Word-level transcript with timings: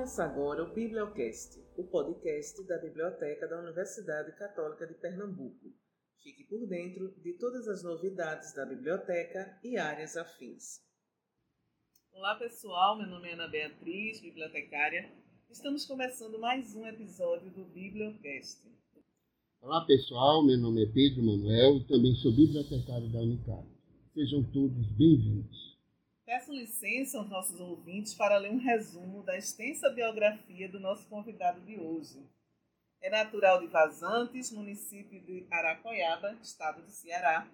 Começa 0.00 0.24
agora 0.24 0.64
o 0.64 0.72
Bibliocast, 0.72 1.62
o 1.76 1.84
podcast 1.84 2.66
da 2.66 2.78
Biblioteca 2.78 3.46
da 3.46 3.60
Universidade 3.60 4.34
Católica 4.34 4.86
de 4.86 4.94
Pernambuco. 4.94 5.74
Fique 6.22 6.42
por 6.44 6.66
dentro 6.66 7.12
de 7.20 7.34
todas 7.34 7.68
as 7.68 7.82
novidades 7.82 8.54
da 8.54 8.64
biblioteca 8.64 9.60
e 9.62 9.76
áreas 9.76 10.16
afins. 10.16 10.80
Olá 12.12 12.34
pessoal, 12.36 12.96
meu 12.96 13.08
nome 13.08 13.28
é 13.28 13.34
Ana 13.34 13.46
Beatriz, 13.48 14.22
bibliotecária. 14.22 15.12
Estamos 15.50 15.84
começando 15.84 16.38
mais 16.38 16.74
um 16.74 16.86
episódio 16.86 17.50
do 17.50 17.66
Bibliocast. 17.66 18.66
Olá 19.60 19.84
pessoal, 19.84 20.42
meu 20.42 20.56
nome 20.56 20.82
é 20.82 20.90
Pedro 20.90 21.22
Manuel 21.22 21.76
e 21.76 21.84
também 21.84 22.14
sou 22.14 22.34
bibliotecário 22.34 23.12
da 23.12 23.18
Unicap. 23.18 23.68
Sejam 24.14 24.42
todos 24.44 24.92
bem-vindos. 24.92 25.69
Peço 26.30 26.52
licença 26.52 27.18
aos 27.18 27.28
nossos 27.28 27.58
ouvintes 27.58 28.14
para 28.14 28.36
ler 28.36 28.52
um 28.52 28.56
resumo 28.56 29.20
da 29.24 29.36
extensa 29.36 29.90
biografia 29.90 30.68
do 30.68 30.78
nosso 30.78 31.08
convidado 31.08 31.60
de 31.62 31.76
hoje. 31.76 32.24
É 33.00 33.10
natural 33.10 33.58
de 33.58 33.66
Vazantes, 33.66 34.52
município 34.52 35.20
de 35.22 35.44
Aracoiaba, 35.50 36.38
estado 36.40 36.82
do 36.82 36.90
Ceará. 36.92 37.50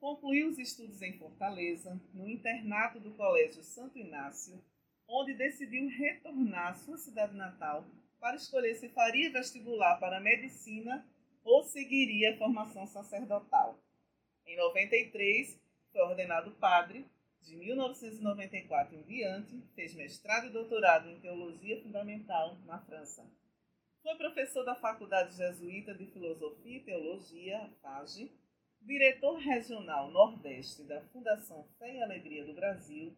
Concluiu 0.00 0.48
os 0.48 0.58
estudos 0.58 1.00
em 1.02 1.16
Fortaleza, 1.16 2.00
no 2.12 2.28
internato 2.28 2.98
do 2.98 3.14
Colégio 3.14 3.62
Santo 3.62 3.96
Inácio, 3.96 4.60
onde 5.06 5.32
decidiu 5.32 5.88
retornar 5.88 6.72
à 6.72 6.74
sua 6.74 6.98
cidade 6.98 7.36
natal 7.36 7.84
para 8.18 8.34
escolher 8.34 8.74
se 8.74 8.88
faria 8.88 9.30
vestibular 9.30 10.00
para 10.00 10.18
medicina 10.18 11.06
ou 11.44 11.62
seguiria 11.62 12.34
a 12.34 12.38
formação 12.38 12.88
sacerdotal. 12.88 13.78
Em 14.44 14.56
93, 14.56 15.56
foi 15.92 16.00
ordenado 16.00 16.50
padre 16.56 17.06
de 17.46 17.56
1994 17.56 18.96
em 18.96 19.02
diante, 19.02 19.62
fez 19.76 19.94
mestrado 19.94 20.48
e 20.48 20.50
doutorado 20.50 21.08
em 21.08 21.20
Teologia 21.20 21.80
Fundamental 21.80 22.58
na 22.66 22.80
França. 22.80 23.24
Foi 24.02 24.16
professor 24.16 24.64
da 24.64 24.74
Faculdade 24.74 25.36
Jesuíta 25.36 25.94
de 25.94 26.06
Filosofia 26.06 26.76
e 26.76 26.82
Teologia, 26.82 27.70
FAGE, 27.80 28.32
diretor 28.82 29.36
regional 29.38 30.10
Nordeste 30.10 30.82
da 30.82 31.00
Fundação 31.12 31.64
Fé 31.78 31.94
e 31.94 32.02
Alegria 32.02 32.44
do 32.44 32.52
Brasil, 32.52 33.16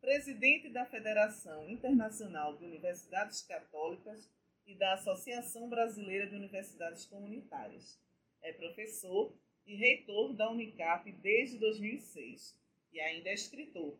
presidente 0.00 0.68
da 0.68 0.86
Federação 0.86 1.68
Internacional 1.68 2.56
de 2.56 2.64
Universidades 2.64 3.42
Católicas 3.42 4.30
e 4.64 4.76
da 4.76 4.94
Associação 4.94 5.68
Brasileira 5.68 6.28
de 6.28 6.36
Universidades 6.36 7.04
Comunitárias. 7.06 8.00
É 8.42 8.52
professor 8.52 9.36
e 9.66 9.74
reitor 9.74 10.34
da 10.34 10.48
Unicap 10.50 11.10
desde 11.10 11.58
2006 11.58 12.64
e 12.96 13.00
ainda 13.00 13.28
é 13.28 13.34
escritor. 13.34 13.94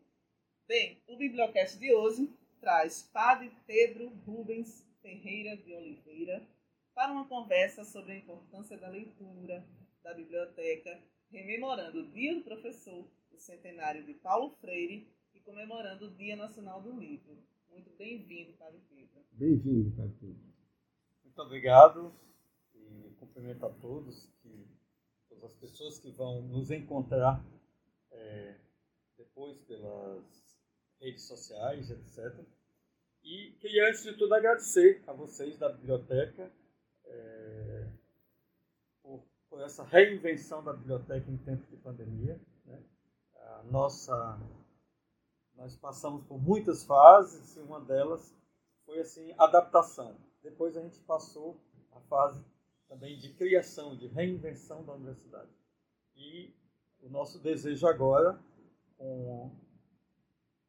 Bem, 0.67 0.99
o 1.07 1.15
Bibliocast 1.15 1.77
de 1.77 1.93
hoje 1.93 2.33
traz 2.59 3.03
Padre 3.13 3.51
Pedro 3.67 4.09
Rubens 4.25 4.83
Ferreira 5.03 5.55
de 5.55 5.71
Oliveira 5.71 6.43
para 6.95 7.11
uma 7.11 7.27
conversa 7.27 7.83
sobre 7.83 8.13
a 8.13 8.17
importância 8.17 8.75
da 8.75 8.89
leitura, 8.89 9.63
da 10.01 10.15
biblioteca, 10.15 10.99
rememorando 11.29 11.99
o 11.99 12.11
Dia 12.11 12.33
do 12.33 12.41
Professor, 12.41 13.07
o 13.31 13.37
centenário 13.37 14.03
de 14.03 14.15
Paulo 14.15 14.49
Freire 14.59 15.07
e 15.35 15.39
comemorando 15.41 16.07
o 16.07 16.15
Dia 16.15 16.35
Nacional 16.35 16.81
do 16.81 16.99
Livro. 16.99 17.37
Muito 17.69 17.91
bem-vindo, 17.99 18.53
Padre 18.53 18.81
Pedro. 18.89 19.23
Bem-vindo, 19.31 19.91
Padre 19.91 20.15
Pedro. 20.19 20.41
Muito 21.23 21.39
obrigado 21.39 22.15
e 22.73 23.13
cumprimento 23.19 23.63
a 23.63 23.69
todos, 23.69 24.33
que, 24.41 24.67
todas 25.29 25.43
as 25.43 25.53
pessoas 25.53 25.99
que 25.99 26.09
vão 26.09 26.41
nos 26.41 26.71
encontrar 26.71 27.45
é, 28.09 28.55
depois 29.17 29.59
pelas 29.61 30.23
redes 30.99 31.23
sociais, 31.23 31.89
etc. 31.89 32.45
E 33.23 33.51
queria, 33.59 33.89
antes 33.89 34.03
de 34.03 34.13
tudo, 34.13 34.33
agradecer 34.33 35.03
a 35.07 35.13
vocês 35.13 35.57
da 35.57 35.69
biblioteca 35.69 36.51
é, 37.05 37.87
por, 39.01 39.23
por, 39.49 39.61
essa 39.61 39.83
reinvenção 39.83 40.63
da 40.63 40.73
biblioteca 40.73 41.29
em 41.29 41.37
tempos 41.37 41.69
de 41.69 41.77
pandemia. 41.77 42.39
Né? 42.65 42.81
A 43.35 43.63
nossa, 43.63 44.39
nós 45.55 45.75
passamos 45.75 46.25
por 46.25 46.39
muitas 46.41 46.83
fases 46.83 47.55
e 47.55 47.59
uma 47.59 47.81
delas 47.81 48.33
foi 48.85 48.99
assim 48.99 49.33
adaptação. 49.37 50.15
Depois 50.41 50.77
a 50.77 50.81
gente 50.81 50.99
passou 51.01 51.59
a 51.91 51.99
fase 52.01 52.41
também 52.87 53.17
de 53.17 53.33
criação, 53.33 53.97
de 53.97 54.07
reinvenção 54.07 54.85
da 54.85 54.93
universidade. 54.93 55.49
E 56.15 56.53
o 57.01 57.09
nosso 57.09 57.39
desejo 57.39 57.85
agora 57.85 58.39
com 58.97 59.51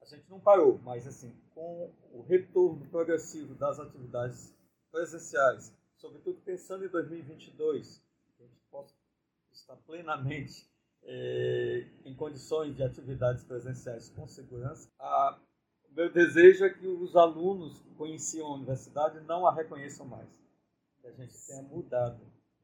a 0.01 0.05
gente 0.07 0.29
não 0.31 0.41
parou, 0.41 0.79
mas 0.79 1.07
assim, 1.07 1.35
com 1.55 1.93
o 2.13 2.23
retorno 2.23 2.87
progressivo 2.89 3.55
das 3.55 3.79
atividades 3.79 4.55
presenciais, 4.91 5.75
sobretudo 5.97 6.41
pensando 6.41 6.85
em 6.85 6.89
2022, 6.89 8.03
que 8.37 8.43
a 8.43 8.47
gente 8.47 8.63
possa 8.71 8.95
estar 9.53 9.77
plenamente 9.77 10.67
é, 11.03 11.87
em 12.05 12.15
condições 12.15 12.75
de 12.75 12.83
atividades 12.83 13.45
presenciais 13.45 14.09
com 14.11 14.27
segurança, 14.27 14.89
a, 14.99 15.39
o 15.91 15.95
meu 15.95 16.11
desejo 16.11 16.65
é 16.65 16.71
que 16.71 16.87
os 16.87 17.17
alunos 17.17 17.81
que 17.81 17.95
conheciam 17.95 18.47
a 18.47 18.55
universidade 18.55 19.21
não 19.21 19.47
a 19.47 19.53
reconheçam 19.53 20.07
mais, 20.07 20.29
que 21.01 21.07
a 21.07 21.13
gente 21.13 21.35
tenha 21.47 21.63
mudado. 21.63 22.21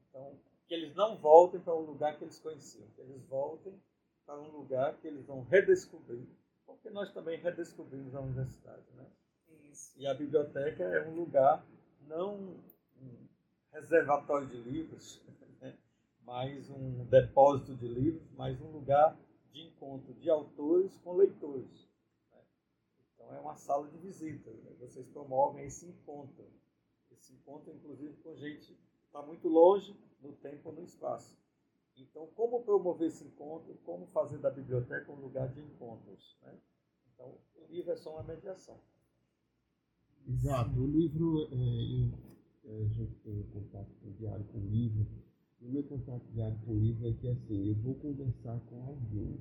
Então, 0.09 0.39
que 0.67 0.73
eles 0.73 0.95
não 0.95 1.17
voltem 1.17 1.59
para 1.59 1.73
o 1.75 1.85
lugar 1.85 2.17
que 2.17 2.23
eles 2.23 2.39
conheciam, 2.39 2.87
que 2.95 3.01
eles 3.01 3.23
voltem 3.27 3.79
para 4.25 4.39
um 4.41 4.51
lugar 4.51 4.97
que 4.97 5.07
eles 5.07 5.25
vão 5.25 5.43
redescobrir, 5.43 6.25
porque 6.65 6.89
nós 6.89 7.11
também 7.11 7.39
redescobrimos 7.39 8.15
a 8.15 8.21
universidade. 8.21 8.85
Né? 8.95 9.05
Isso. 9.71 9.93
E 9.97 10.07
a 10.07 10.13
biblioteca 10.13 10.83
é 10.83 11.07
um 11.07 11.15
lugar, 11.15 11.65
não 12.07 12.35
um 13.01 13.27
reservatório 13.71 14.47
de 14.47 14.57
livros, 14.57 15.21
né? 15.61 15.77
mas 16.23 16.69
um 16.69 17.05
depósito 17.05 17.75
de 17.75 17.87
livros, 17.87 18.27
mas 18.35 18.59
um 18.61 18.71
lugar 18.71 19.17
de 19.51 19.61
encontro 19.61 20.13
de 20.15 20.29
autores 20.29 20.97
com 20.97 21.13
leitores. 21.13 21.87
Né? 22.31 22.41
Então 23.13 23.33
é 23.33 23.39
uma 23.39 23.55
sala 23.55 23.87
de 23.87 23.97
visita. 23.97 24.49
Né? 24.49 24.75
Vocês 24.79 25.07
promovem 25.07 25.65
esse 25.65 25.85
encontro. 25.85 26.45
Esse 27.11 27.33
encontro, 27.33 27.71
inclusive, 27.71 28.15
com 28.17 28.35
gente 28.35 28.73
que 28.73 29.05
está 29.05 29.21
muito 29.21 29.47
longe 29.47 29.95
no 30.21 30.33
tempo 30.33 30.69
ou 30.69 30.75
no 30.75 30.83
espaço. 30.83 31.37
Então, 31.97 32.27
como 32.35 32.63
promover 32.63 33.07
esse 33.07 33.25
encontro, 33.25 33.73
como 33.85 34.05
fazer 34.07 34.37
da 34.39 34.51
biblioteca 34.51 35.11
um 35.11 35.21
lugar 35.21 35.47
de 35.53 35.61
encontros. 35.61 36.37
Né? 36.41 36.57
Então, 37.13 37.37
o 37.55 37.67
livro 37.71 37.91
é 37.91 37.95
só 37.95 38.13
uma 38.13 38.23
mediação. 38.23 38.79
Exato. 40.27 40.79
O 40.79 40.87
livro, 40.87 41.47
é, 41.51 41.55
eu, 41.55 42.11
é, 42.65 42.83
a 42.83 42.87
gente 42.87 43.15
tem 43.23 43.43
contato 43.43 43.89
diário 44.17 44.43
com 44.45 44.57
o 44.57 44.69
livro. 44.69 45.07
E 45.61 45.67
o 45.67 45.71
meu 45.71 45.83
contato 45.83 46.25
diário 46.33 46.57
com 46.65 46.71
o 46.71 46.79
livro 46.79 47.07
é 47.07 47.13
que, 47.13 47.27
assim, 47.27 47.69
eu 47.69 47.75
vou 47.75 47.95
conversar 47.95 48.59
com 48.61 48.83
alguém, 48.83 49.39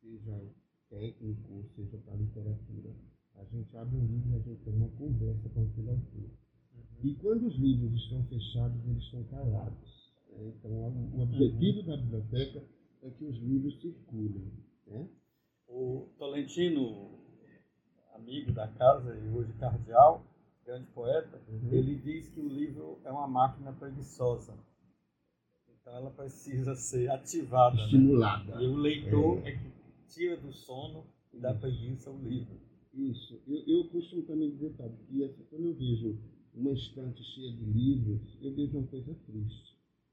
seja 0.00 0.40
técnico, 0.88 1.64
seja 1.76 1.98
para 1.98 2.14
literatura. 2.14 2.94
A 3.34 3.44
gente 3.44 3.76
abre 3.76 3.96
um 3.96 4.06
livro 4.06 4.30
e 4.30 4.34
a 4.34 4.38
gente 4.40 4.64
tem 4.64 4.74
uma 4.74 4.88
conversa 4.90 5.48
com 5.50 5.62
aquele 5.62 5.90
autor. 5.90 6.30
Uhum. 6.74 7.04
E 7.04 7.14
quando 7.16 7.46
os 7.46 7.56
livros 7.56 7.92
estão 8.02 8.24
fechados, 8.24 8.84
eles 8.86 9.02
estão 9.04 9.24
calados. 9.24 9.99
Então, 10.38 10.70
o 11.14 11.22
objetivo 11.22 11.80
uhum. 11.80 11.86
da 11.86 11.96
biblioteca 11.96 12.64
é 13.02 13.10
que 13.10 13.24
os 13.24 13.36
livros 13.38 13.80
circulem. 13.80 14.52
Né? 14.86 15.08
O 15.68 16.08
Tolentino, 16.18 17.18
amigo 18.14 18.52
da 18.52 18.68
casa 18.68 19.14
e 19.16 19.28
hoje 19.28 19.52
cardeal, 19.54 20.24
grande 20.64 20.86
poeta, 20.92 21.40
uhum. 21.48 21.72
ele 21.72 21.96
diz 21.96 22.28
que 22.28 22.40
o 22.40 22.48
livro 22.48 23.00
é 23.04 23.10
uma 23.10 23.28
máquina 23.28 23.72
preguiçosa. 23.72 24.54
Então, 25.68 25.94
ela 25.94 26.10
precisa 26.10 26.74
ser 26.74 27.10
ativada. 27.10 27.76
Né? 27.76 27.84
Estimulada. 27.84 28.56
Né? 28.56 28.64
E 28.64 28.66
o 28.66 28.76
leitor 28.76 29.38
é. 29.46 29.50
é 29.50 29.56
que 29.56 29.70
tira 30.08 30.36
do 30.36 30.52
sono 30.52 31.04
e 31.32 31.38
dá 31.38 31.54
preguiça 31.54 32.10
o 32.10 32.18
livro. 32.18 32.60
Isso. 32.92 33.40
Eu, 33.46 33.62
eu 33.66 33.88
costumo 33.88 34.22
também 34.22 34.50
dizer, 34.50 34.72
sabe, 34.72 34.96
que 35.08 35.24
assim, 35.24 35.44
quando 35.48 35.66
eu 35.66 35.74
vejo 35.74 36.18
uma 36.54 36.72
estante 36.72 37.22
cheia 37.22 37.52
de 37.52 37.64
livros, 37.64 38.38
eu 38.42 38.54
vejo 38.54 38.78
uma 38.78 38.86
coisa 38.88 39.14
triste. 39.26 39.69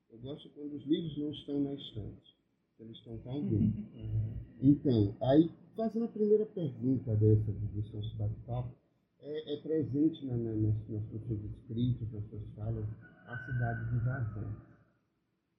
Eu 0.09 0.19
gosto 0.19 0.49
quando 0.49 0.73
os 0.73 0.85
livros 0.85 1.17
não 1.17 1.31
estão 1.31 1.59
na 1.59 1.73
estante, 1.73 2.35
eles 2.79 2.97
estão 2.97 3.17
com 3.19 3.31
alguém. 3.31 3.73
Uhum. 3.95 4.37
Então, 4.61 5.15
aí, 5.21 5.51
fazendo 5.75 6.05
a 6.05 6.09
primeira 6.09 6.45
pergunta 6.45 7.15
dessa 7.15 7.51
de 7.51 7.93
nosso 7.93 8.15
bate-papo, 8.17 8.73
é, 9.19 9.53
é, 9.53 9.57
presente 9.57 10.25
na, 10.25 10.37
na, 10.37 10.55
nas, 10.55 10.89
nas 10.89 11.09
suas 11.09 11.43
escritos, 11.43 12.11
nas 12.13 12.29
suas 12.29 12.43
falas, 12.55 12.85
a 13.27 13.37
cidade 13.45 13.91
de 13.91 13.97
Vazão. 14.05 14.55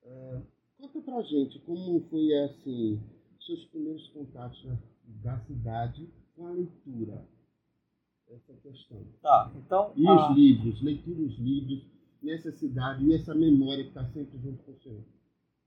É, 0.03 0.41
conta 0.79 1.01
pra 1.03 1.23
gente 1.23 1.59
como 1.61 2.01
foi, 2.09 2.33
assim, 2.45 3.01
seus 3.45 3.65
primeiros 3.67 4.07
contatos 4.09 4.67
da 5.23 5.39
cidade 5.41 6.09
com 6.35 6.47
a 6.47 6.51
leitura. 6.53 7.27
Essa 8.29 8.53
questão. 8.63 9.05
Tá, 9.23 9.53
então... 9.57 9.93
E 9.97 10.07
a... 10.07 10.31
os 10.31 10.37
livros, 10.37 10.83
leitura 10.83 11.17
dos 11.17 11.39
livros, 11.39 11.98
nessa 12.23 12.51
cidade 12.53 13.05
e 13.05 13.15
essa 13.15 13.35
memória 13.35 13.85
que 13.85 13.91
está 13.91 14.05
sempre 14.05 14.39
junto 14.39 14.63
com 14.65 14.73
o 14.73 14.79
Senhor? 14.79 15.05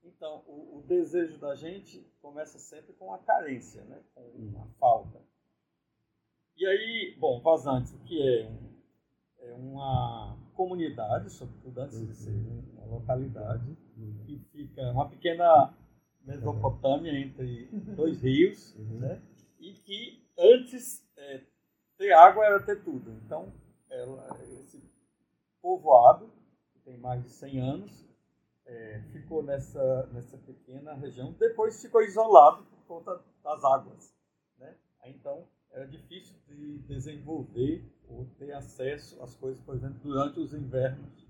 Então, 0.04 0.42
o, 0.46 0.78
o, 0.78 0.82
desejo 0.82 1.38
da 1.38 1.54
gente 1.54 2.04
começa 2.20 2.58
sempre 2.58 2.92
com 2.94 3.12
a 3.12 3.18
carência, 3.18 3.82
né? 3.84 4.00
com 4.14 4.60
a 4.60 4.66
falta. 4.78 5.20
E 6.56 6.66
aí, 6.66 7.16
bom, 7.18 7.40
Vazantes, 7.40 7.92
o 7.92 7.98
que 8.00 8.20
é? 8.20 8.52
é 9.40 9.52
uma 9.54 10.38
comunidade, 10.54 11.30
sobretudo 11.30 11.80
antes 11.80 12.06
de 12.06 12.14
ser 12.14 12.30
uma 12.30 12.84
localidade, 12.86 13.76
que 14.26 14.38
fica 14.52 14.90
uma 14.90 15.08
pequena 15.08 15.74
Mesopotâmia 16.24 17.18
entre 17.18 17.66
dois 17.96 18.22
rios, 18.22 18.76
uhum. 18.76 19.00
né? 19.00 19.20
e 19.58 19.72
que 19.72 20.24
antes 20.38 21.04
é, 21.16 21.42
ter 21.96 22.12
água 22.12 22.44
era 22.44 22.62
ter 22.62 22.82
tudo. 22.82 23.12
Então, 23.24 23.52
ela, 23.90 24.38
esse 24.60 24.82
povoado, 25.60 26.32
tem 26.84 26.98
mais 26.98 27.22
de 27.22 27.30
100 27.30 27.60
anos, 27.60 28.04
é, 28.66 29.02
ficou 29.12 29.42
nessa, 29.42 30.06
nessa 30.12 30.36
pequena 30.38 30.94
região, 30.94 31.32
depois 31.32 31.80
ficou 31.80 32.02
isolado 32.02 32.64
por 32.64 32.86
conta 32.86 33.20
das 33.42 33.64
águas. 33.64 34.14
Né? 34.58 34.74
Então, 35.06 35.46
era 35.70 35.86
difícil 35.86 36.36
de 36.46 36.78
desenvolver 36.80 37.84
ou 38.08 38.26
ter 38.38 38.52
acesso 38.52 39.22
às 39.22 39.34
coisas, 39.34 39.62
por 39.64 39.74
exemplo, 39.74 39.98
durante 40.02 40.38
os 40.38 40.52
invernos. 40.52 41.26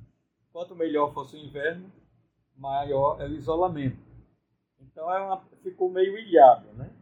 Quanto 0.53 0.75
melhor 0.75 1.15
fosse 1.15 1.37
o 1.37 1.39
inverno, 1.39 1.91
maior 2.57 3.21
era 3.21 3.31
o 3.31 3.35
isolamento. 3.37 4.13
Então, 4.81 5.11
é 5.11 5.21
uma, 5.21 5.41
ficou 5.63 5.91
meio 5.91 6.19
ilhado, 6.19 6.73
né? 6.73 6.93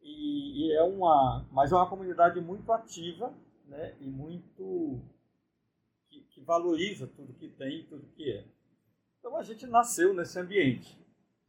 E, 0.00 0.66
e, 0.66 0.72
é 0.72 0.82
uma, 0.82 1.46
mas 1.50 1.72
é 1.72 1.76
uma 1.76 1.88
comunidade 1.88 2.40
muito 2.40 2.70
ativa, 2.72 3.32
né? 3.66 3.96
E 4.00 4.06
muito 4.06 5.00
valoriza 6.42 7.06
tudo 7.06 7.34
que 7.34 7.48
tem 7.48 7.80
e 7.80 7.84
tudo 7.84 8.06
que 8.08 8.30
é. 8.30 8.44
Então 9.18 9.36
a 9.36 9.42
gente 9.42 9.66
nasceu 9.66 10.12
nesse 10.12 10.38
ambiente 10.38 10.98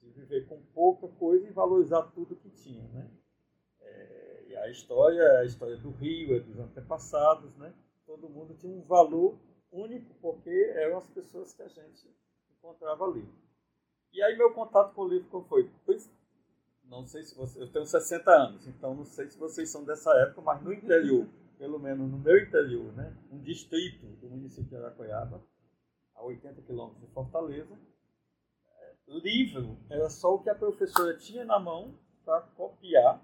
de 0.02 0.10
viver 0.10 0.48
com 0.48 0.62
pouca 0.74 1.08
coisa 1.08 1.48
e 1.48 1.52
valorizar 1.52 2.04
tudo 2.14 2.36
que 2.36 2.50
tinha, 2.50 2.88
né? 2.90 3.10
É, 3.82 4.46
e 4.50 4.56
a 4.56 4.70
história 4.70 5.40
a 5.40 5.46
história 5.46 5.78
do 5.78 5.92
Rio, 5.92 6.36
é 6.36 6.40
dos 6.40 6.60
antepassados, 6.60 7.56
né? 7.58 7.74
Todo 8.06 8.30
mundo 8.30 8.54
tinha 8.56 8.72
um 8.72 8.84
valor 8.84 9.40
único 9.72 10.14
porque 10.22 10.72
eram 10.76 10.98
as 10.98 11.08
pessoas 11.08 11.54
que 11.54 11.64
a 11.64 11.68
gente 11.68 12.08
encontrava 12.52 13.06
ali. 13.06 13.28
E 14.12 14.22
aí 14.22 14.38
meu 14.38 14.54
contato 14.54 14.94
com 14.94 15.02
o 15.02 15.08
livro 15.08 15.44
foi? 15.50 15.72
Pois, 15.86 16.12
não 16.84 17.06
sei 17.08 17.24
se 17.24 17.36
você, 17.36 17.60
eu 17.60 17.72
tenho 17.72 17.86
60 17.86 18.30
anos, 18.30 18.68
então 18.68 18.94
não 18.94 19.06
sei 19.06 19.28
se 19.28 19.38
vocês 19.38 19.70
são 19.70 19.84
dessa 19.84 20.12
época, 20.20 20.42
mas 20.42 20.62
no 20.62 20.72
interior, 20.72 21.28
pelo 21.58 21.80
menos 21.80 22.10
no 22.10 22.18
meu 22.18 22.38
interior, 22.40 22.92
né? 22.94 23.16
Um 23.32 23.40
distrito 23.40 24.06
do 24.06 24.30
município 24.30 24.70
de 24.70 24.76
Aracoiaba, 24.76 25.44
a 26.16 26.24
80 26.24 26.62
quilômetros 26.62 27.02
de 27.02 27.14
Fortaleza. 27.14 27.78
É, 28.80 28.94
livro 29.08 29.78
era 29.90 30.10
só 30.10 30.36
o 30.36 30.40
que 30.42 30.50
a 30.50 30.56
professora 30.56 31.18
tinha 31.18 31.46
na 31.46 31.60
mão 31.60 31.98
para 32.24 32.42
copiar 32.42 33.22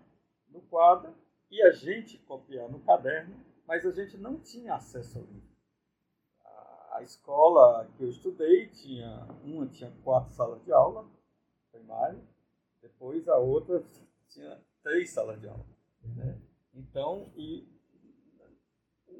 no 0.49 0.61
quadro 0.61 1.13
e 1.49 1.61
a 1.61 1.71
gente 1.71 2.17
copiar 2.19 2.69
no 2.69 2.79
caderno, 2.81 3.35
mas 3.67 3.85
a 3.85 3.91
gente 3.91 4.17
não 4.17 4.39
tinha 4.39 4.75
acesso 4.75 5.19
ao 5.19 5.25
livro. 5.25 5.49
A 6.91 7.01
escola 7.01 7.89
que 7.95 8.03
eu 8.03 8.09
estudei 8.09 8.67
tinha 8.67 9.25
uma 9.43 9.65
tinha 9.67 9.89
quatro 10.03 10.33
salas 10.33 10.61
de 10.65 10.71
aula 10.71 11.09
primária, 11.71 12.19
depois 12.81 13.27
a 13.29 13.37
outra 13.37 13.81
tinha 14.27 14.59
três 14.83 15.11
salas 15.11 15.39
de 15.39 15.47
aula. 15.47 15.65
Né? 16.03 16.41
Então, 16.73 17.31
e 17.37 17.65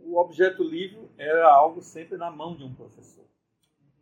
o 0.05 0.17
objeto 0.17 0.63
livro 0.63 1.09
era 1.17 1.51
algo 1.51 1.81
sempre 1.81 2.17
na 2.17 2.31
mão 2.31 2.55
de 2.55 2.63
um 2.63 2.73
professor. 2.73 3.25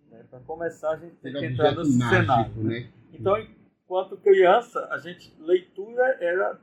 Né? 0.09 0.25
Para 0.29 0.39
começar, 0.41 0.91
a 0.91 0.97
gente 0.97 1.15
tem 1.17 1.33
que 1.33 1.45
entrar 1.45 1.71
no 1.71 1.83
mágico, 1.83 2.09
cenário. 2.09 2.63
Né? 2.63 2.79
né? 2.79 2.93
Então, 3.13 3.37
enquanto 3.39 4.17
criança, 4.17 4.87
a 4.91 4.97
gente 4.97 5.33
leitura 5.39 6.17
era 6.19 6.59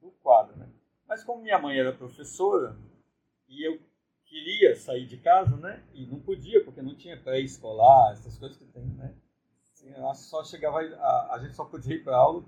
do 0.00 0.10
quadro. 0.22 0.56
Né? 0.56 0.68
Mas 1.08 1.24
como 1.24 1.42
minha 1.42 1.58
mãe 1.58 1.78
era 1.78 1.92
professora 1.92 2.76
e 3.48 3.66
eu 3.66 3.80
queria 4.24 4.74
sair 4.74 5.06
de 5.06 5.16
casa, 5.18 5.56
né? 5.56 5.82
E 5.92 6.04
não 6.06 6.18
podia 6.18 6.64
porque 6.64 6.82
não 6.82 6.96
tinha 6.96 7.16
pré-escolar, 7.16 8.12
essas 8.12 8.36
coisas 8.36 8.58
que 8.58 8.64
tem, 8.64 8.84
né? 8.84 9.14
Assim, 9.72 9.92
eu 9.94 10.08
acho 10.10 10.22
que 10.22 10.28
só 10.28 10.44
chegava 10.44 10.80
a, 10.80 11.34
a 11.34 11.38
gente 11.38 11.54
só 11.54 11.64
podia 11.64 11.94
ir 11.94 12.02
para 12.02 12.16
aula 12.16 12.42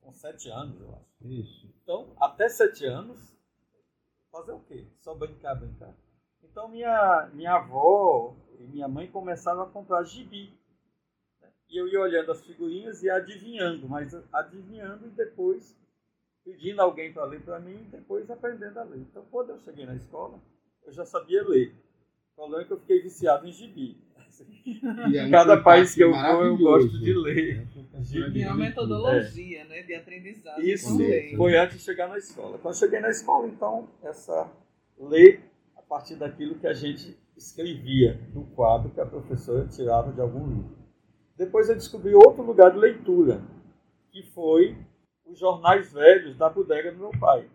com 0.00 0.12
sete 0.12 0.48
anos, 0.48 0.80
eu 0.80 0.94
acho. 0.94 1.28
Isso. 1.28 1.74
Então, 1.82 2.14
até 2.18 2.48
sete 2.48 2.86
anos, 2.86 3.35
fazer 4.36 4.52
o 4.52 4.60
quê? 4.60 4.84
Só 4.98 5.14
brincar, 5.14 5.54
brincar. 5.54 5.94
Então 6.42 6.68
minha 6.68 7.30
minha 7.32 7.54
avó 7.54 8.36
e 8.58 8.64
minha 8.64 8.88
mãe 8.88 9.10
começaram 9.10 9.62
a 9.62 9.70
comprar 9.70 10.02
gibi. 10.04 10.52
Né? 11.40 11.48
E 11.68 11.80
eu 11.80 11.88
ia 11.88 12.00
olhando 12.00 12.30
as 12.32 12.44
figurinhas 12.44 13.02
e 13.02 13.10
adivinhando, 13.10 13.88
mas 13.88 14.14
adivinhando 14.32 15.06
e 15.06 15.10
depois 15.10 15.76
pedindo 16.44 16.80
alguém 16.80 17.12
para 17.12 17.24
ler 17.24 17.42
para 17.42 17.58
mim 17.58 17.82
e 17.82 17.90
depois 17.90 18.30
aprendendo 18.30 18.78
a 18.78 18.84
ler. 18.84 19.00
Então, 19.00 19.24
quando 19.32 19.50
eu 19.50 19.58
cheguei 19.58 19.84
na 19.84 19.96
escola, 19.96 20.40
eu 20.84 20.92
já 20.92 21.04
sabia 21.04 21.42
ler. 21.42 21.74
O 22.32 22.36
problema 22.36 22.62
é 22.62 22.66
que 22.66 22.72
eu 22.72 22.78
fiquei 22.78 23.02
viciado 23.02 23.48
em 23.48 23.52
gibi. 23.52 24.00
Cada 25.30 25.62
país 25.62 25.94
que 25.94 26.02
eu 26.02 26.12
vou, 26.12 26.44
eu 26.44 26.56
gosto 26.56 26.98
de 26.98 27.12
ler. 27.12 27.66
E 28.34 28.42
é 28.42 28.48
uma 28.48 28.56
metodologia 28.56 29.60
é. 29.60 29.64
né, 29.64 29.82
de 29.82 29.94
aprendizagem. 29.94 30.70
Isso 30.70 30.98
foi 31.36 31.56
antes 31.56 31.78
de 31.78 31.84
chegar 31.84 32.08
na 32.08 32.18
escola. 32.18 32.58
Quando 32.58 32.76
cheguei 32.76 33.00
na 33.00 33.10
escola, 33.10 33.46
então, 33.46 33.88
essa 34.02 34.50
ler 34.98 35.40
a 35.76 35.82
partir 35.82 36.16
daquilo 36.16 36.56
que 36.56 36.66
a 36.66 36.72
gente 36.72 37.16
escrevia 37.36 38.20
no 38.34 38.44
quadro 38.46 38.90
que 38.90 39.00
a 39.00 39.06
professora 39.06 39.66
tirava 39.68 40.12
de 40.12 40.20
algum 40.20 40.46
livro. 40.46 40.76
Depois 41.36 41.68
eu 41.68 41.74
descobri 41.74 42.14
outro 42.14 42.42
lugar 42.42 42.70
de 42.72 42.78
leitura, 42.78 43.42
que 44.10 44.22
foi 44.22 44.76
os 45.26 45.38
jornais 45.38 45.92
velhos 45.92 46.36
da 46.36 46.48
bodega 46.48 46.92
do 46.92 46.98
meu 46.98 47.10
pai. 47.20 47.48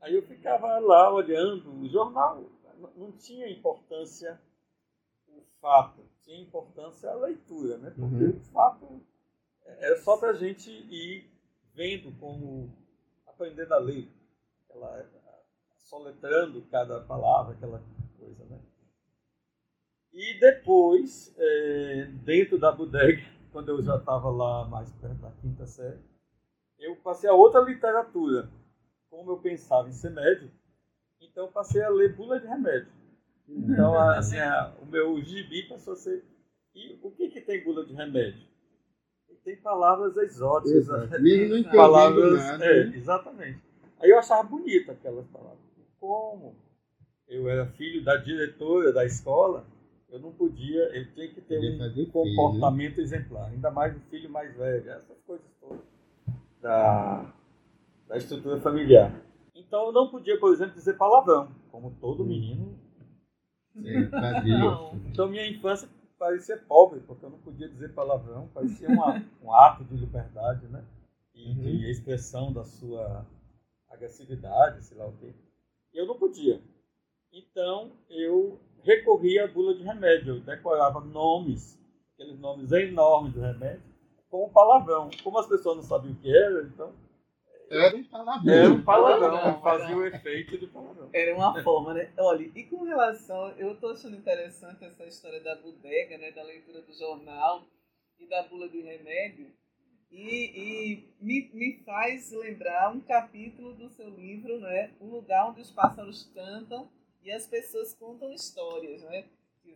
Aí 0.00 0.14
eu 0.14 0.22
ficava 0.22 0.78
lá 0.78 1.12
olhando, 1.12 1.80
o 1.80 1.88
jornal 1.88 2.44
não 2.96 3.12
tinha 3.12 3.48
importância 3.48 4.40
fato, 5.62 6.02
tinha 6.24 6.42
importância 6.42 7.08
a 7.08 7.14
leitura, 7.14 7.78
né? 7.78 7.90
Porque 7.90 8.24
uhum. 8.24 8.36
o 8.36 8.40
fato 8.52 9.00
era 9.64 9.96
só 10.02 10.16
para 10.18 10.30
a 10.30 10.34
gente 10.34 10.70
ir 10.70 11.30
vendo 11.72 12.12
como 12.18 12.76
aprendendo 13.26 13.72
a 13.72 13.78
ler, 13.78 14.08
aquela, 14.68 15.08
soletrando 15.78 16.60
cada 16.62 17.00
palavra, 17.02 17.54
aquela 17.54 17.82
coisa, 18.18 18.44
né? 18.44 18.60
E 20.12 20.38
depois, 20.40 21.32
é, 21.38 22.04
dentro 22.24 22.58
da 22.58 22.72
bodega, 22.72 23.22
quando 23.52 23.68
eu 23.70 23.80
já 23.80 23.96
estava 23.96 24.28
lá 24.30 24.66
mais 24.66 24.92
perto 24.94 25.22
da 25.22 25.30
quinta 25.30 25.66
série, 25.66 26.02
eu 26.78 26.96
passei 26.96 27.30
a 27.30 27.34
outra 27.34 27.60
literatura. 27.60 28.50
Como 29.08 29.30
eu 29.30 29.38
pensava 29.38 29.88
em 29.88 29.92
ser 29.92 30.10
médico, 30.10 30.52
então 31.20 31.52
passei 31.52 31.82
a 31.82 31.88
ler 31.88 32.16
bula 32.16 32.40
de 32.40 32.46
remédio. 32.46 33.01
Então, 33.56 33.98
assim, 34.10 34.38
a, 34.38 34.74
o 34.80 34.86
meu 34.86 35.20
gibi 35.22 35.68
passou 35.68 35.94
a 35.94 35.96
ser. 35.96 36.24
E 36.74 36.98
o 37.02 37.10
que, 37.10 37.28
que 37.28 37.40
tem 37.40 37.62
bula 37.62 37.84
de 37.84 37.92
remédio? 37.92 38.46
Tem 39.44 39.56
palavras 39.56 40.16
exóticas. 40.16 40.88
Mesmo 41.20 41.56
não 41.56 41.72
palavras, 41.72 42.34
nada. 42.34 42.64
É, 42.64 42.82
exatamente. 42.96 43.58
Aí 44.00 44.10
eu 44.10 44.18
achava 44.18 44.42
bonita 44.48 44.92
aquelas 44.92 45.26
palavras. 45.26 45.58
Como 45.98 46.54
eu 47.28 47.48
era 47.48 47.66
filho 47.66 48.04
da 48.04 48.16
diretora 48.16 48.92
da 48.92 49.04
escola, 49.04 49.66
eu 50.08 50.20
não 50.20 50.32
podia, 50.32 50.82
eu 50.96 51.12
tinha 51.12 51.28
que 51.28 51.40
ter 51.40 51.58
um 51.58 52.06
comportamento 52.10 52.96
filho, 52.96 52.96
né? 52.96 53.02
exemplar, 53.02 53.50
ainda 53.50 53.70
mais 53.70 53.96
o 53.96 54.00
filho 54.10 54.30
mais 54.30 54.54
velho, 54.56 54.90
essas 54.90 55.18
coisas 55.26 55.46
todas 55.60 55.80
da, 56.62 57.34
da 58.08 58.16
estrutura 58.16 58.60
familiar. 58.60 59.12
Então 59.54 59.86
eu 59.86 59.92
não 59.92 60.08
podia, 60.08 60.38
por 60.38 60.52
exemplo, 60.52 60.74
dizer 60.74 60.96
palavrão, 60.96 61.50
como 61.70 61.90
todo 62.00 62.22
hum. 62.22 62.26
menino. 62.26 62.78
É, 63.76 65.08
então 65.08 65.28
minha 65.28 65.48
infância 65.48 65.88
parecia 66.18 66.56
pobre, 66.56 67.00
porque 67.00 67.24
eu 67.24 67.30
não 67.30 67.38
podia 67.38 67.68
dizer 67.68 67.94
palavrão, 67.94 68.48
parecia 68.54 68.88
uma, 68.88 69.24
um 69.42 69.52
ato 69.52 69.84
de 69.84 69.96
liberdade, 69.96 70.66
né? 70.68 70.84
E 71.34 71.48
uhum. 71.48 71.54
de 71.54 71.90
expressão 71.90 72.52
da 72.52 72.64
sua 72.64 73.26
agressividade, 73.90 74.84
sei 74.84 74.96
lá 74.96 75.06
o 75.06 75.12
quê. 75.16 75.34
Eu 75.92 76.06
não 76.06 76.16
podia. 76.18 76.60
Então 77.32 77.92
eu 78.08 78.60
recorria 78.82 79.44
à 79.44 79.48
bula 79.48 79.74
de 79.74 79.82
remédio. 79.82 80.36
Eu 80.36 80.40
decorava 80.40 81.00
nomes, 81.00 81.78
aqueles 82.14 82.38
nomes 82.38 82.70
enormes 82.72 83.32
de 83.32 83.40
remédio, 83.40 83.82
com 84.30 84.48
palavrão. 84.50 85.10
Como 85.22 85.38
as 85.38 85.46
pessoas 85.46 85.76
não 85.76 85.82
sabiam 85.82 86.12
o 86.12 86.16
que 86.16 86.34
era, 86.34 86.62
então. 86.62 86.92
Era 87.72 87.96
um 87.96 88.04
palavrão. 88.04 88.52
Era 88.52 88.68
um 88.68 88.82
palavrão, 88.82 89.62
fazia 89.62 89.96
o 89.96 90.06
efeito 90.06 90.58
de 90.58 90.66
palavrão. 90.66 91.08
Era 91.12 91.34
uma 91.34 91.62
forma, 91.62 91.94
né? 91.94 92.12
Olha, 92.18 92.50
e 92.54 92.64
com 92.64 92.84
relação, 92.84 93.48
eu 93.52 93.72
estou 93.72 93.92
achando 93.92 94.16
interessante 94.16 94.84
essa 94.84 95.06
história 95.06 95.40
da 95.40 95.56
bodega, 95.56 96.18
né? 96.18 96.30
Da 96.32 96.42
leitura 96.42 96.82
do 96.82 96.92
jornal 96.92 97.64
e 98.18 98.26
da 98.26 98.42
bula 98.42 98.68
de 98.68 98.82
remédio. 98.82 99.50
E, 100.10 100.52
e 100.54 101.14
me, 101.18 101.50
me 101.54 101.82
faz 101.84 102.30
lembrar 102.30 102.94
um 102.94 103.00
capítulo 103.00 103.72
do 103.72 103.88
seu 103.88 104.10
livro, 104.10 104.60
né? 104.60 104.90
O 105.00 105.06
lugar 105.06 105.48
onde 105.48 105.62
os 105.62 105.70
pássaros 105.70 106.30
cantam 106.34 106.90
e 107.24 107.32
as 107.32 107.46
pessoas 107.46 107.94
contam 107.94 108.30
histórias, 108.30 109.02
né? 109.04 109.24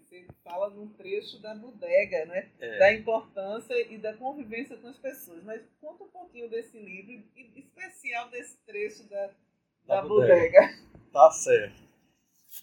Você 0.07 0.25
fala 0.45 0.71
num 0.71 0.89
trecho 0.91 1.41
da 1.43 1.53
bodega, 1.53 2.27
né? 2.27 2.49
É. 2.61 2.79
Da 2.79 2.95
importância 2.95 3.75
e 3.93 3.99
da 3.99 4.15
convivência 4.15 4.77
com 4.77 4.87
as 4.87 4.97
pessoas. 4.97 5.43
Mas 5.43 5.61
conta 5.81 6.05
um 6.05 6.09
pouquinho 6.09 6.49
desse 6.49 6.79
livro, 6.79 7.25
especial 7.57 8.31
desse 8.31 8.57
trecho 8.65 9.09
da, 9.11 9.27
da, 9.85 10.01
da 10.01 10.03
bodega. 10.03 10.61
bodega. 10.61 10.87
Tá 11.13 11.31
certo. 11.33 11.83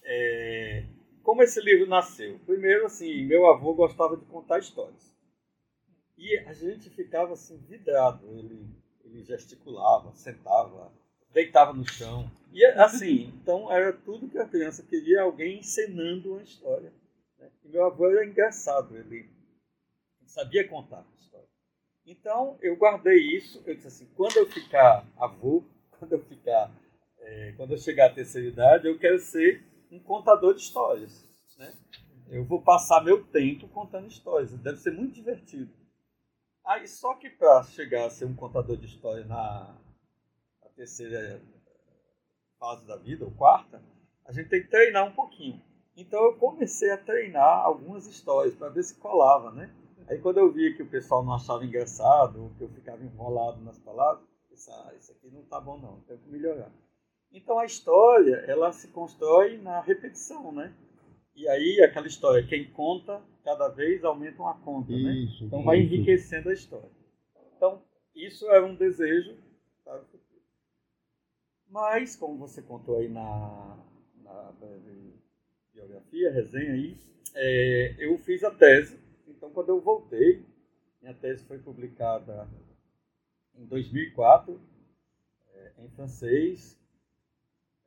É, 0.04 0.86
como 1.22 1.42
esse 1.42 1.60
livro 1.60 1.86
nasceu? 1.86 2.38
Primeiro, 2.46 2.86
assim, 2.86 3.24
meu 3.26 3.46
avô 3.46 3.74
gostava 3.74 4.16
de 4.16 4.24
contar 4.24 4.58
histórias. 4.58 5.14
E 6.16 6.38
a 6.46 6.52
gente 6.54 6.88
ficava 6.88 7.34
assim, 7.34 7.58
vidrado. 7.68 8.26
Ele, 8.38 8.66
ele 9.04 9.22
gesticulava, 9.22 10.14
sentava, 10.14 10.90
deitava 11.30 11.74
no 11.74 11.86
chão. 11.86 12.30
E 12.50 12.64
assim, 12.64 13.34
então 13.42 13.70
era 13.70 13.92
tudo 13.92 14.30
que 14.30 14.38
a 14.38 14.48
criança 14.48 14.82
queria, 14.82 15.22
alguém 15.22 15.58
encenando 15.58 16.32
uma 16.32 16.42
história. 16.42 16.90
E 17.64 17.68
meu 17.68 17.86
avô 17.86 18.10
era 18.10 18.26
engraçado, 18.26 18.96
ele 18.96 19.28
sabia 20.26 20.68
contar 20.68 21.04
história. 21.18 21.48
Então 22.06 22.58
eu 22.60 22.76
guardei 22.76 23.18
isso, 23.36 23.62
eu 23.66 23.74
disse 23.74 23.88
assim, 23.88 24.06
quando 24.14 24.36
eu 24.36 24.46
ficar 24.46 25.06
avô, 25.16 25.64
quando 25.98 26.12
eu 26.12 26.24
ficar, 26.24 26.70
é, 27.18 27.52
quando 27.56 27.72
eu 27.72 27.78
chegar 27.78 28.10
à 28.10 28.14
terceira 28.14 28.48
idade, 28.48 28.86
eu 28.86 28.98
quero 28.98 29.18
ser 29.18 29.64
um 29.90 29.98
contador 29.98 30.54
de 30.54 30.60
histórias. 30.60 31.24
Né? 31.56 31.72
Eu 32.28 32.44
vou 32.44 32.60
passar 32.60 33.02
meu 33.02 33.24
tempo 33.24 33.68
contando 33.68 34.08
histórias, 34.08 34.52
deve 34.58 34.76
ser 34.78 34.90
muito 34.90 35.14
divertido. 35.14 35.72
Aí 36.64 36.86
só 36.86 37.14
que 37.14 37.30
para 37.30 37.62
chegar 37.64 38.06
a 38.06 38.10
ser 38.10 38.24
um 38.24 38.34
contador 38.34 38.76
de 38.76 38.86
história 38.86 39.24
na, 39.24 39.74
na 40.62 40.68
terceira 40.70 41.40
fase 42.58 42.86
da 42.86 42.96
vida, 42.96 43.24
ou 43.24 43.30
quarta, 43.30 43.82
a 44.24 44.32
gente 44.32 44.48
tem 44.48 44.62
que 44.62 44.68
treinar 44.68 45.06
um 45.06 45.14
pouquinho. 45.14 45.62
Então 45.96 46.22
eu 46.24 46.34
comecei 46.36 46.90
a 46.90 46.98
treinar 46.98 47.64
algumas 47.64 48.06
histórias 48.06 48.54
para 48.54 48.68
ver 48.68 48.82
se 48.82 48.96
colava, 48.98 49.50
né? 49.52 49.72
Aí 50.08 50.18
quando 50.18 50.38
eu 50.38 50.50
via 50.52 50.74
que 50.74 50.82
o 50.82 50.88
pessoal 50.88 51.24
não 51.24 51.34
achava 51.34 51.64
engraçado, 51.64 52.42
ou 52.42 52.50
que 52.50 52.62
eu 52.62 52.68
ficava 52.68 53.02
enrolado 53.02 53.60
nas 53.62 53.78
palavras, 53.78 54.24
ah, 54.68 54.92
isso 54.98 55.12
aqui 55.12 55.28
não 55.30 55.42
tá 55.42 55.60
bom 55.60 55.78
não, 55.78 56.00
tem 56.02 56.18
que 56.18 56.28
melhorar. 56.28 56.70
Então 57.32 57.58
a 57.58 57.64
história, 57.64 58.36
ela 58.46 58.72
se 58.72 58.88
constrói 58.88 59.58
na 59.58 59.80
repetição, 59.80 60.52
né? 60.52 60.74
E 61.34 61.48
aí 61.48 61.82
aquela 61.82 62.06
história, 62.06 62.46
quem 62.46 62.70
conta, 62.70 63.20
cada 63.42 63.68
vez 63.68 64.04
aumenta 64.04 64.40
uma 64.40 64.54
conta, 64.60 64.92
né? 64.92 65.12
Isso, 65.12 65.44
Então 65.44 65.62
vai 65.64 65.78
isso. 65.78 65.92
enriquecendo 65.94 66.48
a 66.48 66.52
história. 66.52 66.90
Então, 67.56 67.82
isso 68.14 68.48
era 68.50 68.64
um 68.64 68.74
desejo 68.74 69.36
para 69.84 70.00
o 70.00 70.04
futuro. 70.04 70.42
Mas, 71.68 72.14
como 72.14 72.38
você 72.38 72.62
contou 72.62 72.98
aí 72.98 73.08
na, 73.08 73.76
na 74.22 74.52
breve 74.52 75.13
biografia, 75.74 76.30
resenha 76.30 76.72
aí, 76.72 76.96
é, 77.34 77.96
eu 77.98 78.16
fiz 78.18 78.44
a 78.44 78.50
tese. 78.50 78.98
Então, 79.26 79.50
quando 79.50 79.70
eu 79.70 79.80
voltei, 79.80 80.44
minha 81.02 81.14
tese 81.14 81.44
foi 81.44 81.58
publicada 81.58 82.48
em 83.56 83.66
2004, 83.66 84.60
é, 85.52 85.72
em 85.80 85.88
francês, 85.90 86.78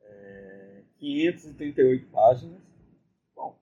é, 0.02 0.82
538 0.98 2.06
páginas. 2.10 2.60
Bom, 3.34 3.58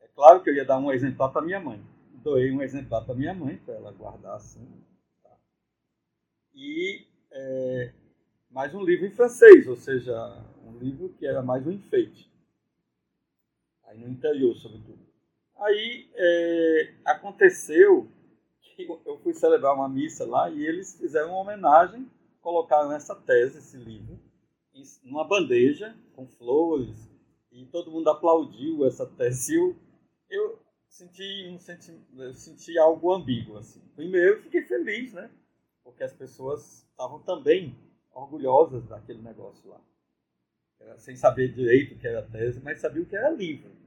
é 0.00 0.08
claro 0.08 0.42
que 0.42 0.50
eu 0.50 0.54
ia 0.54 0.64
dar 0.64 0.78
um 0.78 0.92
exemplar 0.92 1.32
para 1.32 1.42
minha 1.42 1.60
mãe. 1.60 1.80
Doei 2.22 2.50
um 2.50 2.60
exemplar 2.60 3.04
para 3.04 3.14
minha 3.14 3.32
mãe, 3.32 3.56
para 3.58 3.74
ela 3.74 3.92
guardar 3.92 4.34
assim. 4.34 4.66
tá? 5.22 5.36
E 6.52 7.06
é, 7.30 7.92
mais 8.50 8.74
um 8.74 8.82
livro 8.82 9.06
em 9.06 9.10
francês, 9.10 9.68
ou 9.68 9.76
seja, 9.76 10.44
um 10.64 10.76
livro 10.78 11.10
que 11.10 11.26
era 11.26 11.42
mais 11.42 11.64
um 11.66 11.70
enfeite. 11.70 12.28
Aí 13.88 13.98
no 13.98 14.08
interior, 14.08 14.54
sobretudo. 14.54 14.98
Aí 15.56 16.08
é, 16.14 16.94
aconteceu 17.04 18.08
que 18.60 18.86
eu 19.04 19.18
fui 19.18 19.34
celebrar 19.34 19.74
uma 19.74 19.88
missa 19.88 20.24
lá 20.24 20.48
e 20.48 20.64
eles 20.64 20.96
fizeram 20.96 21.30
uma 21.30 21.40
homenagem, 21.40 22.08
colocaram 22.40 22.92
essa 22.92 23.14
tese, 23.14 23.58
esse 23.58 23.76
livro, 23.76 24.18
numa 25.02 25.26
bandeja 25.26 25.96
com 26.14 26.28
flores 26.28 27.10
e 27.50 27.66
todo 27.66 27.90
mundo 27.90 28.08
aplaudiu 28.08 28.86
essa 28.86 29.04
tese. 29.04 29.56
Eu, 29.56 29.76
eu 30.30 30.58
senti 30.88 31.48
um 31.48 31.58
senti, 31.58 32.00
eu 32.16 32.34
senti 32.34 32.78
algo 32.78 33.12
ambíguo 33.12 33.56
assim. 33.56 33.80
Primeiro, 33.96 34.36
eu 34.36 34.42
fiquei 34.42 34.62
feliz, 34.62 35.12
né? 35.12 35.28
Porque 35.82 36.04
as 36.04 36.12
pessoas 36.12 36.86
estavam 36.90 37.20
também 37.22 37.74
orgulhosas 38.12 38.86
daquele 38.86 39.22
negócio 39.22 39.68
lá. 39.68 39.80
Sem 40.98 41.16
saber 41.16 41.52
direito 41.52 41.94
o 41.94 41.98
que 41.98 42.06
era 42.06 42.22
tese, 42.22 42.60
mas 42.60 42.80
sabia 42.80 43.02
o 43.02 43.06
que 43.06 43.16
era 43.16 43.30
livro. 43.30 43.77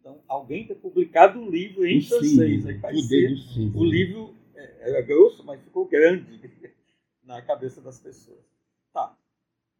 Né? 0.00 0.10
Então, 0.10 0.22
alguém 0.26 0.66
ter 0.66 0.74
publicado 0.76 1.38
um 1.38 1.50
livro 1.50 1.86
em 1.86 2.00
francês. 2.00 2.66
Aí 2.66 2.80
poder 2.80 3.30
do 3.30 3.38
símbolo. 3.38 3.84
o 3.84 3.88
livro 3.88 4.34
é, 4.54 4.90
era 4.90 5.00
grosso, 5.02 5.44
mas 5.44 5.62
ficou 5.62 5.86
grande 5.86 6.40
na 7.22 7.42
cabeça 7.42 7.80
das 7.80 8.00
pessoas. 8.00 8.44
Tá. 8.92 9.16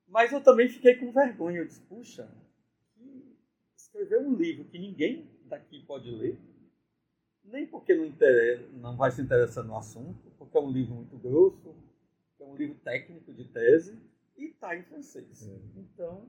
Mas 0.07 0.33
eu 0.33 0.43
também 0.43 0.69
fiquei 0.69 0.95
com 0.97 1.13
vergonha. 1.13 1.59
Eu 1.59 1.67
disse, 1.67 1.81
puxa, 1.83 2.31
escrever 3.77 4.21
um 4.21 4.35
livro 4.35 4.65
que 4.65 4.79
ninguém 4.79 5.29
daqui 5.45 5.83
pode 5.85 6.11
ler, 6.11 6.39
nem 7.43 7.67
porque 7.67 7.95
não, 7.95 8.05
interessa, 8.05 8.69
não 8.75 8.97
vai 8.97 9.11
se 9.11 9.21
interessar 9.21 9.65
no 9.65 9.77
assunto, 9.77 10.31
porque 10.39 10.57
é 10.57 10.61
um 10.61 10.71
livro 10.71 10.95
muito 10.95 11.17
grosso, 11.17 11.75
é 12.39 12.45
um 12.45 12.55
livro 12.57 12.77
técnico 12.77 13.33
de 13.33 13.45
tese, 13.47 13.99
e 14.37 14.47
está 14.47 14.77
em 14.77 14.83
francês. 14.85 15.51
Então, 15.77 16.29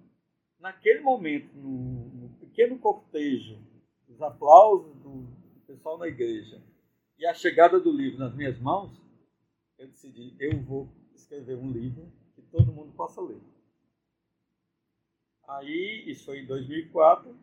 naquele 0.60 1.02
momento, 1.02 1.54
no, 1.56 2.10
no 2.10 2.30
pequeno 2.40 2.78
cortejo, 2.80 3.58
os 4.22 4.24
aplausos 4.24 4.96
do, 5.00 5.28
pessoal 5.66 5.98
na 5.98 6.08
igreja 6.08 6.62
e 7.18 7.25
a 7.25 7.34
chegada 7.34 7.80
do 7.80 7.92
livro 7.92 8.20
nas 8.20 8.36
minhas 8.36 8.60
mãos, 8.60 8.92
eu 9.78 9.88
decidi, 9.88 10.36
eu 10.40 10.62
vou 10.62 10.88
escrever 11.16 11.58
um 11.58 11.72
livro 11.72 12.12
que 12.36 12.42
todo 12.42 12.72
mundo 12.72 12.92
possa 12.94 13.22
ler. 13.22 13.42
Aí, 15.48 16.04
isso 16.08 16.25
foi 16.25 16.40
em 16.40 16.46
2004. 16.46 17.36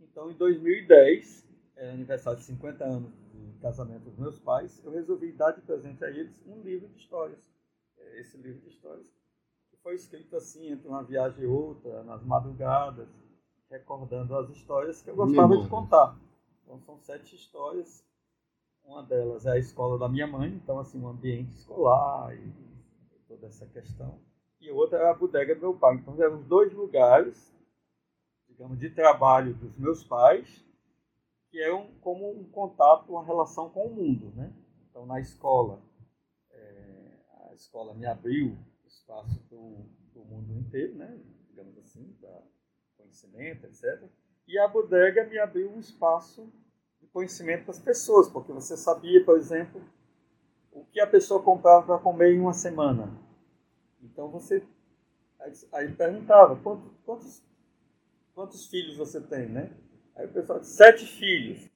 Então, 0.00 0.30
em 0.30 0.34
2010, 0.34 1.48
é 1.76 1.90
aniversário 1.90 2.38
de 2.38 2.44
50 2.44 2.84
anos 2.84 3.12
de 3.32 3.58
casamento 3.60 4.04
dos 4.04 4.18
meus 4.18 4.38
pais, 4.38 4.82
eu 4.84 4.90
resolvi 4.90 5.32
dar 5.32 5.52
de 5.52 5.60
presente 5.62 6.04
a 6.04 6.10
eles 6.10 6.42
um 6.46 6.60
livro 6.62 6.88
de 6.88 6.98
histórias. 6.98 7.38
É, 7.96 8.20
Esse 8.20 8.36
livro 8.36 8.60
de 8.60 8.68
histórias, 8.68 9.06
que 9.70 9.76
foi 9.78 9.94
escrito 9.94 10.36
assim, 10.36 10.70
entre 10.70 10.88
uma 10.88 11.02
viagem 11.02 11.44
e 11.44 11.46
outra, 11.46 12.02
nas 12.04 12.22
madrugadas, 12.24 13.08
recordando 13.70 14.36
as 14.36 14.48
histórias 14.50 15.02
que 15.02 15.10
eu 15.10 15.16
gostava 15.16 15.56
de 15.56 15.68
contar. 15.68 16.18
Então, 16.62 16.80
são 16.80 16.98
sete 16.98 17.34
histórias. 17.34 18.04
Uma 18.84 19.02
delas 19.02 19.44
é 19.44 19.52
a 19.52 19.58
escola 19.58 19.98
da 19.98 20.08
minha 20.08 20.26
mãe, 20.26 20.50
então, 20.54 20.78
assim, 20.78 21.00
um 21.00 21.08
ambiente 21.08 21.52
escolar 21.54 22.34
e 22.34 22.52
toda 23.26 23.46
essa 23.46 23.66
questão. 23.66 24.18
E 24.60 24.70
outra 24.70 24.98
é 24.98 25.10
a 25.10 25.14
bodega 25.14 25.54
do 25.54 25.60
meu 25.60 25.74
pai. 25.74 25.96
Então, 25.96 26.20
eram 26.22 26.42
dois 26.42 26.72
lugares, 26.72 27.54
digamos, 28.48 28.78
de 28.78 28.90
trabalho 28.90 29.54
dos 29.54 29.76
meus 29.76 30.02
pais, 30.02 30.64
que 31.50 31.60
eram 31.60 31.92
como 32.00 32.30
um 32.30 32.44
contato, 32.44 33.10
uma 33.10 33.24
relação 33.24 33.68
com 33.68 33.86
o 33.86 33.94
mundo, 33.94 34.32
né? 34.34 34.52
Então, 34.90 35.06
na 35.06 35.20
escola, 35.20 35.82
é, 36.50 37.12
a 37.50 37.54
escola 37.54 37.94
me 37.94 38.06
abriu 38.06 38.58
espaço 38.86 39.40
para 39.48 39.58
o 39.58 40.24
mundo 40.24 40.58
inteiro, 40.58 40.94
né? 40.96 41.20
Digamos 41.48 41.78
assim, 41.78 42.16
para 42.20 42.42
conhecimento, 43.08 43.66
etc. 43.66 44.02
E 44.46 44.58
a 44.58 44.68
bodega 44.68 45.24
me 45.24 45.38
abriu 45.38 45.70
um 45.70 45.80
espaço 45.80 46.50
de 47.00 47.06
conhecimento 47.08 47.66
das 47.66 47.78
pessoas, 47.78 48.28
porque 48.28 48.52
você 48.52 48.76
sabia, 48.76 49.24
por 49.24 49.36
exemplo, 49.36 49.82
o 50.72 50.84
que 50.84 51.00
a 51.00 51.06
pessoa 51.06 51.42
comprava 51.42 51.86
para 51.86 51.98
comer 51.98 52.34
em 52.34 52.40
uma 52.40 52.52
semana. 52.52 53.10
Então 54.02 54.28
você 54.28 54.62
aí 55.72 55.92
perguntava 55.92 56.56
quantos, 56.56 56.90
quantos 57.04 57.42
quantos 58.38 58.66
filhos 58.66 58.96
você 58.96 59.20
tem, 59.20 59.48
né? 59.48 59.68
Aí 60.14 60.26
o 60.26 60.32
pessoal 60.32 60.60
disse 60.60 60.76
sete 60.76 61.04
filhos. 61.04 61.68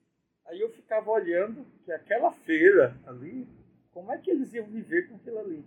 Aí 0.46 0.60
eu 0.60 0.70
ficava 0.70 1.10
olhando 1.10 1.66
que 1.84 1.90
aquela 1.90 2.30
feira 2.30 2.96
ali, 3.04 3.48
como 3.90 4.12
é 4.12 4.18
que 4.18 4.30
eles 4.30 4.52
iam 4.54 4.66
viver 4.66 5.08
com 5.08 5.16
aquilo 5.16 5.40
ali? 5.40 5.64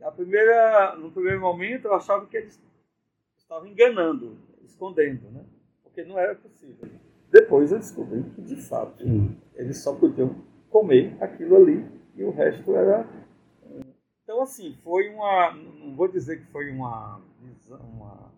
A 0.00 0.10
primeira, 0.10 0.96
no 0.96 1.10
primeiro 1.12 1.40
momento 1.40 1.86
eu 1.86 1.94
achava 1.94 2.26
que 2.26 2.38
eles 2.38 2.58
estavam 3.36 3.66
enganando, 3.68 4.38
escondendo, 4.66 5.30
né? 5.30 5.44
Porque 5.82 6.04
não 6.04 6.18
era 6.18 6.34
possível. 6.34 6.88
Depois 7.30 7.72
eu 7.72 7.78
descobri 7.78 8.22
que 8.30 8.42
de 8.42 8.56
fato 8.56 9.02
Sim. 9.02 9.36
eles 9.54 9.78
só 9.78 9.94
podiam 9.94 10.34
comer 10.70 11.16
aquilo 11.22 11.56
ali 11.56 11.84
e 12.16 12.22
o 12.24 12.30
resto 12.30 12.74
era. 12.74 13.06
Então, 14.22 14.40
assim, 14.42 14.74
foi 14.82 15.08
uma. 15.08 15.52
Não 15.54 15.94
vou 15.94 16.08
dizer 16.08 16.38
que 16.40 16.46
foi 16.46 16.70
uma, 16.70 17.20
uma 17.68 18.32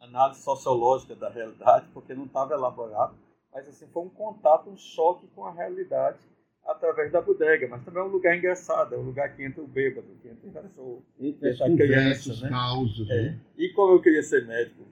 análise 0.00 0.42
sociológica 0.42 1.14
da 1.14 1.28
realidade, 1.30 1.88
porque 1.94 2.14
não 2.14 2.24
estava 2.26 2.54
elaborado, 2.54 3.14
mas 3.52 3.66
assim, 3.68 3.86
foi 3.86 4.02
um 4.02 4.08
contato, 4.08 4.68
um 4.68 4.76
choque 4.76 5.26
com 5.28 5.46
a 5.46 5.52
realidade 5.52 6.18
através 6.64 7.10
da 7.10 7.20
bodega. 7.20 7.68
Mas 7.68 7.84
também 7.84 8.02
é 8.02 8.04
um 8.04 8.10
lugar 8.10 8.36
engraçado, 8.36 8.94
é 8.94 8.98
um 8.98 9.02
lugar 9.02 9.34
que 9.34 9.44
entra 9.44 9.62
o 9.62 9.66
bêbado, 9.66 10.08
que 10.20 10.28
entra 10.28 10.48
o 10.48 10.52
cachorro. 10.52 11.02
Conversas, 11.18 11.76
criança, 11.76 12.42
né? 12.42 12.48
causos, 12.50 13.10
É. 13.10 13.22
né? 13.22 13.40
E 13.56 13.68
como 13.70 13.94
eu 13.94 14.02
queria 14.02 14.22
ser 14.22 14.46
médico, 14.46 14.82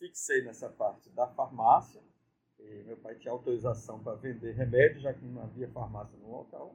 fixei 0.00 0.42
nessa 0.42 0.68
parte 0.70 1.10
da 1.10 1.28
farmácia. 1.28 2.00
Meu 2.86 2.96
pai 2.96 3.14
tinha 3.14 3.32
autorização 3.32 4.00
para 4.00 4.16
vender 4.16 4.52
remédio, 4.52 5.00
já 5.00 5.12
que 5.12 5.24
não 5.24 5.42
havia 5.42 5.68
farmácia 5.68 6.18
no 6.18 6.30
local. 6.30 6.74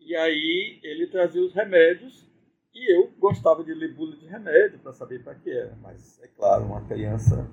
E 0.00 0.16
aí 0.16 0.80
ele 0.82 1.06
trazia 1.06 1.42
os 1.42 1.54
remédios 1.54 2.28
e 2.74 2.92
eu 2.92 3.12
gostava 3.18 3.62
de 3.62 3.72
ler 3.72 3.94
bula 3.94 4.16
de 4.16 4.26
remédio 4.26 4.78
para 4.80 4.92
saber 4.92 5.22
para 5.22 5.34
que 5.34 5.50
era. 5.50 5.76
Mas, 5.80 6.20
é 6.22 6.28
claro, 6.28 6.64
uma 6.64 6.84
criança 6.86 7.48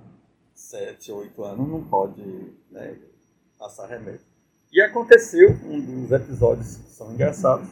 7, 0.53 1.11
8 1.11 1.43
anos 1.43 1.69
não 1.69 1.83
pode 1.87 2.21
né, 2.69 2.99
passar 3.57 3.87
remédio. 3.87 4.25
E 4.71 4.81
aconteceu 4.81 5.51
um 5.65 5.79
dos 5.79 6.11
episódios 6.11 6.77
que 6.77 6.89
são 6.89 7.13
engraçados, 7.13 7.69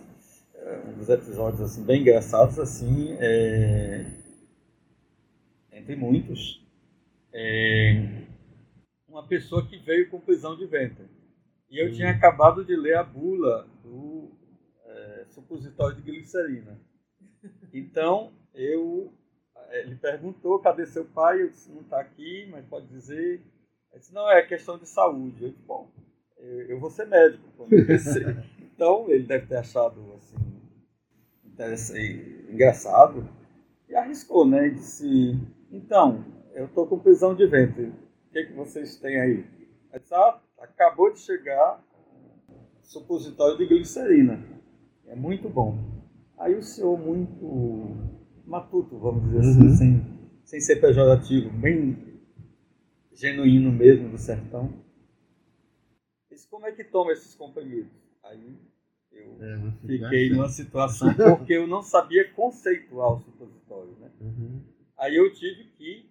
é, 0.53 0.81
um 0.88 0.93
dos 0.93 1.09
episódios 1.09 1.61
assim 1.61 1.83
bem 1.83 2.01
engraçados 2.01 2.59
assim, 2.59 3.15
é, 3.19 4.05
entre 5.89 5.96
muitos, 5.96 6.63
é, 7.34 8.25
uma 9.08 9.25
pessoa 9.27 9.65
que 9.65 9.77
veio 9.77 10.08
com 10.10 10.19
prisão 10.19 10.55
de 10.55 10.67
ventre. 10.67 11.05
E 11.69 11.84
eu 11.84 11.91
tinha 11.91 12.12
acabado 12.12 12.63
de 12.63 12.75
ler 12.75 12.96
a 12.96 13.03
bula 13.03 13.67
do 13.84 14.31
é, 14.86 15.25
supositório 15.29 15.96
de 15.96 16.03
glicerina. 16.03 16.79
Então, 17.74 18.31
eu 18.53 19.13
ele 19.72 19.96
perguntou, 19.96 20.60
cadê 20.60 20.86
seu 20.88 21.05
pai? 21.05 21.43
Eu 21.43 21.50
disse, 21.50 21.72
não 21.72 21.81
está 21.81 22.00
aqui, 22.00 22.48
mas 22.50 22.65
pode 22.65 22.88
dizer. 22.88 23.39
Ele 23.91 24.00
disse, 24.00 24.13
não, 24.13 24.29
é 24.29 24.41
questão 24.41 24.79
de 24.79 24.88
saúde. 24.88 25.43
Eu 25.43 25.50
disse, 25.51 25.62
bom, 25.62 25.88
eu, 26.38 26.62
eu 26.69 26.79
vou 26.79 26.89
ser 26.89 27.05
médico 27.05 27.43
quando 27.55 27.69
crescer. 27.86 28.43
então, 28.60 29.10
ele 29.10 29.25
deve 29.25 29.46
ter 29.46 29.58
achado, 29.58 30.13
assim, 30.15 30.38
engraçado. 32.51 33.29
E 33.88 33.96
arriscou, 33.96 34.48
né? 34.48 34.67
E 34.67 34.72
disse, 34.72 35.39
então, 35.71 36.25
eu 36.53 36.65
estou 36.65 36.88
com 36.88 36.99
prisão 36.99 37.35
de 37.35 37.45
ventre. 37.45 37.85
O 37.85 38.31
que, 38.31 38.45
que 38.45 38.53
vocês 38.53 38.95
têm 38.97 39.19
aí? 39.19 39.45
Disse, 39.93 40.13
ah, 40.13 40.39
acabou 40.59 41.11
de 41.11 41.19
chegar 41.19 41.83
supositório 42.81 43.57
de 43.57 43.65
glicerina. 43.67 44.43
É 45.05 45.15
muito 45.15 45.49
bom. 45.49 45.77
Aí 46.38 46.55
o 46.55 46.63
senhor, 46.63 46.97
muito 46.97 47.97
matuto, 48.45 48.97
vamos 48.97 49.23
dizer 49.25 49.39
assim, 49.39 49.61
uhum. 49.61 49.75
sem, 49.75 50.19
sem 50.43 50.61
ser 50.61 50.77
pejorativo, 50.77 51.49
bem 51.49 52.19
genuíno 53.13 53.71
mesmo 53.71 54.09
do 54.09 54.17
sertão. 54.17 54.73
Disse, 56.31 56.47
como 56.47 56.65
é 56.65 56.71
que 56.71 56.83
toma 56.83 57.11
esses 57.11 57.35
comprimidos? 57.35 57.91
Aí 58.23 58.57
eu 59.11 59.38
é 59.41 59.71
fiquei 59.85 60.29
numa 60.29 60.49
situação 60.49 61.13
porque 61.13 61.53
eu 61.53 61.67
não 61.67 61.81
sabia 61.81 62.31
conceituar 62.33 63.13
o 63.13 63.19
supositório. 63.19 63.95
Né? 63.99 64.11
Uhum. 64.21 64.61
Aí 64.99 65.15
eu 65.15 65.31
tive 65.33 65.63
que 65.77 66.09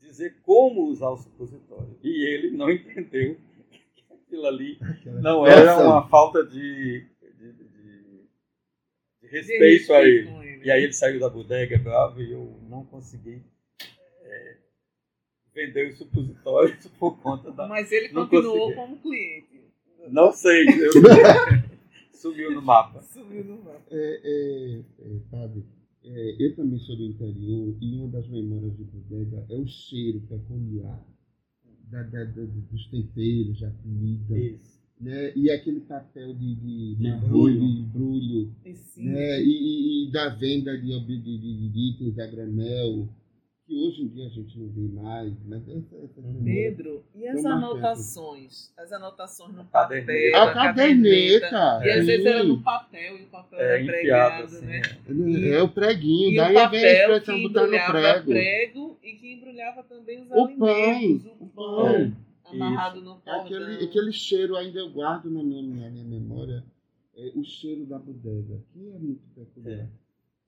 dizer 0.00 0.40
como 0.42 0.86
usar 0.86 1.10
o 1.10 1.16
supositório. 1.16 1.98
E 2.02 2.26
ele 2.26 2.50
não 2.50 2.68
entendeu 2.72 3.36
que 3.70 4.04
aquilo 4.12 4.46
ali 4.46 4.78
não 5.20 5.46
era 5.46 5.78
uma 5.78 6.08
falta 6.08 6.44
de, 6.44 7.06
de, 7.38 7.52
de, 7.52 8.26
de 9.20 9.26
respeito 9.28 9.92
a 9.92 10.02
ele. 10.02 10.42
E 10.64 10.70
aí 10.70 10.84
ele 10.84 10.92
saiu 10.92 11.20
da 11.20 11.28
bodega 11.28 11.78
bravo 11.78 12.22
e 12.22 12.32
eu 12.32 12.58
não 12.68 12.84
consegui 12.86 13.42
é, 14.22 14.56
vender 15.54 15.88
os 15.88 15.98
supositórios 15.98 16.86
por 16.98 17.20
conta 17.20 17.50
da. 17.50 17.66
Mas 17.66 17.92
ele 17.92 18.08
continuou 18.10 18.72
consegui. 18.72 18.74
como 18.76 18.96
cliente. 18.98 19.62
Não 20.08 20.32
sei. 20.32 20.66
Eu... 20.68 20.92
Sumiu 22.14 22.52
no 22.52 22.62
mapa. 22.62 23.02
Sumiu 23.02 23.44
no 23.44 23.58
mapa. 23.58 23.82
É, 23.90 24.20
é, 24.22 24.78
é, 24.78 25.20
sabe, 25.28 25.64
é, 26.04 26.36
eu 26.38 26.56
também 26.56 26.78
sou 26.80 26.96
do 26.96 27.04
interior 27.04 27.76
e 27.80 27.94
uma 27.96 28.08
das 28.08 28.28
memórias 28.28 28.76
de 28.76 28.84
bodega 28.84 29.44
é 29.48 29.56
o 29.56 29.66
cheiro 29.66 30.20
peculiar 30.28 31.06
da, 31.90 32.02
da, 32.02 32.24
da, 32.24 32.44
dos 32.44 32.86
temperos, 32.86 33.60
da 33.60 33.70
comida. 33.70 34.38
Isso 34.38 34.82
né? 35.02 35.32
e 35.34 35.50
aquele 35.50 35.80
papel 35.80 36.32
de, 36.32 36.54
de, 36.54 36.94
de 36.94 37.12
brulho, 37.26 37.58
de 37.58 37.66
embrulho 37.80 38.54
né? 38.96 39.42
E, 39.42 40.06
e, 40.06 40.12
da 40.12 40.28
venda 40.28 40.78
de, 40.78 40.98
de, 41.00 41.18
de, 41.18 41.68
de 41.68 41.90
itens 41.90 42.18
a 42.20 42.26
granel, 42.26 43.08
que 43.72 43.78
hoje 43.78 44.02
em 44.02 44.08
dia 44.08 44.26
a 44.26 44.28
gente 44.28 44.58
não 44.58 44.68
vê 44.68 45.02
mais. 45.02 45.32
Mas 45.46 45.66
essa, 45.66 45.96
essa 45.96 46.22
Pedro, 46.44 47.02
e 47.14 47.26
as 47.26 47.44
anotações? 47.44 48.72
As 48.76 48.92
anotações 48.92 49.54
no 49.54 49.64
papel, 49.64 50.02
a 50.36 50.52
caderneta. 50.52 51.48
caderneta. 51.48 51.80
E 51.82 51.90
às 51.90 52.06
vezes 52.06 52.26
era 52.26 52.44
no 52.44 52.62
papel, 52.62 53.18
e 53.18 53.22
o 53.22 53.26
papel 53.28 53.58
é, 53.58 53.74
era 53.74 53.84
pregado, 53.86 54.44
assim, 54.44 54.66
né? 54.66 54.82
É, 55.08 55.48
é 55.54 55.62
o 55.62 55.68
preguinho, 55.68 56.32
e 56.32 56.36
daí 56.36 56.52
o 56.52 56.54
papel 56.54 56.80
vem 56.80 56.90
a 56.90 56.92
expressão 56.92 57.42
botar 57.42 57.66
no 57.66 57.92
prego. 57.92 58.30
prego. 58.30 58.98
E 59.02 59.12
que 59.14 59.32
embrulhava 59.32 59.82
também 59.84 60.22
os 60.22 60.30
o 60.30 60.44
alimentos, 60.44 61.24
pão, 61.24 61.36
o 61.40 61.46
pão. 61.48 61.88
É 61.88 62.12
amarrado 62.44 63.00
no 63.00 63.22
é 63.24 63.30
aquele, 63.30 63.84
aquele 63.84 64.12
cheiro 64.12 64.56
ainda 64.56 64.78
eu 64.78 64.90
guardo 64.90 65.30
na 65.30 65.42
minha, 65.42 65.62
na 65.62 65.88
minha 65.88 66.04
memória, 66.04 66.62
é 67.16 67.32
o 67.34 67.42
cheiro 67.42 67.86
da 67.86 67.98
bodega, 67.98 68.62
que 68.72 68.90
é 68.90 68.98
muito 68.98 69.22
peculiar. 69.34 69.78
É. 69.78 70.01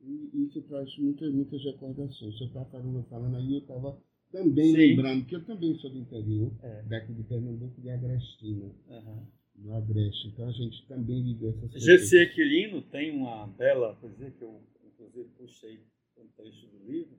E 0.06 0.44
isso 0.44 0.60
traz 0.62 0.96
muitas, 0.98 1.32
muitas 1.32 1.64
recordações. 1.64 2.36
Você 2.36 2.44
está 2.44 2.64
falando, 2.66 3.02
falando 3.08 3.36
aí, 3.36 3.54
eu 3.54 3.60
estava 3.60 3.98
também 4.30 4.72
Sim. 4.72 4.76
lembrando 4.76 5.24
que 5.26 5.36
eu 5.36 5.44
também 5.44 5.74
sou 5.76 5.90
do 5.90 5.98
interior, 5.98 6.52
é. 6.62 6.82
daqui 6.82 7.12
de 7.12 7.22
Pernambuco, 7.22 7.80
de 7.80 7.88
Agrestina. 7.88 8.70
Uhum. 8.88 9.26
No 9.56 9.74
Agreste. 9.74 10.28
Então 10.28 10.48
a 10.48 10.52
gente 10.52 10.84
também 10.88 11.22
viveu 11.22 11.50
essas 11.50 11.70
coisas. 11.70 11.82
Gessi 11.82 12.18
Aquilino 12.18 12.82
tem 12.82 13.16
uma 13.16 13.46
bela 13.46 13.94
coisa 14.00 14.30
que 14.30 14.42
eu, 14.42 14.60
inclusive, 14.84 15.28
puxei 15.38 15.80
um 16.18 16.26
trecho 16.36 16.66
do 16.66 16.90
livro, 16.90 17.16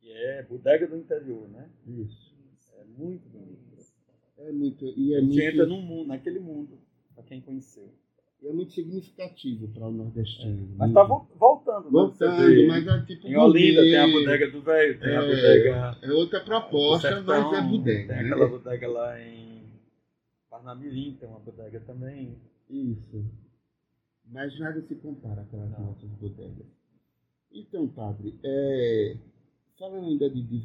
que 0.00 0.10
é 0.10 0.42
Bodega 0.42 0.86
do 0.88 0.96
Interior, 0.96 1.48
né? 1.50 1.70
Isso. 1.86 2.34
É 2.78 2.84
muito 2.84 3.28
bonito. 3.28 3.70
É 4.38 4.50
muito. 4.50 4.86
E 4.96 5.12
é 5.12 5.18
a 5.18 5.20
gente 5.20 5.32
muito, 5.32 5.42
entra 5.42 5.66
num 5.66 5.82
mundo, 5.82 6.08
naquele 6.08 6.40
mundo, 6.40 6.78
para 7.14 7.24
quem 7.24 7.42
conheceu. 7.42 7.92
É 8.42 8.52
muito 8.52 8.72
significativo 8.72 9.68
para 9.68 9.86
o 9.86 9.92
nordestino. 9.92 10.72
É. 10.72 10.76
Mas 10.78 10.88
está 10.88 11.02
voltando, 11.02 11.84
né? 11.84 11.90
Voltando, 11.90 12.66
mas 12.68 12.86
é 12.86 13.00
tipo. 13.04 13.28
Em 13.28 13.36
Olinda 13.36 13.82
tem 13.82 13.96
a 13.96 14.08
bodega 14.08 14.50
do 14.50 14.62
velho, 14.62 14.98
tem 14.98 15.10
é, 15.10 15.16
a 15.16 15.20
bodega. 15.20 15.98
É 16.02 16.12
outra 16.12 16.40
proposta, 16.40 17.08
sertão, 17.08 17.50
mas 17.50 17.58
é 17.58 17.68
bodega. 17.68 18.14
Tem 18.14 18.24
né? 18.24 18.30
aquela 18.32 18.48
bodega 18.48 18.88
lá 18.88 19.20
em 19.20 19.62
Parnamirim, 20.48 21.16
tem 21.20 21.28
uma 21.28 21.38
bodega 21.38 21.80
também. 21.80 22.38
Isso. 22.70 23.24
Mas 24.26 24.58
nada 24.58 24.80
se 24.80 24.94
compara 24.94 25.46
com 25.50 25.62
as 25.62 25.70
nossas 25.78 26.10
bodegas. 26.12 26.66
Então, 27.52 27.88
padre, 27.88 28.38
é, 28.42 29.16
falando 29.78 30.06
ainda 30.06 30.30
de, 30.30 30.42
de 30.42 30.58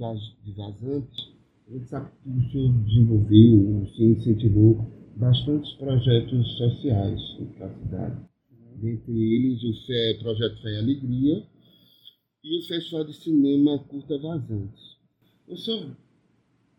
vazantes, 0.53 1.33
a 1.67 1.71
gente 1.71 1.88
sabe 1.88 2.09
que 2.23 2.29
o 2.29 2.51
senhor 2.51 2.73
desenvolveu, 2.83 3.81
o 3.81 3.88
senhor 3.88 4.11
incentivou 4.11 4.94
bastantes 5.15 5.71
projetos 5.73 6.58
sociais 6.58 7.21
para 7.58 7.67
a 7.67 7.73
cidade. 7.73 8.21
Dentre 8.82 9.13
eles 9.13 9.63
o 9.63 9.86
Fé, 9.86 10.17
Projeto 10.19 10.62
Fé 10.62 10.69
e 10.69 10.78
Alegria 10.80 11.43
e 12.43 12.60
o 12.60 12.67
Festival 12.67 13.06
de 13.06 13.13
Cinema 13.13 13.80
Curta 13.80 14.17
Vazantes. 14.19 14.97
O 15.47 15.56
senhor 15.56 15.95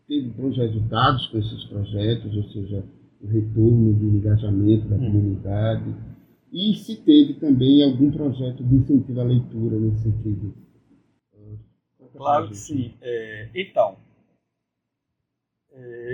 teve 0.07 0.29
bons 0.29 0.55
resultados 0.55 1.27
com 1.27 1.39
esses 1.39 1.63
projetos, 1.65 2.35
ou 2.35 2.43
seja, 2.49 2.83
o 3.21 3.27
retorno 3.27 3.93
do 3.93 4.17
engajamento 4.17 4.87
da 4.87 4.95
uhum. 4.95 5.11
comunidade? 5.11 5.95
E 6.53 6.75
se 6.75 6.95
teve 6.97 7.33
também 7.35 7.83
algum 7.83 8.11
projeto 8.11 8.63
de 8.63 8.75
incentivo 8.75 9.19
à 9.19 9.23
leitura 9.23 9.79
nesse 9.79 10.03
sentido? 10.03 10.53
Claro 12.15 12.47
que 12.47 12.55
sim. 12.55 12.93
É, 13.01 13.49
então, 13.53 13.97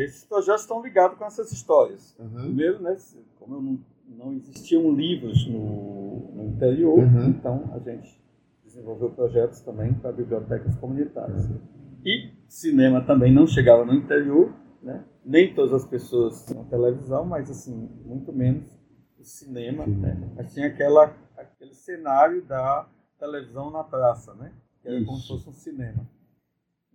esses 0.04 0.26
projetos 0.26 0.62
estão 0.62 0.82
ligados 0.82 1.17
com 1.17 1.26
essas 1.26 1.52
histórias. 1.52 2.15
Uhum. 2.19 2.41
Primeiro, 2.41 2.82
né, 2.82 2.95
como 3.39 3.62
não, 3.62 3.80
não 4.08 4.34
existiam 4.34 4.91
livros 4.91 5.47
no, 5.47 6.32
no 6.36 6.43
interior, 6.49 6.99
uhum. 6.99 7.30
então 7.30 7.71
a 7.73 7.80
gente 7.80 8.21
desenvolveu 8.63 9.12
projetos 9.12 9.62
também 9.62 9.93
para 9.93 10.12
bibliotecas 10.12 10.76
comunitárias. 10.78 11.45
Uhum. 11.45 11.60
E 12.06 12.32
cinema 12.47 13.02
também 13.06 13.34
não 13.34 13.47
chegava 13.47 13.86
no 13.86 13.93
interior, 13.93 14.54
né? 14.82 15.06
nem 15.23 15.54
todas 15.54 15.73
as 15.73 15.86
pessoas 15.86 16.45
tinham 16.45 16.65
televisão, 16.65 17.26
mas 17.26 17.49
assim, 17.49 17.89
muito 18.04 18.34
menos 18.34 18.78
o 19.17 19.23
cinema. 19.23 19.86
Né? 19.88 20.32
Mas 20.36 20.54
tinha 20.54 20.67
aquela, 20.67 21.15
aquele 21.38 21.73
cenário 21.73 22.43
da 22.43 22.88
televisão 23.17 23.71
na 23.71 23.84
praça, 23.84 24.34
né? 24.34 24.52
que 24.82 24.88
era 24.89 24.97
Isso. 24.97 25.06
como 25.06 25.17
se 25.17 25.28
fosse 25.30 25.49
um 25.49 25.54
cinema. 25.54 26.10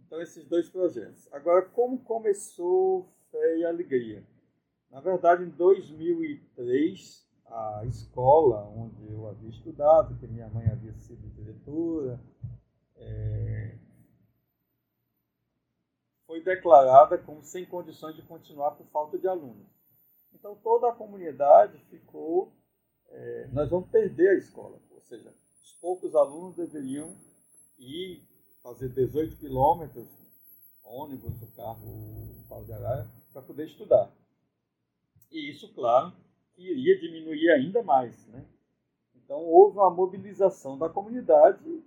Então, 0.08 0.22
esses 0.22 0.42
dois 0.46 0.70
projetos. 0.70 1.30
Agora, 1.30 1.66
como 1.66 1.98
começou 1.98 3.12
Fé 3.30 3.58
e 3.58 3.64
Alegria? 3.66 4.26
Na 4.90 5.00
verdade, 5.00 5.44
em 5.44 5.50
2003, 5.50 7.28
a 7.44 7.82
escola 7.84 8.64
onde 8.74 9.06
eu 9.12 9.28
havia 9.28 9.50
estudado, 9.50 10.16
que 10.18 10.26
minha 10.26 10.48
mãe 10.48 10.66
havia 10.66 10.94
sido 10.94 11.28
diretora, 11.34 12.18
é, 12.96 13.76
foi 16.26 16.42
declarada 16.42 17.18
como 17.18 17.42
sem 17.42 17.66
condições 17.66 18.16
de 18.16 18.22
continuar 18.22 18.70
por 18.70 18.86
falta 18.86 19.18
de 19.18 19.28
alunos. 19.28 19.68
Então, 20.32 20.56
toda 20.56 20.88
a 20.88 20.94
comunidade 20.94 21.76
ficou. 21.90 22.54
É, 23.10 23.46
nós 23.52 23.68
vamos 23.68 23.90
perder 23.90 24.30
a 24.30 24.38
escola, 24.38 24.80
ou 24.90 25.02
seja, 25.02 25.34
os 25.62 25.74
poucos 25.74 26.14
alunos 26.14 26.56
deveriam 26.56 27.14
ir 27.78 28.27
fazer 28.68 28.90
18 28.90 29.36
quilômetros, 29.36 30.06
ônibus, 30.84 31.40
o 31.42 31.56
carro 31.56 32.44
pau 32.48 32.62
de 32.64 32.72
arara, 32.72 33.08
para 33.32 33.40
poder 33.40 33.64
estudar. 33.64 34.12
E 35.30 35.50
isso, 35.50 35.72
claro, 35.74 36.12
iria 36.56 36.98
diminuir 36.98 37.50
ainda 37.50 37.82
mais. 37.82 38.26
Né? 38.26 38.44
Então, 39.14 39.38
houve 39.38 39.78
uma 39.78 39.90
mobilização 39.90 40.78
da 40.78 40.88
comunidade. 40.88 41.82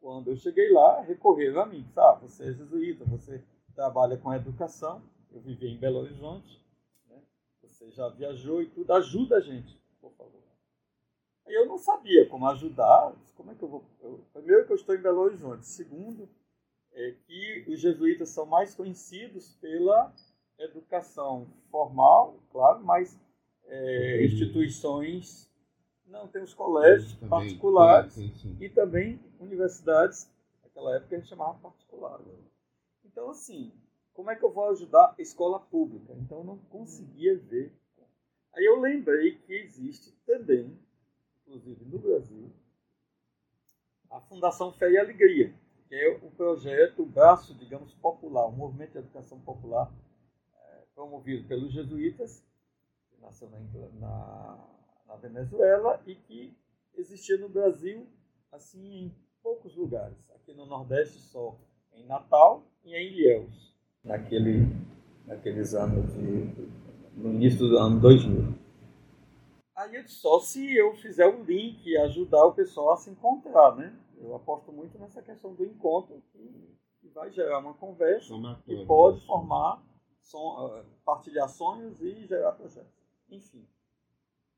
Quando 0.00 0.28
eu 0.28 0.36
cheguei 0.36 0.72
lá, 0.72 1.00
recorreram 1.02 1.62
a 1.62 1.66
mim. 1.66 1.86
Ah, 1.96 2.18
você 2.20 2.48
é 2.48 2.52
jesuíta, 2.52 3.04
você 3.04 3.42
trabalha 3.74 4.16
com 4.16 4.34
educação, 4.34 5.02
eu 5.30 5.40
vivi 5.40 5.68
em 5.68 5.78
Belo 5.78 6.00
Horizonte, 6.00 6.60
né? 7.08 7.20
você 7.62 7.90
já 7.90 8.08
viajou 8.08 8.62
e 8.62 8.66
tudo, 8.66 8.92
ajuda 8.92 9.36
a 9.36 9.40
gente, 9.40 9.80
por 10.00 10.12
favor. 10.12 10.43
Aí 11.46 11.54
eu 11.54 11.66
não 11.66 11.78
sabia 11.78 12.26
como 12.28 12.46
ajudar, 12.48 13.14
como 13.36 13.50
é 13.50 13.54
que 13.54 13.62
eu 13.62 13.68
vou... 13.68 13.84
Eu, 14.00 14.20
primeiro 14.32 14.66
que 14.66 14.72
eu 14.72 14.76
estou 14.76 14.94
em 14.94 15.02
Belo 15.02 15.20
Horizonte, 15.20 15.66
segundo 15.66 16.28
é 16.92 17.12
que 17.26 17.64
os 17.68 17.80
jesuítas 17.80 18.30
são 18.30 18.46
mais 18.46 18.74
conhecidos 18.74 19.54
pela 19.60 20.12
educação 20.58 21.46
formal, 21.70 22.38
claro, 22.50 22.82
mas 22.84 23.18
é, 23.66 24.24
instituições, 24.24 25.50
não, 26.06 26.28
tem 26.28 26.42
os 26.42 26.54
colégios 26.54 27.14
também, 27.14 27.28
particulares 27.28 28.12
sim, 28.12 28.32
sim. 28.34 28.56
e 28.60 28.68
também 28.68 29.20
universidades, 29.40 30.30
naquela 30.62 30.96
época 30.96 31.16
a 31.16 31.18
gente 31.18 31.28
chamava 31.28 31.58
particular. 31.58 32.20
Então, 33.04 33.30
assim, 33.30 33.72
como 34.12 34.30
é 34.30 34.36
que 34.36 34.44
eu 34.44 34.52
vou 34.52 34.70
ajudar 34.70 35.14
a 35.18 35.22
escola 35.22 35.58
pública? 35.58 36.12
Então, 36.14 36.38
eu 36.38 36.44
não 36.44 36.58
conseguia 36.70 37.36
ver. 37.36 37.72
Aí 38.54 38.64
eu 38.64 38.80
lembrei 38.80 39.36
que 39.38 39.52
existe 39.52 40.12
também, 40.24 40.78
inclusive 41.54 41.84
no 41.84 41.98
Brasil, 41.98 42.50
a 44.10 44.20
Fundação 44.20 44.72
Fé 44.72 44.90
e 44.90 44.98
Alegria, 44.98 45.54
que 45.88 45.94
é 45.94 46.08
o 46.22 46.30
projeto, 46.30 47.02
o 47.02 47.06
braço, 47.06 47.54
digamos, 47.54 47.92
popular, 47.94 48.46
o 48.46 48.52
movimento 48.52 48.92
de 48.92 48.98
educação 48.98 49.40
popular 49.40 49.92
promovido 50.94 51.46
pelos 51.46 51.72
jesuítas, 51.72 52.42
que 53.10 53.20
nasceu 53.20 53.48
na, 53.50 53.58
na, 54.00 54.58
na 55.08 55.16
Venezuela 55.16 56.00
e 56.06 56.14
que 56.14 56.56
existia 56.96 57.36
no 57.36 57.48
Brasil, 57.48 58.06
assim, 58.52 59.04
em 59.04 59.14
poucos 59.42 59.76
lugares. 59.76 60.16
Aqui 60.34 60.54
no 60.54 60.66
Nordeste 60.66 61.18
só 61.18 61.58
em 61.92 62.06
Natal 62.06 62.64
e 62.84 62.94
em 62.94 63.12
Ilhéus, 63.12 63.74
naquele, 64.02 64.68
naqueles 65.26 65.74
anos 65.74 66.12
de, 66.14 66.68
no 67.16 67.32
início 67.32 67.68
do 67.68 67.78
ano 67.78 68.00
2000. 68.00 68.63
Aí 69.84 70.08
só 70.08 70.40
se 70.40 70.74
eu 70.74 70.94
fizer 70.96 71.26
um 71.26 71.42
link 71.42 71.86
e 71.86 71.96
ajudar 71.98 72.46
o 72.46 72.54
pessoal 72.54 72.92
a 72.92 72.96
se 72.96 73.10
encontrar, 73.10 73.76
né? 73.76 73.94
Eu 74.16 74.34
aposto 74.34 74.72
muito 74.72 74.98
nessa 74.98 75.20
questão 75.20 75.52
do 75.54 75.62
encontro 75.62 76.22
que, 76.32 76.78
que 77.00 77.08
vai 77.08 77.30
gerar 77.30 77.58
uma 77.58 77.74
conversa 77.74 78.32
e 78.66 78.86
pode 78.86 79.20
formar 79.26 79.82
som, 80.22 80.66
uh, 80.66 80.84
partilhar 81.04 81.50
sonhos 81.50 82.00
e 82.00 82.26
gerar 82.26 82.52
projetos. 82.52 82.94
Enfim. 83.28 83.66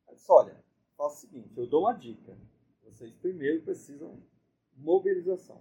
Eu 0.08 0.14
disse, 0.14 0.30
olha, 0.30 0.64
faça 0.96 1.16
o 1.16 1.20
seguinte, 1.20 1.50
eu 1.56 1.66
dou 1.66 1.80
uma 1.82 1.92
dica. 1.92 2.38
Vocês 2.84 3.12
primeiro 3.14 3.62
precisam 3.62 4.22
mobilização. 4.76 5.60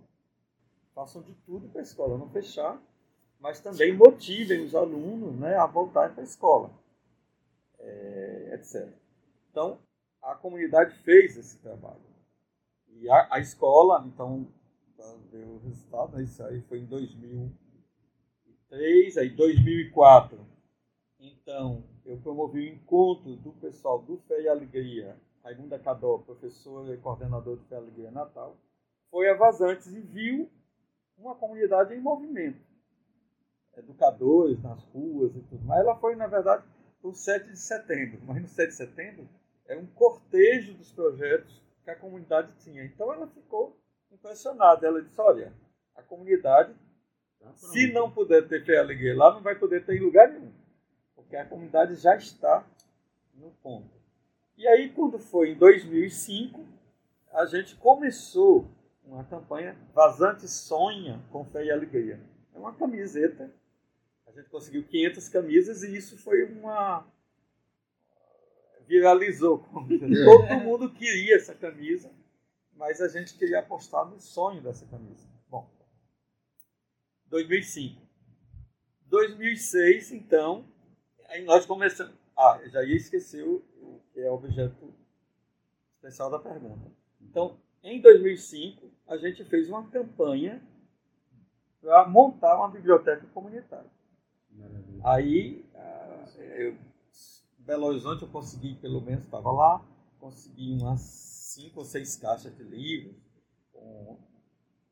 Façam 0.93 1.23
de 1.23 1.33
tudo 1.43 1.67
para 1.69 1.81
a 1.81 1.83
escola 1.83 2.19
não 2.19 2.29
fechar, 2.29 2.79
mas 3.39 3.59
também 3.59 3.97
motivem 3.97 4.63
os 4.63 4.75
alunos 4.75 5.35
né, 5.39 5.55
a 5.55 5.65
voltar 5.65 6.13
para 6.13 6.21
a 6.21 6.23
escola, 6.23 6.71
é, 7.79 8.51
etc. 8.53 9.04
Então, 9.55 9.79
a 10.21 10.35
comunidade 10.35 10.93
fez 10.97 11.37
esse 11.37 11.57
trabalho. 11.59 12.03
E 12.89 13.09
a, 13.09 13.35
a 13.35 13.39
escola, 13.39 14.03
então, 14.05 14.45
deu 15.31 15.47
o 15.47 15.59
resultado, 15.59 16.17
né, 16.17 16.23
isso 16.23 16.43
aí 16.43 16.59
foi 16.63 16.79
em 16.79 16.85
2000 16.85 17.49
2003, 18.69 19.17
aí 19.17 19.29
2004. 19.29 20.45
Então, 21.21 21.85
eu 22.05 22.17
promovi 22.17 22.59
o 22.59 22.73
encontro 22.73 23.37
do 23.37 23.53
pessoal 23.53 24.01
do 24.01 24.17
Fé 24.27 24.41
e 24.41 24.49
Alegria, 24.49 25.15
Raimunda 25.41 25.79
Cadó, 25.79 26.17
professora 26.17 26.93
e 26.93 26.97
coordenador 26.97 27.55
do 27.55 27.63
Fé 27.63 27.75
e 27.75 27.77
Alegria 27.77 28.11
Natal, 28.11 28.57
foi 29.09 29.29
a 29.29 29.35
Vazantes 29.35 29.87
e 29.87 30.01
viu 30.01 30.49
uma 31.17 31.33
comunidade 31.33 31.93
em 31.93 32.01
movimento. 32.01 32.59
Educadores 33.77 34.61
nas 34.61 34.83
ruas 34.83 35.33
e 35.33 35.39
tudo 35.43 35.63
mais. 35.63 35.79
Ela 35.79 35.95
foi, 35.95 36.17
na 36.17 36.27
verdade, 36.27 36.65
o 37.01 37.13
7 37.13 37.51
de 37.51 37.57
setembro, 37.57 38.19
mas 38.25 38.41
no 38.41 38.49
7 38.49 38.67
de 38.67 38.75
setembro 38.75 39.29
é 39.67 39.77
um 39.77 39.85
cortejo 39.85 40.73
dos 40.73 40.91
projetos 40.91 41.61
que 41.83 41.89
a 41.89 41.95
comunidade 41.95 42.51
tinha. 42.59 42.83
Então 42.83 43.13
ela 43.13 43.27
ficou 43.27 43.77
impressionada. 44.11 44.85
Ela 44.85 45.01
disse: 45.01 45.19
olha, 45.19 45.53
a 45.95 46.01
comunidade 46.01 46.75
Tá 47.45 47.53
Se 47.53 47.91
não 47.91 48.09
puder 48.09 48.47
ter 48.47 48.65
fé 48.65 48.73
e 48.73 48.77
alegria 48.77 49.15
lá, 49.15 49.33
não 49.33 49.41
vai 49.41 49.55
poder 49.55 49.85
ter 49.85 49.95
em 49.95 50.03
lugar 50.03 50.29
nenhum. 50.29 50.51
Porque 51.15 51.35
a 51.35 51.45
comunidade 51.45 51.95
já 51.95 52.15
está 52.15 52.65
no 53.35 53.51
ponto. 53.61 53.93
E 54.57 54.67
aí, 54.67 54.89
quando 54.89 55.19
foi 55.19 55.51
em 55.51 55.55
2005, 55.55 56.65
a 57.31 57.45
gente 57.45 57.75
começou 57.75 58.67
uma 59.03 59.23
campanha 59.23 59.77
Vazante 59.93 60.47
Sonha 60.47 61.21
com 61.31 61.45
Fé 61.45 61.65
e 61.65 61.71
Alegria. 61.71 62.19
É 62.53 62.57
uma 62.57 62.73
camiseta. 62.73 63.53
A 64.25 64.31
gente 64.31 64.49
conseguiu 64.49 64.83
500 64.83 65.29
camisas 65.29 65.83
e 65.83 65.95
isso 65.95 66.17
foi 66.17 66.45
uma. 66.45 67.05
Viralizou. 68.87 69.65
Todo 69.69 70.59
mundo 70.63 70.91
queria 70.91 71.35
essa 71.35 71.53
camisa, 71.53 72.11
mas 72.73 73.01
a 73.01 73.07
gente 73.07 73.37
queria 73.37 73.59
apostar 73.59 74.05
no 74.05 74.19
sonho 74.19 74.61
dessa 74.61 74.85
camisa. 74.85 75.35
2005. 77.29 78.01
2006, 79.07 80.11
então, 80.11 80.65
aí 81.27 81.43
nós 81.43 81.65
começamos. 81.65 82.13
Ah, 82.37 82.59
já 82.65 82.83
ia 82.83 82.95
esquecer 82.95 83.43
o, 83.43 83.57
o 83.81 84.01
que 84.13 84.19
é 84.19 84.29
o 84.29 84.35
objeto 84.35 84.93
especial 85.95 86.29
da 86.29 86.39
pergunta. 86.39 86.91
Então, 87.21 87.57
em 87.83 88.01
2005, 88.01 88.89
a 89.07 89.17
gente 89.17 89.43
fez 89.45 89.69
uma 89.69 89.89
campanha 89.89 90.61
para 91.81 92.07
montar 92.07 92.57
uma 92.57 92.69
biblioteca 92.69 93.25
comunitária. 93.33 93.89
Maravilha. 94.51 95.01
Aí, 95.03 95.65
ah, 95.75 96.25
eu, 96.57 96.77
Belo 97.65 97.87
Horizonte, 97.87 98.23
eu 98.23 98.29
consegui, 98.29 98.75
pelo 98.75 99.01
menos, 99.01 99.25
estava 99.25 99.51
lá, 99.51 99.85
consegui 100.19 100.73
umas 100.73 101.01
cinco 101.01 101.79
ou 101.79 101.85
seis 101.85 102.15
caixas 102.15 102.55
de 102.55 102.63
livros 102.63 103.15
com, 103.71 104.19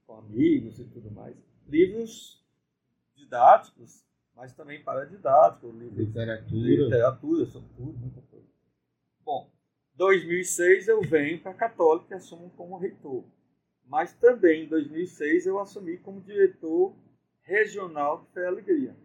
com 0.06 0.16
amigos 0.16 0.80
e 0.80 0.86
tudo 0.86 1.12
mais 1.12 1.36
livros 1.68 2.44
didáticos, 3.16 4.06
mas 4.36 4.54
também 4.54 4.84
paradidáticos, 4.84 5.74
livros 5.76 5.98
literatura, 5.98 6.70
literatura, 6.70 7.46
sobretudo, 7.46 7.98
muita 8.00 8.22
coisa. 8.22 8.48
Bom, 9.24 9.50
2006 9.96 10.88
eu 10.88 11.02
venho 11.02 11.42
para 11.42 11.52
a 11.52 11.56
Católica 11.56 12.14
e 12.14 12.18
assumo 12.18 12.50
como 12.52 12.78
reitor. 12.78 13.24
Mas 13.86 14.14
também 14.14 14.66
em 14.66 14.68
2006 14.68 15.46
eu 15.46 15.60
assumi 15.60 15.98
como 15.98 16.22
diretor 16.22 16.96
regional 17.42 18.22
de 18.22 18.28
Fé 18.32 18.48
Alegria. 18.48 18.96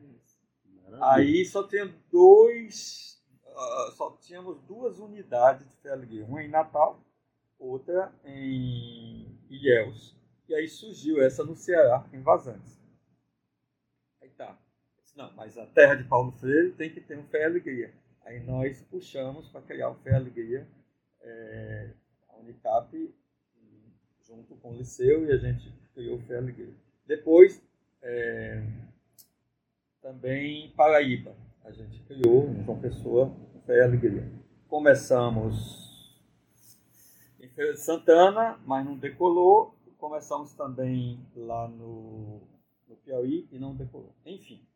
Maravilha. 0.85 1.07
Aí 1.12 1.44
só 1.44 1.66
tinha 1.66 1.92
dois, 2.11 3.17
uh, 3.59 3.90
só 3.92 4.16
tínhamos 4.21 4.61
duas 4.62 4.99
unidades 4.99 5.66
de 5.83 5.90
Alegria, 5.90 6.25
uma 6.25 6.42
em 6.42 6.49
Natal, 6.49 7.01
outra 7.59 8.12
em 8.25 9.38
Ilhéus. 9.51 10.16
E 10.49 10.55
aí 10.55 10.68
surgiu 10.68 11.21
essa 11.21 11.44
no 11.44 11.55
Ceará, 11.55 12.07
em 12.12 12.23
Vazantes. 12.23 12.81
Aí 14.23 14.31
tá. 14.31 14.59
Não, 15.14 15.33
mas 15.35 15.59
a 15.59 15.66
terra 15.66 15.97
de 15.97 16.05
Paulo 16.05 16.31
Freire 16.33 16.73
tem 16.73 16.90
que 16.90 17.01
ter 17.01 17.18
um 17.18 17.27
Alegria. 17.44 17.92
Aí 18.23 18.40
nós 18.40 18.81
puxamos 18.83 19.49
para 19.49 19.62
criar 19.62 19.90
o 19.90 19.99
Alegria, 20.14 20.66
é, 21.21 21.90
a 22.29 22.37
Unicap, 22.37 23.14
junto 24.23 24.55
com 24.57 24.71
o 24.71 24.77
Liceu, 24.77 25.27
e 25.27 25.33
a 25.33 25.37
gente 25.37 25.73
criou 25.92 26.18
o 26.18 26.37
Alegria. 26.37 26.73
Depois, 27.07 27.61
é, 28.01 28.62
também 30.01 30.71
Paraíba, 30.77 31.35
a 31.64 31.73
gente 31.73 32.01
criou, 32.05 32.55
João 32.64 32.81
Pessoa, 32.81 33.35
Alegria. 33.68 34.26
Começamos 34.66 35.87
em 37.38 37.48
Feira 37.50 37.74
de 37.74 37.81
Santana, 37.81 38.59
mas 38.64 38.85
não 38.85 38.96
decolou, 38.96 39.74
começamos 39.98 40.54
também 40.54 41.20
lá 41.37 41.68
no, 41.68 42.40
no 42.88 42.96
Piauí 42.96 43.46
e 43.52 43.59
não 43.59 43.74
decolou. 43.74 44.14
Enfim, 44.24 44.66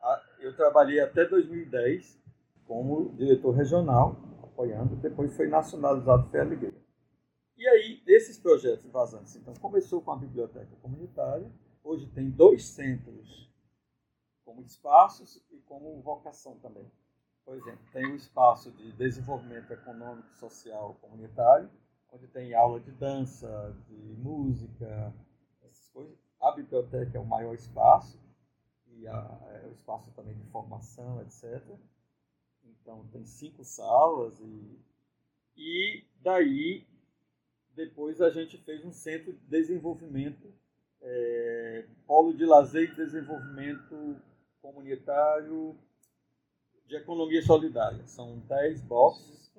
a, 0.00 0.22
eu 0.40 0.54
trabalhei 0.54 1.00
até 1.00 1.24
2010 1.26 2.22
como 2.66 3.14
diretor 3.16 3.52
regional, 3.52 4.16
apoiando, 4.42 4.96
depois 4.96 5.34
foi 5.34 5.48
nacionalizado 5.48 6.28
Alegria. 6.38 6.74
E 7.56 7.66
aí, 7.66 8.02
esses 8.06 8.38
projetos 8.38 8.90
vazantes, 8.90 9.36
então, 9.36 9.54
começou 9.54 10.02
com 10.02 10.12
a 10.12 10.16
biblioteca 10.16 10.76
comunitária, 10.82 11.50
hoje 11.82 12.06
tem 12.08 12.30
dois 12.30 12.64
centros 12.66 13.50
como 14.44 14.60
espaços 14.60 15.42
e 15.50 15.56
como 15.62 16.00
vocação 16.02 16.58
também. 16.58 16.90
Por 17.44 17.56
exemplo, 17.56 17.84
tem 17.92 18.06
o 18.06 18.16
espaço 18.16 18.70
de 18.72 18.92
desenvolvimento 18.92 19.70
econômico 19.70 20.34
social 20.34 20.96
comunitário, 21.00 21.70
onde 22.10 22.26
tem 22.28 22.54
aula 22.54 22.80
de 22.80 22.90
dança, 22.92 23.76
de 23.86 24.16
música, 24.16 25.12
essas 25.62 25.88
coisas. 25.88 26.16
A 26.40 26.52
biblioteca 26.52 27.18
é 27.18 27.20
o 27.20 27.26
maior 27.26 27.54
espaço, 27.54 28.18
e 28.86 29.06
a, 29.06 29.62
é 29.62 29.66
o 29.66 29.72
espaço 29.72 30.10
também 30.12 30.34
de 30.34 30.44
formação, 30.44 31.20
etc. 31.20 31.62
Então, 32.64 33.06
tem 33.08 33.26
cinco 33.26 33.62
salas, 33.62 34.40
e, 34.40 34.78
e 35.56 36.04
daí, 36.20 36.86
depois 37.74 38.22
a 38.22 38.30
gente 38.30 38.56
fez 38.58 38.84
um 38.84 38.92
centro 38.92 39.32
de 39.32 39.46
desenvolvimento 39.46 40.52
é, 41.02 41.86
Polo 42.06 42.34
de 42.34 42.46
Lazer 42.46 42.90
e 42.90 42.94
Desenvolvimento 42.94 44.16
Comunitário 44.62 45.76
de 46.86 46.96
Economia 46.96 47.42
Solidária. 47.42 48.06
São 48.06 48.38
10 48.40 48.82
boxes 48.82 49.52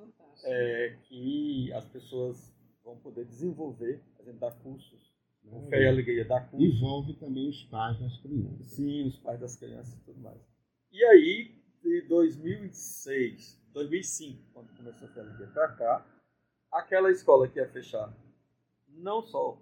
é, 0.43 0.97
que 1.03 1.71
as 1.73 1.85
pessoas 1.85 2.53
vão 2.83 2.97
poder 2.97 3.25
desenvolver, 3.25 4.01
a 4.19 4.23
gente 4.23 4.37
dá 4.37 4.51
cursos. 4.51 5.13
O 5.43 5.61
Fé 5.69 5.83
e 5.83 5.87
Alegria 5.87 6.25
dá 6.25 6.41
cursos. 6.41 6.75
Envolve 6.75 7.13
também 7.15 7.49
os 7.49 7.63
pais 7.65 7.99
das 7.99 8.17
crianças. 8.17 8.67
Sim, 8.67 9.07
os 9.07 9.17
pais 9.19 9.39
das 9.39 9.55
crianças 9.55 9.93
e 9.93 10.03
tudo 10.03 10.19
mais. 10.19 10.39
E 10.91 11.03
aí, 11.03 11.55
de 11.83 12.01
2006, 12.01 13.61
2005, 13.71 14.41
quando 14.53 14.75
começou 14.75 15.07
a 15.07 15.11
Fé 15.11 15.19
e 15.19 15.23
Alegria 15.23 15.47
para 15.47 15.67
cá, 15.73 16.05
aquela 16.71 17.11
escola 17.11 17.47
que 17.47 17.59
ia 17.59 17.69
fechar, 17.69 18.11
não 18.87 19.21
só 19.21 19.61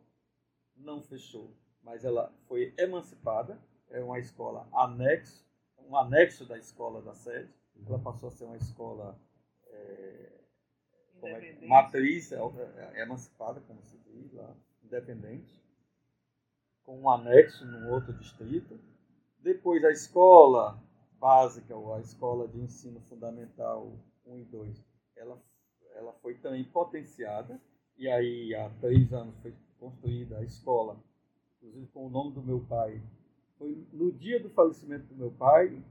não 0.75 1.01
fechou, 1.01 1.53
mas 1.81 2.03
ela 2.05 2.33
foi 2.47 2.73
emancipada, 2.77 3.59
é 3.89 4.01
uma 4.01 4.19
escola 4.19 4.67
anexo, 4.73 5.45
um 5.89 5.97
anexo 5.97 6.45
da 6.45 6.57
escola 6.57 7.01
da 7.01 7.13
sede, 7.13 7.49
ela 7.85 7.99
passou 7.99 8.29
a 8.29 8.31
ser 8.31 8.45
uma 8.45 8.57
escola 8.57 9.19
é, 9.67 10.29
é, 11.23 11.67
matriz, 11.67 12.31
é, 12.31 12.37
é, 12.37 13.01
emancipada, 13.01 13.61
como 13.61 13.81
se 13.83 13.97
diz 13.99 14.33
lá, 14.33 14.55
independente, 14.83 15.61
com 16.83 16.99
um 16.99 17.09
anexo 17.09 17.65
num 17.65 17.91
outro 17.91 18.13
distrito. 18.13 18.79
Depois 19.39 19.83
a 19.83 19.91
escola 19.91 20.81
básica, 21.19 21.75
ou 21.75 21.93
a 21.93 22.01
escola 22.01 22.47
de 22.47 22.59
ensino 22.59 22.99
fundamental 23.01 23.93
1 24.25 24.39
e 24.39 24.45
2, 24.45 24.85
ela, 25.15 25.41
ela 25.95 26.13
foi 26.21 26.35
também 26.35 26.63
potenciada, 26.65 27.61
e 27.97 28.09
aí 28.09 28.53
há 28.55 28.69
três 28.81 29.13
anos 29.13 29.35
foi 29.41 29.53
construída 29.79 30.37
a 30.37 30.43
escola, 30.43 31.01
inclusive 31.57 31.87
com 31.87 32.07
o 32.07 32.09
nome 32.09 32.33
do 32.33 32.41
meu 32.41 32.59
pai. 32.61 33.01
Foi 33.63 33.87
no 33.93 34.11
dia 34.11 34.41
do 34.41 34.49
falecimento 34.49 35.05
do 35.05 35.15
meu 35.15 35.31
pai, 35.31 35.81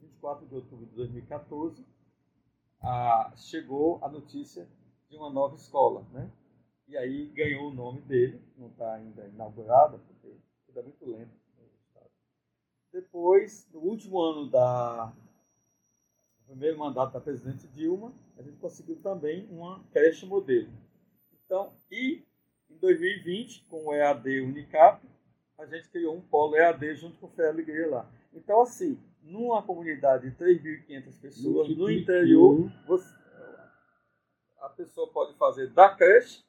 24 0.00 0.48
de 0.48 0.54
outubro 0.56 0.84
de 0.84 0.96
2014, 0.96 1.86
a, 2.82 3.32
chegou 3.36 4.04
a 4.04 4.08
notícia 4.08 4.68
de 5.08 5.16
uma 5.16 5.30
nova 5.30 5.54
escola, 5.54 6.04
né? 6.10 6.28
E 6.88 6.96
aí 6.96 7.26
ganhou 7.26 7.70
o 7.70 7.72
nome 7.72 8.00
dele, 8.00 8.42
não 8.58 8.66
está 8.66 8.94
ainda 8.94 9.28
inaugurada, 9.28 9.96
porque 9.96 10.40
tudo 10.66 10.80
é 10.80 10.82
muito 10.82 11.08
lento. 11.08 11.30
Depois, 12.92 13.68
no 13.72 13.78
último 13.78 14.20
ano 14.20 14.50
da 14.50 15.14
primeiro 16.46 16.78
mandato 16.80 17.12
da 17.12 17.20
presidente 17.20 17.68
Dilma, 17.68 18.12
a 18.36 18.42
gente 18.42 18.56
conseguiu 18.56 19.00
também 19.00 19.46
uma 19.52 19.84
creche 19.92 20.26
modelo. 20.26 20.72
Então, 21.44 21.72
e 21.92 22.24
em 22.68 22.76
2020, 22.78 23.66
com 23.68 23.86
o 23.86 23.94
EAD 23.94 24.40
Unicap, 24.40 25.06
a 25.60 25.66
gente 25.66 25.88
criou 25.90 26.16
um 26.16 26.20
polo 26.22 26.56
EAD 26.56 26.94
junto 26.94 27.18
com 27.18 27.26
o 27.26 27.30
Fé 27.30 27.48
Alegria 27.48 27.88
lá. 27.88 28.10
Então, 28.32 28.62
assim, 28.62 28.98
numa 29.22 29.62
comunidade 29.62 30.30
de 30.30 30.36
3.500 30.36 31.20
pessoas, 31.20 31.76
no 31.76 31.90
interior, 31.90 32.72
você, 32.86 33.14
a 34.58 34.70
pessoa 34.70 35.06
pode 35.08 35.36
fazer 35.36 35.68
da 35.68 35.90
creche 35.90 36.42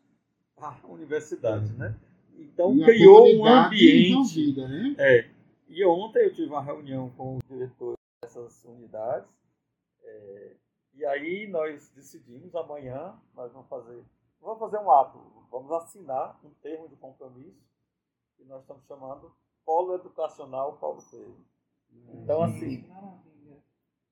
à 0.58 0.80
universidade, 0.88 1.74
né? 1.74 1.94
Então, 2.38 2.74
e 2.74 2.84
criou 2.86 3.28
um 3.36 3.46
ambiente. 3.46 4.56
Né? 4.56 4.96
É. 4.98 5.30
E 5.68 5.86
ontem 5.86 6.24
eu 6.24 6.34
tive 6.34 6.48
uma 6.48 6.64
reunião 6.64 7.10
com 7.12 7.38
o 7.38 7.40
diretor 7.48 7.96
dessas 8.22 8.64
unidades, 8.64 9.30
é, 10.04 10.56
e 10.94 11.06
aí 11.06 11.48
nós 11.48 11.90
decidimos, 11.92 12.56
amanhã 12.56 13.14
nós 13.36 13.52
vamos 13.52 13.68
fazer, 13.68 14.04
vamos 14.40 14.60
fazer 14.60 14.78
um 14.78 14.92
ato, 14.92 15.20
vamos 15.52 15.72
assinar 15.72 16.40
um 16.44 16.50
termo 16.62 16.88
de 16.88 16.96
compromisso, 16.96 17.71
que 18.42 18.48
nós 18.48 18.62
estamos 18.62 18.84
chamando 18.86 19.36
Polo 19.64 19.96
Educacional 19.96 20.78
Paulo 20.78 21.02
Freire. 21.02 21.46
Então, 22.14 22.42
assim, 22.44 22.90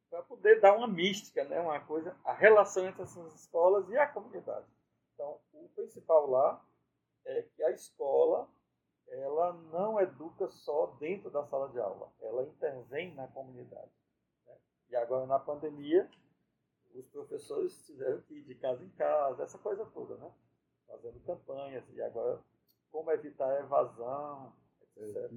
para 0.09 0.21
poder 0.23 0.61
dar 0.61 0.75
uma 0.77 0.87
mística, 0.87 1.43
né, 1.45 1.59
uma 1.59 1.79
coisa, 1.79 2.15
a 2.23 2.33
relação 2.33 2.87
entre 2.87 3.01
essas 3.01 3.33
escolas 3.35 3.89
e 3.89 3.97
a 3.97 4.07
comunidade. 4.07 4.67
Então, 5.13 5.39
o 5.53 5.69
principal 5.69 6.29
lá 6.29 6.63
é 7.25 7.41
que 7.41 7.63
a 7.63 7.71
escola 7.71 8.47
ela 9.07 9.53
não 9.53 9.99
educa 9.99 10.47
só 10.47 10.85
dentro 10.99 11.31
da 11.31 11.43
sala 11.43 11.69
de 11.69 11.79
aula, 11.79 12.11
ela 12.21 12.43
intervém 12.43 13.13
na 13.15 13.27
comunidade. 13.27 13.91
Né? 14.45 14.55
E 14.89 14.95
agora, 14.95 15.25
na 15.25 15.39
pandemia, 15.39 16.07
os 16.93 17.07
professores 17.07 17.83
tiveram 17.87 18.21
que 18.21 18.35
ir 18.35 18.43
de 18.43 18.53
casa 18.55 18.83
em 18.83 18.89
casa, 18.91 19.43
essa 19.43 19.57
coisa 19.57 19.85
toda, 19.87 20.15
né? 20.17 20.31
Fazendo 20.87 21.19
campanhas, 21.21 21.83
e 21.89 22.01
agora 22.01 22.39
como 22.91 23.11
evitar 23.11 23.49
a 23.51 23.59
evasão, 23.59 24.53
etc. 24.97 25.31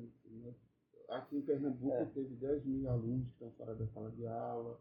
Aqui 1.08 1.36
em 1.36 1.42
Pernambuco 1.42 1.94
é. 1.94 2.04
teve 2.06 2.34
10 2.36 2.64
mil 2.64 2.88
alunos 2.88 3.26
que 3.26 3.32
estão 3.32 3.50
fora 3.52 3.74
da 3.74 3.86
sala 3.88 4.10
de 4.12 4.26
aula, 4.26 4.80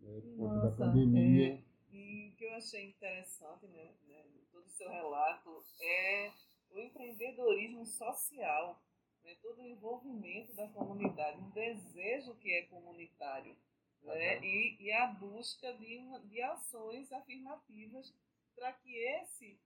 né, 0.00 0.20
por 0.20 0.36
conta 0.36 0.68
da 0.68 0.76
pandemia. 0.76 1.54
É. 1.54 1.62
E 1.92 2.28
o 2.28 2.36
que 2.36 2.44
eu 2.44 2.54
achei 2.54 2.90
interessante, 2.90 3.66
né, 3.66 3.94
né, 4.06 4.24
todo 4.52 4.64
o 4.64 4.70
seu 4.70 4.88
relato, 4.90 5.64
é 5.80 6.32
o 6.70 6.78
empreendedorismo 6.78 7.84
social, 7.86 8.80
né, 9.24 9.34
todo 9.42 9.58
o 9.58 9.66
envolvimento 9.66 10.54
da 10.54 10.68
comunidade, 10.68 11.40
um 11.40 11.50
desejo 11.50 12.34
que 12.36 12.52
é 12.52 12.66
comunitário, 12.66 13.56
né, 14.02 14.36
uhum. 14.36 14.44
e, 14.44 14.76
e 14.80 14.92
a 14.92 15.06
busca 15.08 15.72
de, 15.74 15.98
uma, 15.98 16.20
de 16.20 16.40
ações 16.42 17.12
afirmativas 17.12 18.14
para 18.54 18.72
que 18.74 18.94
esse 18.94 19.58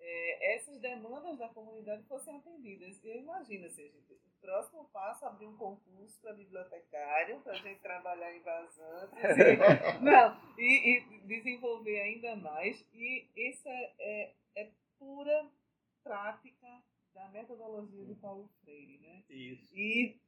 é, 0.00 0.54
essas 0.54 0.80
demandas 0.80 1.38
da 1.38 1.48
comunidade 1.48 2.02
fossem 2.04 2.36
atendidas. 2.36 3.02
Eu 3.04 3.16
imagino, 3.16 3.66
assim, 3.66 3.88
gente, 3.90 4.12
o 4.12 4.40
próximo 4.40 4.88
passo 4.90 5.24
é 5.24 5.28
abrir 5.28 5.46
um 5.46 5.56
concurso 5.56 6.18
para 6.20 6.32
bibliotecário, 6.32 7.40
para 7.40 7.52
a 7.52 7.56
gente 7.56 7.80
trabalhar 7.80 8.34
em 8.34 8.40
vazantes, 8.40 9.18
e, 9.18 10.00
não, 10.02 10.40
e, 10.58 10.96
e, 10.96 11.20
desenvolver 11.26 12.00
ainda 12.00 12.36
mais. 12.36 12.84
E 12.92 13.28
isso 13.36 13.68
é, 13.68 13.94
é, 13.98 14.34
é, 14.56 14.70
pura 14.98 15.50
prática 16.02 16.82
da 17.12 17.28
metodologia 17.28 18.04
de 18.06 18.14
Paulo 18.14 18.48
Freire. 18.62 18.98
Né? 18.98 19.22
Isso. 19.28 19.76
E 19.76 20.18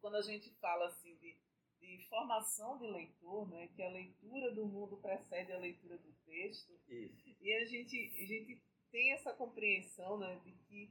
quando 0.00 0.16
a 0.16 0.22
gente 0.22 0.50
fala 0.60 0.86
assim 0.86 1.14
de, 1.16 1.36
de 1.80 2.06
formação 2.08 2.78
de 2.78 2.86
leitor, 2.86 3.48
né, 3.50 3.68
que 3.74 3.82
a 3.82 3.90
leitura 3.90 4.50
do 4.52 4.66
mundo 4.66 4.96
precede 4.96 5.52
a 5.52 5.58
leitura 5.58 5.98
do 5.98 6.12
texto, 6.24 6.72
Isso. 6.88 7.36
e 7.40 7.52
a 7.52 7.64
gente, 7.66 7.96
a 7.96 8.26
gente 8.26 8.62
tem 8.90 9.12
essa 9.12 9.32
compreensão 9.32 10.18
né, 10.18 10.36
de 10.44 10.52
que 10.52 10.90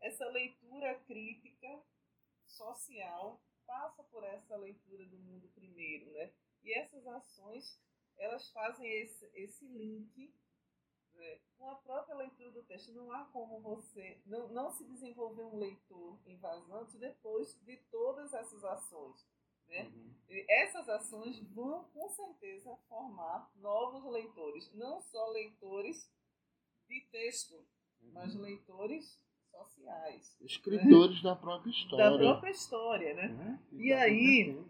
essa 0.00 0.26
leitura 0.26 0.94
crítica 1.06 1.82
social 2.46 3.40
passa 3.66 4.02
por 4.04 4.24
essa 4.24 4.56
leitura 4.56 5.04
do 5.06 5.18
mundo 5.18 5.48
primeiro, 5.54 6.10
né? 6.12 6.32
E 6.62 6.72
essas 6.72 7.06
ações 7.06 7.78
elas 8.16 8.50
fazem 8.50 8.90
esse, 9.00 9.30
esse 9.34 9.64
link 9.66 10.34
né, 11.14 11.40
com 11.56 11.70
a 11.70 11.76
própria 11.76 12.16
leitura 12.16 12.50
do 12.50 12.62
texto. 12.64 12.92
Não 12.92 13.12
há 13.12 13.24
como 13.26 13.60
você 13.60 14.20
não, 14.26 14.48
não 14.48 14.70
se 14.70 14.84
desenvolver 14.84 15.44
um 15.44 15.58
leitor 15.58 16.18
invasante 16.26 16.98
depois 16.98 17.54
de 17.64 17.76
todas 17.90 18.32
essas 18.32 18.64
ações. 18.64 19.26
Né? 19.68 19.82
Uhum. 19.82 20.14
Essas 20.48 20.88
ações 20.88 21.40
vão 21.52 21.84
com 21.90 22.08
certeza 22.08 22.74
formar 22.88 23.50
novos 23.56 24.04
leitores, 24.10 24.72
não 24.74 25.00
só 25.00 25.28
leitores 25.28 26.10
de 26.88 27.00
texto, 27.10 27.54
uhum. 27.54 28.12
mas 28.12 28.34
leitores 28.34 29.20
sociais. 29.50 30.36
Escritores 30.40 31.16
né? 31.16 31.22
da 31.22 31.36
própria 31.36 31.70
história. 31.70 32.10
Da 32.10 32.18
própria 32.18 32.50
história, 32.50 33.14
né? 33.14 33.60
É? 33.72 33.76
E 33.76 33.92
aí, 33.92 34.64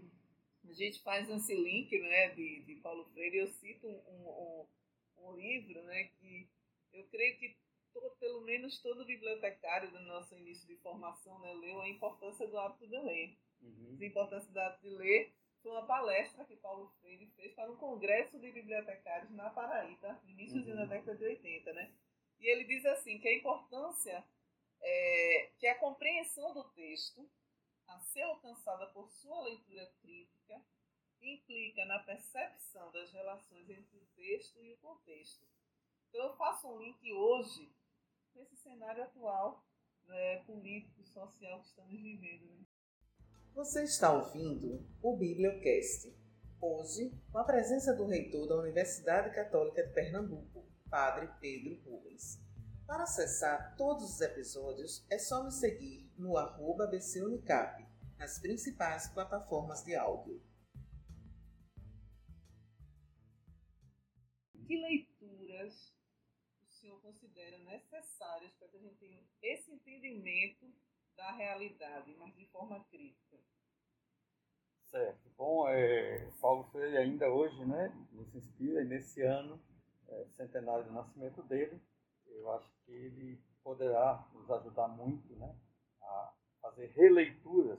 a 0.69 0.73
gente 0.73 1.01
faz 1.03 1.29
esse 1.29 1.55
link 1.55 1.99
né, 1.99 2.29
de, 2.31 2.63
de 2.63 2.75
Paulo 2.77 3.05
Freire, 3.07 3.39
eu 3.39 3.49
cito 3.49 3.87
um, 3.87 4.29
um, 4.29 4.67
um 5.19 5.37
livro 5.37 5.83
né, 5.85 6.05
que 6.19 6.49
eu 6.93 7.05
creio 7.09 7.39
que 7.39 7.57
todo, 7.93 8.11
pelo 8.17 8.41
menos 8.43 8.81
todo 8.81 9.05
bibliotecário 9.05 9.91
do 9.91 10.01
nosso 10.01 10.35
início 10.37 10.67
de 10.67 10.77
formação 10.77 11.39
né, 11.41 11.53
leu 11.55 11.81
a 11.81 11.89
importância 11.89 12.47
do 12.47 12.59
hábito 12.59 12.87
de 12.87 12.99
ler. 12.99 13.37
Uhum. 13.61 13.99
A 14.01 14.05
importância 14.05 14.53
do 14.53 14.59
hábito 14.59 14.83
de 14.83 14.91
ler 14.91 15.33
foi 15.63 15.73
uma 15.73 15.87
palestra 15.87 16.45
que 16.45 16.57
Paulo 16.57 16.89
Freire 17.01 17.27
fez 17.37 17.53
para 17.55 17.71
um 17.71 17.77
congresso 17.77 18.39
de 18.39 18.51
bibliotecários 18.53 19.31
na 19.31 19.51
Paraíba, 19.51 20.21
início 20.27 20.61
uhum. 20.61 20.77
da 20.77 20.85
década 20.85 21.17
de 21.17 21.25
80, 21.25 21.73
né? 21.73 21.93
E 22.41 22.47
ele 22.47 22.65
diz 22.65 22.85
assim 22.87 23.19
que 23.19 23.29
a 23.29 23.37
importância 23.37 24.25
é 24.81 25.51
que 25.59 25.67
a 25.67 25.79
compreensão 25.79 26.55
do 26.55 26.65
texto, 26.71 27.29
a 27.87 27.99
ser 28.01 28.23
alcançada 28.23 28.87
por 28.89 29.11
sua 29.11 29.43
leitura 29.43 29.87
crítica, 30.01 30.63
implica 31.21 31.85
na 31.85 31.99
percepção 32.01 32.91
das 32.93 33.13
relações 33.13 33.69
entre 33.69 33.99
o 33.99 34.07
texto 34.15 34.63
e 34.63 34.73
o 34.73 34.79
contexto. 34.79 35.45
Então 36.09 36.23
eu 36.27 36.37
faço 36.37 36.69
um 36.69 36.79
link 36.79 37.13
hoje 37.13 37.73
com 38.33 38.41
esse 38.41 38.57
cenário 38.57 39.03
atual 39.03 39.67
né, 40.07 40.37
político, 40.45 41.03
social 41.05 41.61
que 41.61 41.67
estamos 41.67 42.01
vivendo. 42.01 42.47
Né? 42.47 42.65
Você 43.55 43.83
está 43.83 44.13
ouvindo 44.13 44.87
o 45.03 45.17
Bibliocast, 45.17 46.15
hoje 46.61 47.13
com 47.31 47.39
a 47.39 47.45
presença 47.45 47.95
do 47.95 48.07
reitor 48.07 48.47
da 48.47 48.57
Universidade 48.57 49.35
Católica 49.35 49.83
de 49.87 49.93
Pernambuco, 49.93 50.68
Padre 50.91 51.29
Pedro 51.39 51.81
Rubens. 51.83 52.41
Para 52.87 53.03
acessar 53.03 53.77
todos 53.77 54.15
os 54.15 54.21
episódios, 54.23 55.05
é 55.11 55.19
só 55.19 55.45
nos 55.45 55.61
seguir 55.61 56.11
no 56.17 56.39
arroba 56.39 56.87
BCUnicap, 56.87 57.87
nas 58.17 58.39
principais 58.41 59.09
plataformas 59.09 59.85
de 59.85 59.95
áudio. 59.95 60.43
Que 64.67 64.77
leituras 64.77 65.95
o 66.63 66.71
senhor 66.71 67.01
considera 67.03 67.59
necessárias 67.59 68.55
para 68.55 68.69
que 68.69 68.77
a 68.79 68.81
gente 68.81 68.97
tenha 68.97 69.23
esse 69.43 69.71
entendimento 69.71 70.75
da 71.15 71.33
realidade, 71.33 72.15
mas 72.17 72.35
de 72.35 72.47
forma 72.47 72.83
crítica? 72.85 73.39
Certo. 74.87 75.29
Bom, 75.37 75.69
é, 75.69 76.31
Paulo 76.41 76.65
Freire 76.71 76.97
ainda 76.97 77.31
hoje 77.31 77.63
né, 77.67 77.93
nos 78.11 78.35
inspira, 78.35 78.83
e 78.83 78.87
nesse 78.87 79.21
ano, 79.21 79.61
é, 80.09 80.27
centenário 80.31 80.85
do 80.85 80.93
nascimento 80.93 81.43
dele, 81.43 81.81
eu 82.27 82.51
acho 82.53 82.71
que 82.85 82.93
ele 82.93 83.43
poderá 83.63 84.27
nos 84.33 84.51
ajudar 84.51 84.89
muito 84.89 85.35
né, 85.37 85.55
a 86.01 86.33
fazer 86.61 86.87
releituras 86.87 87.79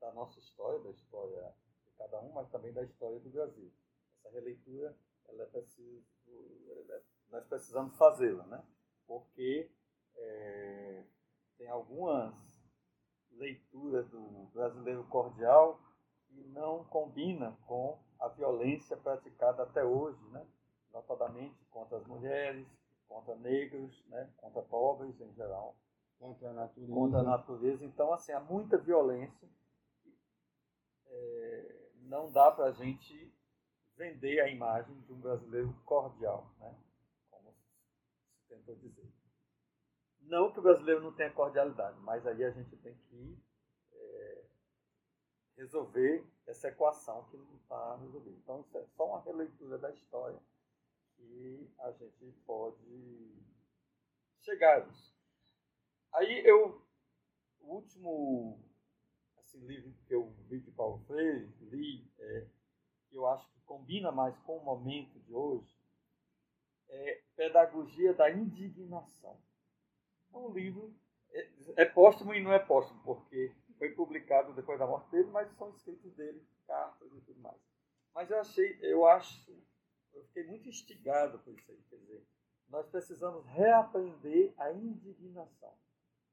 da 0.00 0.12
nossa 0.12 0.38
história, 0.38 0.80
da 0.80 0.90
história 0.90 1.54
de 1.86 1.92
cada 1.92 2.20
um, 2.20 2.32
mas 2.32 2.48
também 2.50 2.72
da 2.72 2.82
história 2.82 3.18
do 3.18 3.30
Brasil. 3.30 3.72
Essa 4.18 4.30
releitura, 4.30 4.96
ela 5.28 5.42
é 5.42 5.46
preciso, 5.46 6.04
ela 6.28 6.94
é, 6.96 7.02
nós 7.30 7.46
precisamos 7.46 7.96
fazê-la, 7.96 8.44
né? 8.46 8.64
porque 9.06 9.70
é, 10.16 11.04
tem 11.58 11.68
algumas 11.68 12.34
leituras 13.32 14.08
do 14.10 14.48
brasileiro 14.52 15.04
cordial 15.04 15.80
que 16.26 16.42
não 16.48 16.84
combina 16.84 17.56
com 17.66 17.98
a 18.18 18.28
violência 18.28 18.96
praticada 18.96 19.62
até 19.62 19.84
hoje, 19.84 20.22
né? 20.28 20.46
Notadamente 20.94 21.64
contra 21.66 21.98
as 21.98 22.06
mulheres, 22.06 22.66
contra 23.08 23.34
negros, 23.36 24.02
né? 24.06 24.32
contra 24.36 24.62
pobres 24.62 25.20
em 25.20 25.34
geral. 25.34 25.76
Contra 26.18 26.50
a 26.50 26.52
natureza. 26.52 26.94
Contra 26.94 27.18
a 27.18 27.22
natureza. 27.22 27.84
Então, 27.84 28.12
assim, 28.12 28.32
há 28.32 28.40
muita 28.40 28.78
violência. 28.78 29.48
É, 31.06 31.90
não 32.02 32.30
dá 32.30 32.50
para 32.50 32.66
a 32.66 32.72
gente 32.72 33.34
vender 33.96 34.40
a 34.40 34.48
imagem 34.48 34.98
de 35.02 35.12
um 35.12 35.20
brasileiro 35.20 35.74
cordial, 35.84 36.50
né? 36.58 36.74
como 37.30 37.52
se 37.52 38.48
tentou 38.48 38.76
dizer. 38.76 39.12
Não 40.20 40.52
que 40.52 40.60
o 40.60 40.62
brasileiro 40.62 41.02
não 41.02 41.12
tenha 41.12 41.30
cordialidade, 41.32 41.98
mas 42.00 42.26
aí 42.26 42.42
a 42.44 42.50
gente 42.50 42.74
tem 42.78 42.94
que 42.94 43.38
é, 43.92 44.44
resolver 45.58 46.26
essa 46.46 46.68
equação 46.68 47.24
que 47.24 47.36
não 47.36 47.56
está 47.56 47.96
resolvida. 47.96 48.36
Então, 48.38 48.60
isso 48.60 48.78
é 48.78 48.86
só 48.96 49.06
uma 49.06 49.20
releitura 49.20 49.76
da 49.78 49.90
história 49.90 50.40
que 51.24 51.70
a 51.78 51.90
gente 51.92 52.38
pode 52.46 53.34
chegar 54.40 54.82
a 54.82 54.86
isso. 54.86 55.14
Aí 56.14 56.46
eu, 56.46 56.80
o 57.60 57.74
último 57.74 58.58
assim, 59.38 59.58
livro 59.66 59.92
que 60.06 60.14
eu 60.14 60.30
vi 60.48 60.60
de 60.60 60.70
Paulo 60.70 61.04
Freire, 61.06 61.52
li, 61.60 62.10
é, 62.18 62.46
que 63.08 63.16
eu 63.16 63.26
acho 63.26 63.48
que 63.52 63.60
combina 63.60 64.10
mais 64.10 64.36
com 64.38 64.58
o 64.58 64.64
momento 64.64 65.18
de 65.20 65.32
hoje, 65.32 65.74
é 66.88 67.22
Pedagogia 67.36 68.14
da 68.14 68.30
Indignação. 68.30 69.38
É 70.32 70.36
um 70.36 70.52
livro, 70.52 70.94
é, 71.32 71.48
é 71.76 71.84
póstumo 71.84 72.34
e 72.34 72.42
não 72.42 72.52
é 72.52 72.58
póstumo, 72.58 73.02
porque 73.02 73.52
foi 73.78 73.90
publicado 73.90 74.52
depois 74.52 74.78
da 74.78 74.86
morte 74.86 75.10
dele, 75.10 75.30
mas 75.30 75.50
são 75.56 75.70
escritos 75.70 76.12
dele, 76.14 76.46
cartas 76.66 77.12
e 77.12 77.20
tudo 77.22 77.40
mais. 77.40 77.60
Mas 78.14 78.30
eu 78.30 78.40
achei, 78.40 78.78
eu 78.82 79.06
acho, 79.06 79.52
eu 80.14 80.24
fiquei 80.26 80.44
muito 80.44 80.68
instigado 80.68 81.38
por 81.40 81.52
isso 81.52 81.70
aí. 81.70 81.82
Quer 81.90 81.96
dizer, 81.96 82.26
nós 82.68 82.86
precisamos 82.88 83.44
reaprender 83.46 84.54
a 84.58 84.72
indignação 84.72 85.76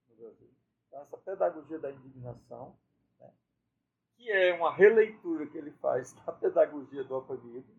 no 0.07 0.15
Brasil. 0.15 0.49
Então, 0.87 1.01
essa 1.01 1.17
pedagogia 1.17 1.79
da 1.79 1.91
indignação, 1.91 2.77
né, 3.19 3.33
que 4.15 4.31
é 4.31 4.53
uma 4.53 4.73
releitura 4.73 5.47
que 5.47 5.57
ele 5.57 5.71
faz 5.73 6.13
da 6.25 6.31
pedagogia 6.31 7.03
do 7.03 7.15
oprimido, 7.15 7.73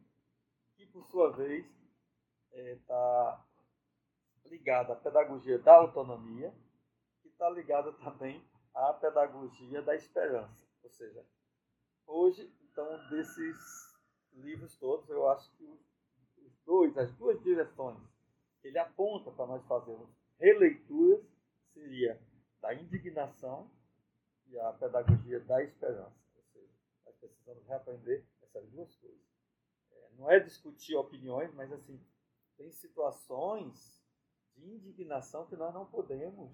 que, 0.77 0.87
por 0.87 1.05
sua 1.07 1.31
vez, 1.33 1.67
está 2.53 2.55
é, 2.55 2.77
tá 2.77 3.47
ligada 4.47 4.93
à 4.93 4.97
pedagogia 4.97 5.59
da 5.59 5.77
autonomia, 5.77 6.55
que 7.23 7.29
está 7.29 7.49
ligada 7.49 7.93
também 7.95 8.45
à 8.75 8.93
pedagogia 8.93 9.83
da 9.83 9.95
esperança. 9.95 10.63
Ou 10.83 10.91
seja, 10.91 11.25
hoje, 12.07 12.53
então, 12.63 13.09
desses 13.09 13.93
livros 14.33 14.77
todos, 14.77 15.09
eu 15.09 15.29
acho 15.29 15.51
que 15.57 15.92
dois 16.65 16.97
as 16.97 17.13
duas 17.15 17.41
direções 17.43 17.99
que 18.61 18.69
ele 18.69 18.79
aponta 18.79 19.31
para 19.31 19.47
nós 19.47 19.65
fazermos 19.67 20.09
releituras 20.39 21.25
seria 21.73 22.21
da 22.61 22.75
indignação 22.75 23.71
e 24.47 24.59
a 24.59 24.73
pedagogia 24.73 25.41
da 25.41 25.63
esperança. 25.63 26.15
Ou 26.37 26.43
seja, 26.53 26.73
nós 27.05 27.17
precisamos 27.17 27.67
reaprender 27.67 28.25
essas 28.43 28.69
duas 28.71 28.95
coisas. 28.97 29.21
É, 29.93 30.11
não 30.17 30.31
é 30.31 30.39
discutir 30.39 30.95
opiniões, 30.95 31.53
mas 31.55 31.73
assim, 31.73 32.01
tem 32.57 32.71
situações 32.71 34.01
de 34.57 34.65
indignação 34.65 35.47
que 35.47 35.57
nós 35.57 35.73
não 35.73 35.87
podemos 35.87 36.53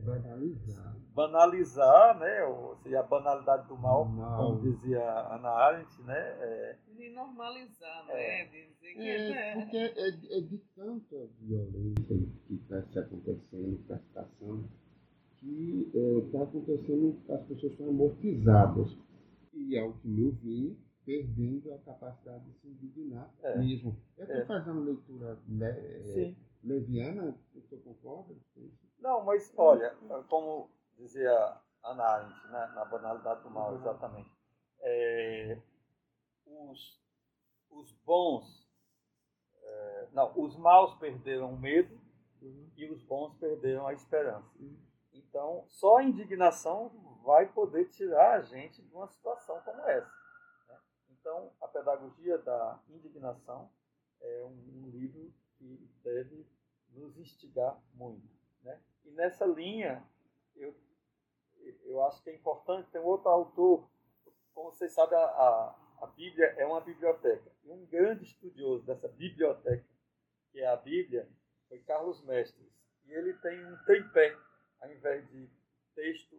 banalizar. 0.00 0.96
banalizar, 1.14 2.18
né? 2.18 2.44
Ou 2.44 2.76
seja, 2.82 3.00
a 3.00 3.02
banalidade 3.02 3.68
do 3.68 3.76
mal, 3.76 4.04
mal. 4.04 4.58
como 4.58 4.60
dizia 4.62 5.02
Ana 5.34 5.48
Arendt, 5.50 6.02
né? 6.02 6.18
É, 6.18 6.76
de 6.94 7.10
normalizar, 7.10 8.06
né? 8.06 8.14
É. 8.14 8.44
Dizer 8.46 8.94
que 8.94 9.00
É, 9.00 9.30
é, 9.30 9.54
porque 9.54 9.76
é, 9.76 10.38
é 10.38 10.40
de 10.42 10.58
tanta 10.74 11.16
violência 11.40 12.16
que 12.46 12.54
está 12.54 12.82
se 12.82 12.98
acontecendo, 12.98 13.76
que 13.76 13.82
está 13.82 13.98
se 13.98 14.08
passando, 14.12 14.68
que 15.38 15.90
está 15.94 16.42
acontecendo, 16.42 17.18
as 17.30 17.42
pessoas 17.46 17.72
estão 17.72 17.88
amortizadas. 17.88 18.96
E, 19.52 19.78
ao 19.78 19.92
que 19.94 20.06
meu 20.08 20.32
ver, 20.32 20.76
perdendo 21.04 21.72
a 21.72 21.78
capacidade 21.78 22.44
de 22.44 22.52
se 22.60 22.68
indignar 22.68 23.32
É. 23.42 23.58
mesmo. 23.58 23.96
Eu 24.18 24.24
estou 24.24 24.40
É. 24.42 24.44
fazendo 24.44 24.80
leitura 24.84 25.38
le- 25.48 26.02
sim. 26.04 26.36
leviana, 26.62 27.34
você 27.54 27.76
concorda 27.78 28.34
com 28.54 28.60
isso? 28.60 28.85
Não, 28.98 29.24
mas 29.24 29.52
olha, 29.56 29.94
como 30.28 30.70
dizia 30.96 31.60
Ana 31.82 32.04
Arendt, 32.04 32.46
né, 32.48 32.66
na 32.74 32.84
banalidade 32.84 33.42
do 33.42 33.50
mal, 33.50 33.74
exatamente, 33.74 34.30
é, 34.80 35.60
os, 36.46 37.00
os 37.70 37.92
bons, 38.04 38.68
é, 39.62 40.08
não, 40.12 40.32
os 40.38 40.56
maus 40.56 40.94
perderam 40.94 41.52
o 41.52 41.58
medo 41.58 42.00
e 42.76 42.86
os 42.90 43.02
bons 43.02 43.34
perderam 43.38 43.86
a 43.86 43.92
esperança. 43.92 44.50
Então, 45.12 45.64
só 45.68 45.98
a 45.98 46.04
indignação 46.04 46.88
vai 47.24 47.46
poder 47.52 47.88
tirar 47.90 48.34
a 48.34 48.42
gente 48.42 48.82
de 48.82 48.94
uma 48.94 49.08
situação 49.08 49.60
como 49.62 49.80
essa. 49.82 50.10
né? 50.68 50.78
Então, 51.10 51.52
a 51.60 51.68
pedagogia 51.68 52.38
da 52.38 52.80
indignação 52.88 53.70
é 54.20 54.44
um, 54.44 54.84
um 54.84 54.90
livro 54.90 55.32
que 55.56 55.90
deve 56.02 56.46
nos 56.90 57.18
instigar 57.18 57.80
muito. 57.94 58.35
Né? 58.66 58.80
E 59.04 59.10
nessa 59.12 59.46
linha, 59.46 60.02
eu, 60.56 60.74
eu 61.84 62.02
acho 62.04 62.20
que 62.22 62.30
é 62.30 62.34
importante, 62.34 62.90
tem 62.90 63.00
outro 63.00 63.28
autor, 63.28 63.88
como 64.52 64.72
vocês 64.72 64.92
sabem, 64.92 65.16
a, 65.16 65.22
a, 65.22 65.76
a 66.02 66.06
Bíblia 66.08 66.46
é 66.58 66.66
uma 66.66 66.80
biblioteca. 66.80 67.50
E 67.64 67.70
um 67.70 67.86
grande 67.86 68.24
estudioso 68.24 68.84
dessa 68.84 69.06
biblioteca, 69.06 69.86
que 70.50 70.60
é 70.60 70.66
a 70.66 70.76
Bíblia, 70.76 71.28
foi 71.68 71.78
Carlos 71.80 72.20
Mestres. 72.24 72.66
E 73.04 73.12
ele 73.12 73.34
tem 73.34 73.64
um 73.64 73.76
tripé, 73.84 74.36
ao 74.80 74.90
invés 74.90 75.28
de 75.30 75.48
texto 75.94 76.36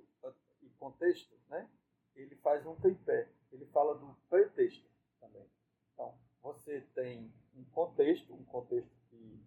e 0.61 0.69
contexto, 0.71 1.33
né? 1.47 1.69
ele 2.13 2.35
faz 2.37 2.65
um 2.65 2.75
tripé. 2.75 3.29
Ele 3.52 3.65
fala 3.67 3.97
do 3.97 4.13
pretexto 4.29 4.85
também. 5.21 5.47
Então, 5.93 6.13
você 6.41 6.81
tem 6.93 7.31
um 7.56 7.63
contexto, 7.65 8.33
um 8.33 8.43
contexto 8.43 8.91
que, 9.10 9.41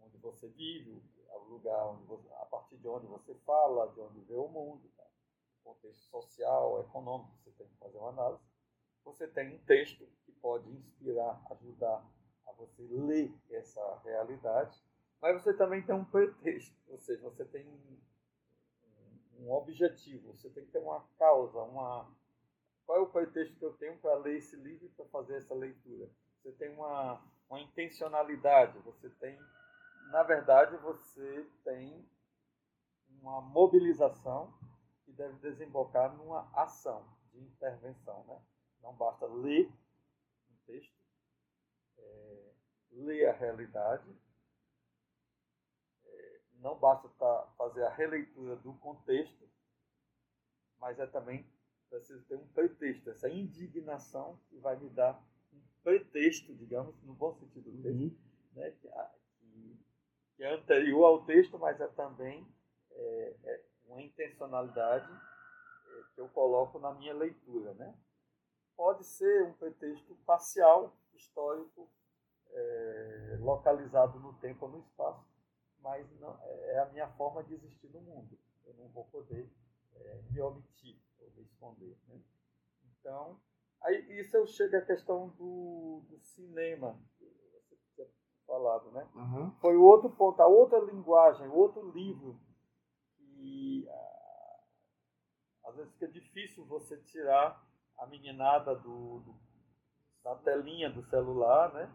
onde 0.00 0.16
você 0.18 0.46
vive, 0.48 1.02
lugar 1.50 1.86
onde 1.88 2.04
você, 2.04 2.28
a 2.34 2.46
partir 2.46 2.76
de 2.76 2.88
onde 2.88 3.06
você 3.06 3.34
fala, 3.46 3.88
de 3.92 4.00
onde 4.00 4.20
vê 4.20 4.34
o 4.34 4.48
mundo, 4.48 4.88
tá? 4.96 5.04
contexto 5.62 6.02
social, 6.10 6.80
econômico, 6.80 7.30
você 7.38 7.50
tem 7.50 7.66
que 7.66 7.76
fazer 7.76 7.98
uma 7.98 8.10
análise. 8.10 8.42
Você 9.04 9.26
tem 9.28 9.54
um 9.54 9.58
texto 9.64 10.06
que 10.24 10.32
pode 10.32 10.70
inspirar, 10.70 11.40
ajudar 11.50 12.04
a 12.46 12.52
você 12.52 12.82
ler 12.90 13.32
essa 13.50 14.00
realidade, 14.04 14.82
mas 15.20 15.42
você 15.42 15.52
também 15.54 15.82
tem 15.82 15.94
um 15.94 16.04
pretexto, 16.04 16.74
ou 16.88 16.98
seja, 16.98 17.22
você 17.22 17.44
tem 17.44 17.66
um, 17.66 17.98
um 19.40 19.52
objetivo, 19.52 20.32
você 20.32 20.48
tem 20.50 20.64
que 20.64 20.72
ter 20.72 20.78
uma 20.78 21.04
causa, 21.18 21.58
uma 21.58 22.08
qual 22.90 22.98
é 22.98 23.02
o 23.02 23.06
pretexto 23.06 23.56
que 23.56 23.64
eu 23.64 23.72
tenho 23.74 23.96
para 23.98 24.16
ler 24.16 24.38
esse 24.38 24.56
livro 24.56 24.84
e 24.84 24.88
para 24.88 25.04
fazer 25.06 25.36
essa 25.36 25.54
leitura? 25.54 26.10
Você 26.42 26.50
tem 26.50 26.70
uma, 26.70 27.22
uma 27.48 27.60
intencionalidade, 27.60 28.80
você 28.80 29.08
tem, 29.10 29.38
na 30.10 30.22
verdade, 30.22 30.76
você 30.78 31.48
tem 31.64 32.04
uma 33.20 33.40
mobilização 33.40 34.52
que 35.04 35.12
deve 35.12 35.38
desembocar 35.38 36.14
numa 36.16 36.50
ação 36.54 37.06
de 37.32 37.40
intervenção. 37.40 38.24
Né? 38.26 38.40
Não 38.82 38.94
basta 38.94 39.26
ler 39.26 39.70
um 40.50 40.56
texto, 40.66 40.94
é, 41.98 42.52
ler 42.90 43.26
a 43.28 43.32
realidade, 43.32 44.10
é, 46.04 46.40
não 46.54 46.78
basta 46.78 47.08
tá, 47.10 47.52
fazer 47.56 47.84
a 47.84 47.90
releitura 47.90 48.56
do 48.56 48.74
contexto, 48.74 49.48
mas 50.78 50.98
é 50.98 51.06
também 51.06 51.46
preciso 51.88 52.24
ter 52.24 52.36
um 52.36 52.46
pretexto, 52.48 53.10
essa 53.10 53.28
indignação 53.28 54.40
que 54.48 54.56
vai 54.58 54.76
me 54.76 54.88
dar 54.90 55.20
um 55.52 55.60
pretexto, 55.82 56.54
digamos, 56.54 57.00
no 57.02 57.12
bom 57.14 57.34
sentido 57.34 57.70
do 57.70 57.82
texto, 57.82 58.00
uhum. 58.00 58.16
né, 58.54 58.70
que, 60.40 60.44
é 60.44 60.54
anterior 60.54 61.04
ao 61.04 61.24
texto, 61.26 61.58
mas 61.58 61.78
é 61.78 61.86
também 61.88 62.46
é, 62.92 63.36
é 63.44 63.64
uma 63.84 64.00
intencionalidade 64.00 65.12
é, 65.12 66.02
que 66.14 66.20
eu 66.22 66.30
coloco 66.30 66.78
na 66.78 66.94
minha 66.94 67.12
leitura. 67.12 67.74
Né? 67.74 67.94
Pode 68.74 69.04
ser 69.04 69.44
um 69.44 69.52
pretexto 69.52 70.14
parcial, 70.24 70.96
histórico, 71.12 71.90
é, 72.50 73.36
localizado 73.38 74.18
no 74.18 74.32
tempo 74.38 74.64
ou 74.64 74.72
no 74.72 74.78
espaço, 74.78 75.28
mas 75.78 76.10
não, 76.18 76.40
é 76.42 76.78
a 76.78 76.86
minha 76.86 77.08
forma 77.10 77.44
de 77.44 77.54
existir 77.54 77.90
no 77.90 78.00
mundo. 78.00 78.38
Eu 78.64 78.72
não 78.74 78.88
vou 78.88 79.04
poder 79.04 79.46
é, 79.94 80.22
me 80.30 80.40
omitir 80.40 80.98
ou 81.20 81.30
me 81.32 81.42
esconder. 81.42 81.98
Né? 82.08 82.18
Então, 82.98 83.38
aí, 83.82 84.18
isso 84.18 84.38
eu 84.38 84.46
chego 84.46 84.74
à 84.76 84.80
questão 84.80 85.28
do, 85.28 86.02
do 86.08 86.18
cinema, 86.18 86.98
falado, 88.50 88.90
né? 88.90 89.08
Uhum. 89.14 89.50
Foi 89.60 89.76
o 89.76 89.82
outro 89.82 90.10
ponto, 90.10 90.42
a 90.42 90.46
outra 90.46 90.80
linguagem, 90.80 91.46
o 91.46 91.54
outro 91.54 91.88
livro 91.92 92.36
que 93.16 93.86
ah, 93.88 94.60
às 95.66 95.76
vezes 95.76 95.92
fica 95.92 96.08
difícil 96.08 96.66
você 96.66 96.96
tirar 97.02 97.64
a 97.96 98.06
meninada 98.06 98.74
do, 98.74 99.20
do, 99.20 99.40
da 100.24 100.34
telinha 100.36 100.90
do 100.90 101.04
celular, 101.04 101.72
né? 101.72 101.94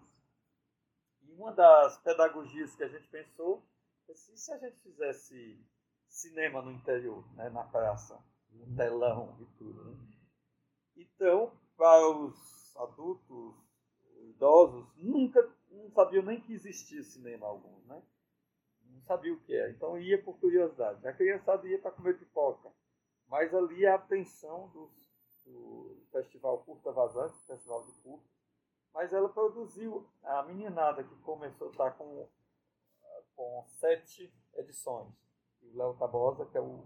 E 1.23 1.33
uma 1.33 1.51
das 1.51 1.97
pedagogias 2.01 2.73
que 2.75 2.83
a 2.83 2.87
gente 2.87 3.07
pensou 3.09 3.61
é 4.07 4.13
se, 4.13 4.37
se 4.37 4.53
a 4.53 4.57
gente 4.57 4.79
fizesse 4.79 5.61
cinema 6.07 6.61
no 6.61 6.71
interior, 6.71 7.25
né, 7.33 7.49
na 7.49 7.63
praça, 7.65 8.17
no 8.51 8.63
uhum. 8.63 8.75
telão 8.75 9.37
e 9.41 9.45
tudo. 9.57 9.83
Né? 9.83 9.97
Então, 10.95 11.51
para 11.75 12.07
os 12.07 12.77
adultos, 12.77 13.55
idosos, 14.29 14.87
nunca 14.95 15.43
não 15.75 15.89
sabiam 15.91 16.23
nem 16.23 16.39
que 16.39 16.53
existia 16.53 17.03
cinema 17.03 17.45
alguns, 17.45 17.85
né? 17.85 18.01
Não 18.85 19.01
sabia 19.01 19.33
o 19.33 19.39
que 19.41 19.53
era. 19.53 19.71
Então 19.71 19.97
ia 19.99 20.21
por 20.21 20.39
curiosidade. 20.39 21.05
A 21.07 21.13
criançada 21.13 21.67
ia 21.67 21.79
para 21.79 21.91
comer 21.91 22.17
pipoca. 22.17 22.71
Mas 23.27 23.53
ali 23.53 23.85
a 23.85 23.95
atenção 23.95 24.69
do, 24.69 24.91
do 25.45 26.05
Festival 26.11 26.63
Curta 26.63 26.91
Vazante, 26.91 27.45
Festival 27.45 27.85
de 27.85 27.91
Curta, 28.01 28.29
mas 28.93 29.11
ela 29.11 29.27
produziu 29.27 30.07
a 30.23 30.43
meninada 30.43 31.03
que 31.03 31.15
começou 31.17 31.67
a 31.67 31.71
estar 31.71 31.91
com, 31.91 32.29
com 33.35 33.65
sete 33.67 34.33
edições. 34.53 35.13
E 35.61 35.67
o 35.67 35.77
Léo 35.77 35.97
Tabosa, 35.97 36.45
que 36.45 36.57
é 36.57 36.61
o 36.61 36.85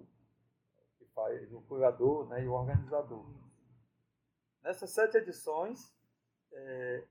que 0.98 1.06
faz 1.14 1.54
o 1.54 1.62
curador 1.62 2.28
né, 2.30 2.44
e 2.44 2.48
o 2.48 2.54
organizador. 2.54 3.26
Nessas 4.64 4.90
sete 4.92 5.18
edições, 5.18 5.94
é, 6.52 7.08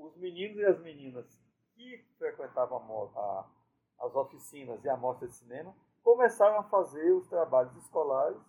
os 0.00 0.16
meninos 0.16 0.56
e 0.58 0.64
as 0.64 0.80
meninas 0.80 1.26
que 1.74 2.04
frequentavam 2.18 2.78
a, 2.78 3.20
a, 3.20 4.06
as 4.06 4.14
oficinas 4.14 4.84
e 4.84 4.88
a 4.88 4.96
mostra 4.96 5.28
de 5.28 5.34
cinema 5.34 5.74
começaram 6.02 6.58
a 6.58 6.64
fazer 6.64 7.12
os 7.12 7.28
trabalhos 7.28 7.76
escolares 7.76 8.40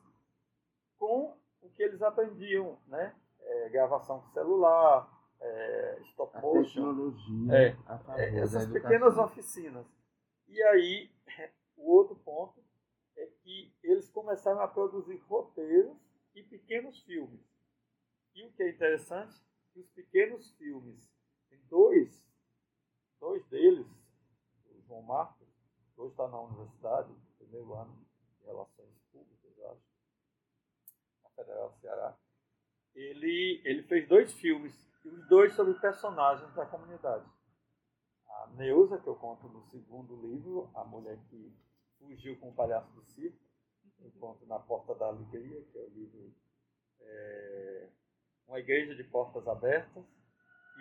com 0.97 1.37
o 1.61 1.69
que 1.69 1.83
eles 1.83 2.01
aprendiam, 2.01 2.77
né? 2.87 3.15
É, 3.39 3.69
gravação 3.69 4.21
com 4.21 4.29
celular, 4.29 5.09
é, 5.39 5.99
stop 6.03 6.37
a 6.37 6.41
motion. 6.41 6.63
Tecnologia 6.63 7.57
é, 7.57 7.77
é 8.17 8.39
essas 8.39 8.67
pequenas 8.67 9.17
oficinas. 9.17 9.85
E 10.47 10.61
aí, 10.63 11.11
o 11.75 11.91
outro 11.91 12.15
ponto 12.17 12.63
é 13.17 13.25
que 13.43 13.73
eles 13.83 14.09
começaram 14.09 14.61
a 14.61 14.67
produzir 14.67 15.17
roteiros 15.27 15.97
e 16.35 16.43
pequenos 16.43 17.01
filmes. 17.03 17.41
E 18.33 18.45
o 18.45 18.51
que 18.51 18.63
é 18.63 18.69
interessante, 18.69 19.35
que 19.73 19.79
os 19.79 19.89
pequenos 19.89 20.51
filmes, 20.53 21.11
dois, 21.71 22.21
dois 23.17 23.43
deles, 23.47 23.87
o 24.67 24.81
João 24.81 25.01
Marcos, 25.03 25.47
hoje 25.95 26.11
está 26.11 26.27
na 26.27 26.41
universidade, 26.41 27.15
primeiro 27.37 27.73
ano 27.73 27.97
de 28.37 28.45
Relações 28.45 28.93
Públicas, 29.09 29.57
eu 29.57 29.71
acho, 29.71 29.81
na 31.23 31.29
Federal 31.29 31.69
do 31.69 31.79
Ceará, 31.79 32.17
ele, 32.93 33.61
ele 33.63 33.83
fez 33.83 34.05
dois 34.09 34.33
filmes 34.33 34.75
e 35.05 35.07
os 35.07 35.27
dois 35.29 35.53
sobre 35.53 35.73
personagens 35.75 36.53
da 36.53 36.65
comunidade. 36.65 37.25
A 38.27 38.47
Neuza, 38.57 38.99
que 38.99 39.07
eu 39.07 39.15
conto 39.15 39.47
no 39.47 39.63
segundo 39.69 40.15
livro, 40.27 40.69
a 40.75 40.83
mulher 40.83 41.17
que 41.29 41.55
fugiu 41.97 42.37
com 42.37 42.49
o 42.49 42.53
palhaço 42.53 42.91
do 42.91 43.01
circo, 43.05 43.39
eu 44.01 44.11
conto 44.19 44.45
na 44.45 44.59
Porta 44.59 44.93
da 44.95 45.07
Alegria, 45.07 45.63
que 45.71 45.77
é 45.77 45.81
o 45.81 45.89
livro 45.89 46.33
é, 46.99 47.89
Uma 48.47 48.59
Igreja 48.59 48.93
de 48.93 49.03
Portas 49.05 49.47
Abertas, 49.47 50.20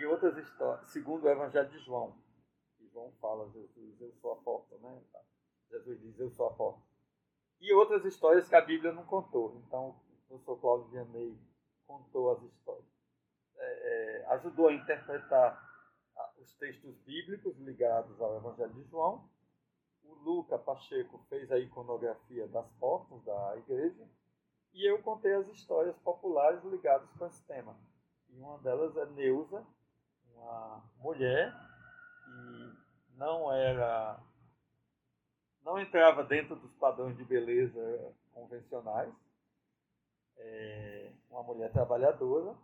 e 0.01 0.07
outras 0.07 0.37
histórias, 0.37 0.89
segundo 0.89 1.25
o 1.25 1.29
Evangelho 1.29 1.69
de 1.69 1.79
João. 1.79 2.17
João 2.93 3.13
fala, 3.21 3.49
Jesus, 3.51 4.01
eu 4.01 4.13
sou 4.15 4.33
a 4.33 4.37
porta, 4.37 4.77
né? 4.79 5.03
Jesus 5.71 6.01
diz, 6.01 6.19
eu 6.19 6.31
sou 6.31 6.47
a 6.47 6.53
porta. 6.53 6.81
E 7.61 7.73
outras 7.73 8.05
histórias 8.05 8.49
que 8.49 8.57
a 8.57 8.61
Bíblia 8.61 8.93
não 8.93 9.05
contou. 9.05 9.63
Então, 9.65 9.91
o 9.91 10.29
professor 10.29 10.61
Cláudio 10.61 10.89
Vianney 10.89 11.39
contou 11.87 12.33
as 12.33 12.43
histórias 12.43 12.91
é, 13.61 14.25
ajudou 14.29 14.69
a 14.69 14.73
interpretar 14.73 15.69
os 16.39 16.55
textos 16.55 16.97
bíblicos 17.01 17.59
ligados 17.59 18.21
ao 18.21 18.37
Evangelho 18.37 18.73
de 18.73 18.85
João. 18.85 19.29
O 20.03 20.15
Luca 20.15 20.59
Pacheco 20.59 21.19
fez 21.29 21.51
a 21.53 21.59
iconografia 21.59 22.49
das 22.49 22.71
portas 22.73 23.23
da 23.25 23.57
igreja. 23.59 24.09
E 24.73 24.89
eu 24.89 25.03
contei 25.03 25.35
as 25.35 25.49
histórias 25.49 25.97
populares 25.99 26.65
ligadas 26.65 27.11
com 27.13 27.27
esse 27.27 27.45
tema. 27.45 27.77
E 28.29 28.39
uma 28.39 28.59
delas 28.59 28.97
é 28.97 29.07
Neuza, 29.07 29.67
uma 30.41 30.83
mulher 30.99 31.53
que 32.25 33.17
não 33.17 33.53
era 33.53 34.19
não 35.63 35.79
entrava 35.79 36.25
dentro 36.25 36.57
dos 36.57 36.75
padrões 36.75 37.17
de 37.17 37.25
beleza 37.25 38.15
convencionais. 38.33 39.15
É 40.37 41.13
uma 41.29 41.43
mulher 41.43 41.71
trabalhadora 41.71 42.57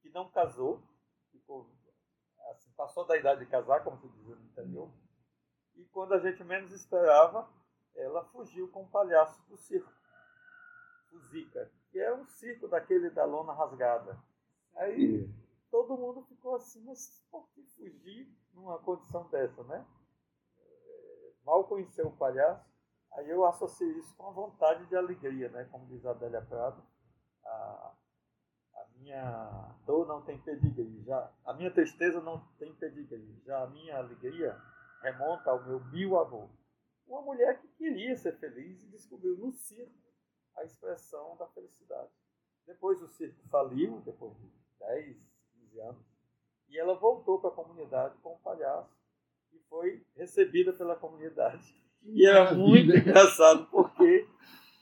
que 0.00 0.08
não 0.10 0.30
casou, 0.30 0.80
ficou, 1.32 1.68
assim, 2.50 2.70
passou 2.76 3.04
da 3.04 3.16
idade 3.16 3.40
de 3.40 3.50
casar, 3.50 3.82
como 3.82 3.98
se 3.98 4.08
diz 4.08 4.24
no 4.24 4.44
interior, 4.44 4.88
e 5.74 5.84
quando 5.86 6.14
a 6.14 6.20
gente 6.20 6.44
menos 6.44 6.70
esperava, 6.72 7.48
ela 7.94 8.24
fugiu 8.26 8.68
com 8.68 8.82
o 8.84 8.88
palhaço 8.88 9.42
do 9.48 9.56
circo, 9.56 9.92
o 11.12 11.18
Zica, 11.18 11.70
que 11.90 11.98
é 11.98 12.14
um 12.14 12.24
circo 12.26 12.68
daquele 12.68 13.10
da 13.10 13.24
lona 13.24 13.52
rasgada. 13.52 14.16
Aí 14.76 15.28
todo 15.76 15.98
mundo 15.98 16.22
ficou 16.22 16.54
assim, 16.54 16.82
mas 16.84 17.22
por 17.30 17.46
que 17.50 17.62
fugir 17.62 18.34
numa 18.54 18.78
condição 18.78 19.28
dessa, 19.28 19.62
né? 19.64 19.86
É, 20.58 21.32
mal 21.44 21.64
conheceu 21.64 22.06
o 22.06 22.16
palhaço, 22.16 22.66
aí 23.12 23.28
eu 23.28 23.44
associei 23.44 23.90
isso 23.98 24.16
com 24.16 24.26
a 24.26 24.30
vontade 24.30 24.86
de 24.86 24.96
alegria, 24.96 25.50
né? 25.50 25.64
Como 25.70 25.86
diz 25.86 26.06
a 26.06 26.12
Adélia 26.12 26.40
Prado, 26.40 26.82
a, 27.44 27.94
minha 28.96 29.76
dor 29.84 30.06
não 30.06 30.22
tem 30.22 30.40
pedigree, 30.40 31.02
já, 31.04 31.30
a 31.44 31.52
minha 31.52 31.70
tristeza 31.70 32.22
não 32.22 32.40
tem 32.58 32.74
pedigree, 32.74 33.42
já 33.44 33.62
a 33.62 33.66
minha 33.66 33.98
alegria 33.98 34.58
remonta 35.02 35.50
ao 35.50 35.62
meu 35.62 35.78
bio-avô. 35.78 36.48
Uma 37.06 37.20
mulher 37.20 37.60
que 37.60 37.68
queria 37.68 38.16
ser 38.16 38.38
feliz 38.38 38.82
e 38.82 38.88
descobriu 38.88 39.36
no 39.36 39.52
circo 39.52 39.92
a 40.56 40.64
expressão 40.64 41.36
da 41.36 41.46
felicidade. 41.48 42.10
Depois 42.66 43.00
o 43.02 43.08
circo 43.08 43.46
faliu, 43.48 44.00
depois 44.00 44.34
de 44.38 44.50
10, 44.80 45.35
15 45.76 45.80
anos, 45.80 46.06
e 46.68 46.78
ela 46.78 46.94
voltou 46.94 47.38
para 47.38 47.50
a 47.50 47.54
comunidade 47.54 48.16
com 48.22 48.34
um 48.34 48.38
palhaço 48.38 48.90
e 49.52 49.58
foi 49.68 50.02
recebida 50.16 50.72
pela 50.72 50.96
comunidade. 50.96 51.74
E 52.02 52.26
era 52.26 52.54
muito 52.54 52.96
engraçado 52.96 53.66
porque, 53.66 54.26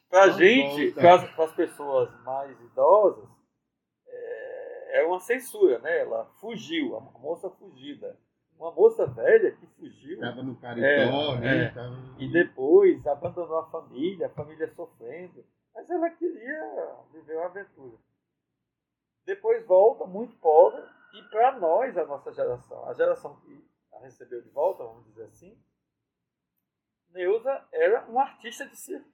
para 0.08 0.24
a 0.24 0.28
gente, 0.30 0.92
para 0.92 1.14
as 1.14 1.54
pessoas 1.54 2.10
mais 2.22 2.58
idosas, 2.60 3.28
é 4.94 5.04
uma 5.04 5.18
censura, 5.18 5.80
né? 5.80 6.00
Ela 6.00 6.24
fugiu, 6.40 6.96
a 6.96 7.00
moça 7.18 7.50
fugida. 7.50 8.16
Uma 8.56 8.70
moça 8.70 9.04
velha 9.06 9.50
que 9.50 9.66
fugiu. 9.66 10.14
Estava 10.14 10.40
no 10.40 10.54
caritó, 10.54 10.84
é, 10.84 11.40
né? 11.40 11.64
É. 11.64 11.70
Tava... 11.70 11.96
E 12.20 12.30
depois 12.30 13.04
abandonou 13.04 13.58
a 13.58 13.70
família, 13.70 14.28
a 14.28 14.30
família 14.30 14.72
sofrendo. 14.72 15.44
Mas 15.74 15.90
ela 15.90 16.08
queria 16.10 16.96
viver 17.12 17.36
uma 17.36 17.46
aventura. 17.46 17.98
Depois 19.24 19.64
volta 19.66 20.06
muito 20.06 20.36
pobre. 20.36 20.82
E 21.14 21.22
para 21.30 21.58
nós, 21.58 21.96
a 21.96 22.04
nossa 22.04 22.32
geração, 22.32 22.88
a 22.88 22.92
geração 22.92 23.36
que 23.40 23.64
a 23.92 24.00
recebeu 24.00 24.42
de 24.42 24.50
volta, 24.50 24.82
vamos 24.82 25.04
dizer 25.06 25.24
assim, 25.24 25.56
Neuza 27.10 27.64
era 27.72 28.10
um 28.10 28.18
artista 28.18 28.66
de 28.66 28.76
circo. 28.76 29.08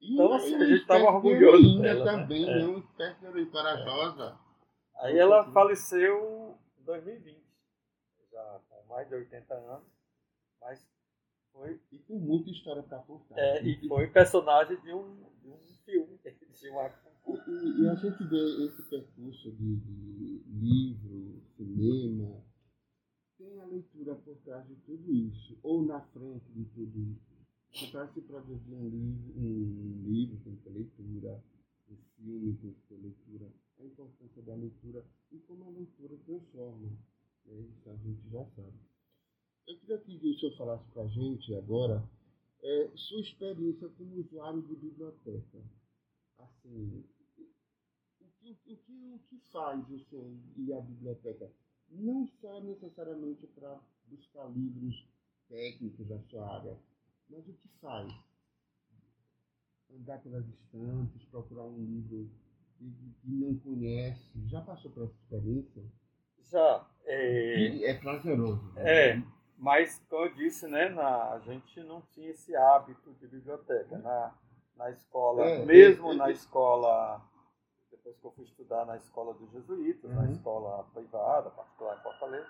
Então, 0.00 0.32
assim, 0.32 0.56
a 0.56 0.64
gente 0.64 0.80
estava 0.80 1.04
orgulhoso 1.04 1.80
dela. 1.80 2.04
Né? 2.04 2.10
também, 2.10 2.46
né? 2.46 2.64
um 2.64 2.78
espécie 2.78 3.20
de 3.20 3.46
corajosa. 3.46 4.38
Aí 4.96 5.18
ela 5.18 5.44
faleceu 5.52 6.58
em 6.78 6.84
2020, 6.84 7.40
já 8.30 8.60
com 8.68 8.86
mais 8.88 9.08
de 9.08 9.14
80 9.14 9.54
anos, 9.54 9.86
mas 10.60 10.88
Foi, 11.52 11.80
E 11.92 11.98
com 12.00 12.14
muita 12.18 12.50
história 12.50 12.82
para 12.82 12.98
contar. 13.00 13.38
é, 13.38 13.62
e 13.62 13.86
foi 13.86 14.08
personagem 14.08 14.80
de 14.80 14.92
um, 14.92 15.22
de 15.40 15.50
um 15.50 15.58
filme, 15.84 16.18
de 16.58 16.68
uma 16.70 16.84
E, 17.26 17.86
a 17.88 17.94
gente 17.94 18.24
vê 18.24 18.66
esse 18.66 18.82
percurso 18.82 19.52
de, 19.52 19.76
de 19.76 20.42
livro, 20.48 21.40
cinema, 21.56 22.42
tem 23.38 23.60
a 23.60 23.66
leitura 23.66 24.14
por 24.16 24.36
trás 24.38 24.66
de 24.66 24.74
tudo 24.76 25.14
isso, 25.14 25.56
ou 25.62 25.84
na 25.84 26.00
frente 26.00 26.50
de 26.52 26.64
tudo 26.66 26.98
isso. 26.98 27.90
Para 27.90 28.06
se 28.12 28.20
produzir 28.22 28.74
um 28.74 28.88
livro, 28.88 29.32
um 29.36 30.02
livro 30.04 30.36
tem 30.44 30.56
que 30.56 30.62
ter 30.62 30.70
leitura, 30.70 31.42
um 31.90 31.96
filme 32.16 32.54
tem 32.56 32.72
que 32.72 32.80
ter 32.88 32.96
leitura, 32.96 33.52
a 33.78 33.84
importância 33.84 34.42
da 34.42 34.54
leitura 34.54 35.04
e 35.30 35.38
como 35.38 35.64
a 35.64 35.70
leitura 35.70 36.16
transforma. 36.26 36.88
Né? 37.46 37.60
Isso 37.60 37.90
a 37.90 37.96
gente 37.96 38.28
já 38.30 38.44
sabe. 38.44 38.78
Eu 39.66 39.78
queria 39.78 39.98
que 39.98 40.16
o 40.16 40.38
senhor 40.38 40.56
falasse 40.56 40.84
para 40.90 41.02
a 41.02 41.08
gente 41.08 41.54
agora 41.54 42.02
é, 42.62 42.90
sua 42.94 43.20
experiência 43.20 43.88
como 43.90 44.16
usuário 44.16 44.62
de 44.62 44.76
biblioteca. 44.76 45.58
Assim, 46.42 47.04
o 48.20 48.26
que, 48.40 48.50
o 48.66 48.76
que, 48.76 49.12
o 49.14 49.18
que 49.28 49.38
faz 49.52 49.88
o 49.88 49.98
senhor 50.00 50.30
ir 50.56 50.72
à 50.72 50.80
biblioteca? 50.80 51.50
Não 51.88 52.26
só 52.26 52.60
necessariamente 52.60 53.46
para 53.48 53.80
buscar 54.06 54.48
livros 54.50 55.06
técnicos 55.48 56.08
da 56.08 56.18
sua 56.22 56.56
área, 56.56 56.76
mas 57.28 57.46
o 57.46 57.52
que 57.52 57.68
faz? 57.80 58.12
Andar 59.90 60.18
pelas 60.22 60.48
estantes, 60.48 61.24
procurar 61.26 61.64
um 61.64 61.78
livro 61.78 62.30
que, 62.78 62.92
não 63.24 63.56
conhece. 63.58 64.48
Já 64.48 64.60
passou 64.62 64.90
por 64.90 65.04
essa 65.04 65.14
experiência? 65.14 65.82
Já. 66.50 66.88
É, 67.04 67.90
é 67.90 67.94
prazeroso. 67.94 68.72
é, 68.78 69.22
mas, 69.58 70.02
como 70.08 70.24
eu 70.24 70.34
disse, 70.34 70.66
né, 70.66 70.88
na, 70.88 71.34
a 71.34 71.38
gente 71.40 71.80
não 71.84 72.02
tinha 72.02 72.30
esse 72.30 72.56
hábito 72.56 73.12
de 73.14 73.28
biblioteca. 73.28 73.98
Na, 73.98 74.34
na 74.76 74.90
escola, 74.90 75.44
É, 75.44 75.64
mesmo 75.64 76.10
é, 76.10 76.14
é, 76.14 76.16
na 76.16 76.28
é. 76.28 76.32
escola, 76.32 77.22
depois 77.90 78.16
que 78.18 78.24
eu 78.26 78.32
fui 78.32 78.44
estudar 78.44 78.84
na 78.86 78.96
escola 78.96 79.34
dos 79.34 79.50
jesuítas, 79.52 80.10
na 80.10 80.22
Uhum. 80.22 80.32
escola 80.32 80.84
privada, 80.92 81.50
particular 81.50 81.98
em 81.98 82.02
Fortaleza, 82.02 82.48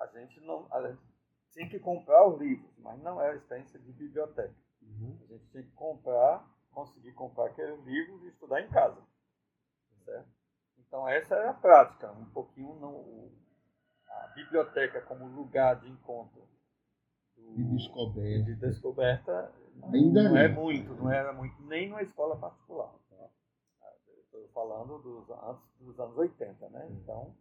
a 0.00 0.06
gente 0.06 0.40
não. 0.40 0.66
A 0.72 0.88
gente 0.88 1.00
tinha 1.52 1.68
que 1.68 1.78
comprar 1.78 2.26
os 2.28 2.40
livros, 2.40 2.70
mas 2.78 2.98
não 3.02 3.20
era 3.20 3.36
experiência 3.36 3.78
de 3.78 3.92
biblioteca. 3.92 4.54
Uhum. 4.82 5.18
A 5.22 5.26
gente 5.32 5.46
tinha 5.50 5.62
que 5.62 5.72
comprar, 5.72 6.44
conseguir 6.72 7.12
comprar 7.12 7.46
aqueles 7.46 7.78
livros 7.84 8.22
e 8.24 8.28
estudar 8.28 8.60
em 8.62 8.70
casa. 8.70 9.00
Certo? 10.04 10.28
Então 10.78 11.08
essa 11.08 11.34
era 11.36 11.50
a 11.50 11.54
prática, 11.54 12.10
um 12.12 12.24
pouquinho 12.30 12.74
no, 12.74 13.30
a 14.08 14.26
biblioteca 14.34 15.00
como 15.02 15.26
lugar 15.26 15.76
de 15.80 15.88
encontro 15.88 16.48
do- 17.36 17.52
De 17.54 17.64
descoberta. 17.64 18.44
de 18.44 18.54
descoberta 18.56 19.52
não, 19.71 19.71
Ainda 19.92 20.22
não 20.22 20.36
é 20.36 20.48
muito, 20.48 20.94
não 20.94 21.10
era 21.10 21.32
muito, 21.32 21.60
nem 21.62 21.88
numa 21.88 22.02
escola 22.02 22.36
particular. 22.36 22.92
tá? 23.10 23.30
Estou 24.24 24.48
falando 24.48 24.98
dos, 24.98 25.30
antes 25.30 25.64
dos 25.80 25.98
anos 25.98 26.16
80, 26.16 26.68
né? 26.70 26.88
Então, 26.90 27.34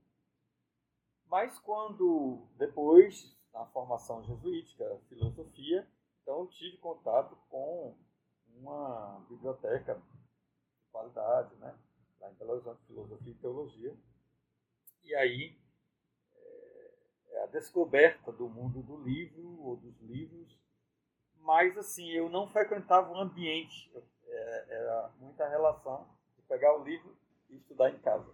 mas 1.32 1.58
quando, 1.60 2.46
depois, 2.58 3.38
na 3.54 3.66
formação 3.68 4.22
jesuítica, 4.24 5.00
filosofia, 5.08 5.88
então 6.22 6.42
eu 6.42 6.48
tive 6.48 6.78
contato 6.78 7.38
com 7.50 7.96
uma 8.58 9.26
biblioteca 9.30 9.96
de 9.96 10.92
qualidade, 10.92 11.56
né? 11.56 11.74
Lá 12.20 12.32
em 12.32 12.36
Belo 12.36 12.52
Horizonte, 12.52 12.86
Filosofia 12.86 13.32
e 13.32 13.36
Teologia. 13.36 13.96
E 15.04 15.16
aí, 15.16 15.58
é, 16.36 16.94
é 17.30 17.44
a 17.44 17.48
descoberta 17.48 18.32
do 18.32 18.50
mundo 18.50 18.84
do 18.84 18.98
livro 18.98 19.58
ou 19.62 19.78
dos 19.78 20.00
livros, 20.02 20.60
mas 21.44 21.78
assim, 21.78 22.10
eu 22.12 22.30
não 22.30 22.48
frequentava 22.48 23.12
o 23.12 23.18
ambiente, 23.18 23.92
é, 24.28 24.66
era 24.70 25.12
muita 25.20 25.48
relação 25.48 26.08
de 26.38 26.42
pegar 26.44 26.78
o 26.80 26.84
livro 26.84 27.16
e 27.50 27.56
estudar 27.58 27.90
em 27.90 28.00
casa. 28.00 28.30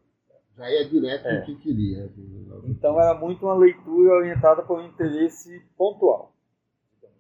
Já 0.55 0.70
ia 0.72 0.89
direto 0.89 1.26
É. 1.28 1.39
no 1.39 1.45
que 1.45 1.55
queria. 1.58 2.12
Então 2.66 2.99
era 2.99 3.14
muito 3.14 3.45
uma 3.45 3.53
leitura 3.53 4.14
orientada 4.14 4.64
por 4.64 4.80
um 4.80 4.86
interesse 4.88 5.60
pontual. 5.78 6.34
assim. 7.03 7.14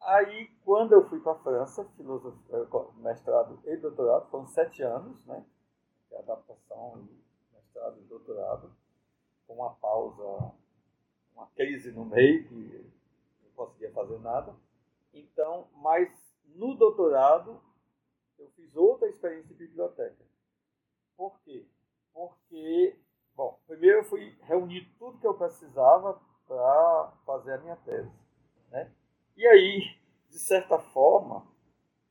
Aí, 0.00 0.46
quando 0.64 0.92
eu 0.92 1.06
fui 1.08 1.20
para 1.20 1.32
a 1.32 1.38
França, 1.38 1.84
filosofia, 1.96 2.56
eh, 2.56 2.66
mestrado 3.02 3.60
e 3.66 3.76
doutorado, 3.76 4.30
foram 4.30 4.46
sete 4.46 4.82
anos, 4.82 5.24
né? 5.26 5.44
De 6.08 6.16
adaptação, 6.16 7.06
mestrado 7.52 7.98
e 8.00 8.04
doutorado, 8.04 8.72
com 9.46 9.54
uma 9.54 9.74
pausa, 9.74 10.52
uma 11.34 11.46
crise 11.54 11.92
no 11.92 12.06
meio, 12.06 12.48
que 12.48 12.90
conseguia 13.54 13.92
fazer 13.92 14.18
nada. 14.18 14.54
Então, 15.12 15.68
mas 15.76 16.10
no 16.54 16.74
doutorado, 16.74 17.60
eu 18.38 18.48
fiz 18.50 18.74
outra 18.76 19.08
experiência 19.08 19.48
de 19.48 19.54
biblioteca. 19.54 20.24
Por 21.16 21.40
quê? 21.40 21.66
Porque, 22.12 22.96
bom, 23.34 23.58
primeiro 23.66 23.98
eu 23.98 24.04
fui 24.04 24.36
reunir 24.42 24.92
tudo 24.98 25.18
que 25.18 25.26
eu 25.26 25.34
precisava 25.34 26.20
para 26.46 27.12
fazer 27.24 27.54
a 27.54 27.58
minha 27.58 27.76
tese. 27.76 28.12
Né? 28.70 28.92
E 29.36 29.46
aí, 29.46 29.80
de 30.30 30.38
certa 30.38 30.78
forma, 30.78 31.46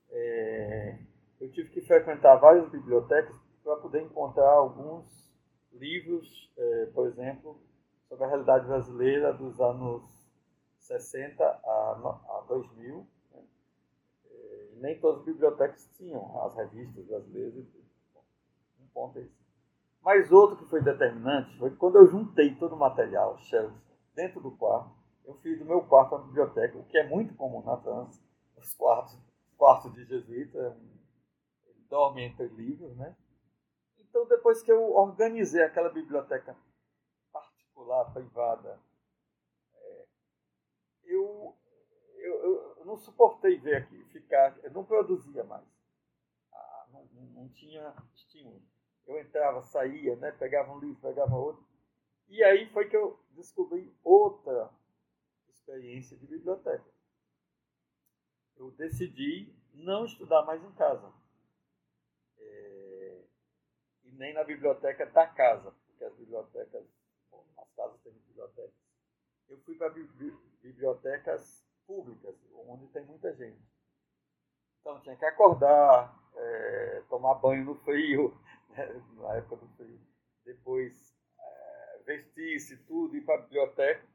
é, 0.09 0.99
eu 1.39 1.51
tive 1.51 1.69
que 1.69 1.81
frequentar 1.81 2.35
várias 2.37 2.69
bibliotecas 2.69 3.35
para 3.63 3.75
poder 3.77 4.01
encontrar 4.01 4.49
alguns 4.49 5.33
livros, 5.71 6.51
é, 6.57 6.85
por 6.87 7.07
exemplo, 7.07 7.59
sobre 8.07 8.25
a 8.25 8.27
realidade 8.27 8.67
brasileira 8.67 9.33
dos 9.33 9.59
anos 9.59 10.22
60 10.83 11.43
a, 11.43 12.39
a 12.39 12.45
2000. 12.47 13.07
Né? 13.31 13.43
E 14.25 14.75
nem 14.77 14.99
todas 14.99 15.19
as 15.19 15.25
bibliotecas 15.25 15.89
tinham 15.97 16.45
as 16.45 16.55
revistas 16.55 17.05
brasileiras 17.05 17.65
e 17.75 17.83
um 18.81 18.87
ponto 18.93 19.17
é 19.17 19.21
esse. 19.21 19.43
Mas 20.01 20.31
outro 20.31 20.57
que 20.57 20.65
foi 20.65 20.81
determinante 20.81 21.57
foi 21.57 21.69
que 21.69 21.77
quando 21.77 21.95
eu 21.95 22.07
juntei 22.07 22.55
todo 22.55 22.75
o 22.75 22.79
material, 22.79 23.37
shelves, 23.37 23.81
dentro 24.13 24.41
do 24.41 24.51
quarto, 24.51 24.93
eu 25.25 25.35
fiz 25.35 25.57
do 25.57 25.65
meu 25.65 25.81
quarto 25.83 26.15
uma 26.15 26.25
biblioteca, 26.25 26.77
o 26.77 26.83
que 26.85 26.97
é 26.97 27.07
muito 27.07 27.33
comum 27.35 27.63
na 27.63 27.77
França. 27.77 28.21
Os 28.57 28.73
quartos, 28.73 29.17
quartos 29.57 29.93
de 29.93 30.03
jesuíta, 30.03 30.57
é 30.57 31.69
ele 31.69 31.85
dorme 31.89 32.23
entre 32.23 32.47
livros, 32.47 32.95
né? 32.97 33.15
Então, 33.97 34.27
depois 34.27 34.61
que 34.61 34.71
eu 34.71 34.93
organizei 34.93 35.63
aquela 35.63 35.89
biblioteca 35.89 36.55
particular, 37.31 38.11
privada, 38.13 38.79
eu, 41.13 41.55
eu, 42.15 42.75
eu 42.77 42.85
não 42.85 42.95
suportei 42.97 43.57
ver 43.59 43.77
aqui, 43.77 44.03
ficar, 44.05 44.57
eu 44.63 44.71
não 44.71 44.85
produzia 44.85 45.43
mais. 45.43 45.65
Ah, 46.51 46.87
não, 46.91 47.05
não, 47.05 47.49
tinha 47.49 47.93
estímulo. 48.13 48.61
Eu 49.05 49.19
entrava, 49.19 49.61
saía, 49.61 50.15
né, 50.15 50.31
pegava 50.31 50.71
um 50.71 50.79
livro, 50.79 51.01
pegava 51.01 51.35
outro. 51.35 51.65
E 52.27 52.43
aí 52.43 52.69
foi 52.71 52.89
que 52.89 52.95
eu 52.95 53.19
descobri 53.31 53.93
outra 54.03 54.69
experiência 55.49 56.17
de 56.17 56.25
biblioteca. 56.25 56.89
Eu 58.55 58.71
decidi 58.71 59.53
não 59.73 60.05
estudar 60.05 60.43
mais 60.43 60.63
em 60.63 60.71
casa. 60.73 61.11
É, 62.37 63.23
e 64.03 64.11
nem 64.13 64.33
na 64.33 64.43
biblioteca 64.43 65.05
da 65.07 65.27
casa, 65.27 65.71
porque 65.85 66.03
as 66.03 66.15
bibliotecas, 66.15 66.85
bom, 67.29 67.45
as 67.57 67.71
casas 67.73 67.99
têm 68.01 68.13
bibliotecas. 68.13 68.73
Eu 69.49 69.57
fui 69.59 69.75
para 69.75 69.89
bibli- 69.89 70.37
bibliotecas 70.63 71.63
públicas, 71.85 72.35
onde 72.67 72.87
tem 72.87 73.05
muita 73.05 73.33
gente. 73.35 73.61
Então 74.79 74.99
tinha 75.01 75.15
que 75.15 75.25
acordar, 75.25 76.17
é, 76.35 77.03
tomar 77.09 77.35
banho 77.35 77.65
no 77.65 77.75
frio, 77.75 78.35
né, 78.69 79.03
na 79.17 79.35
época 79.35 79.57
do 79.57 79.67
frio. 79.75 79.99
Depois 80.45 81.15
é, 81.39 81.99
vestir-se 82.05 82.77
tudo, 82.85 83.15
ir 83.15 83.21
para 83.21 83.35
a 83.35 83.41
biblioteca. 83.41 84.05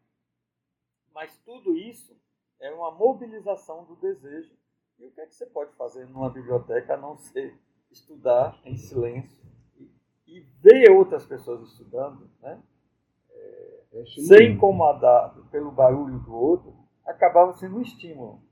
Mas 1.12 1.36
tudo 1.38 1.76
isso 1.76 2.18
é 2.60 2.70
uma 2.72 2.90
mobilização 2.90 3.84
do 3.84 3.96
desejo. 3.96 4.56
E 4.98 5.06
o 5.06 5.12
que 5.12 5.20
é 5.20 5.26
que 5.26 5.34
você 5.34 5.46
pode 5.46 5.72
fazer 5.76 6.06
numa 6.06 6.30
biblioteca 6.30 6.94
a 6.94 6.96
não 6.96 7.16
ser 7.16 7.56
estudar 7.90 8.60
em 8.64 8.76
silêncio 8.76 9.46
e, 9.76 9.90
e 10.26 10.40
ver 10.40 10.90
outras 10.90 11.24
pessoas 11.24 11.62
estudando, 11.62 12.28
né? 12.40 12.62
É 13.92 14.04
ser 14.04 14.50
incomodado 14.52 15.44
pelo 15.50 15.70
barulho 15.70 16.18
do 16.20 16.34
outro, 16.34 16.74
acabava 17.04 17.54
sendo 17.54 17.76
um 17.78 17.82
estímulo. 17.82 18.42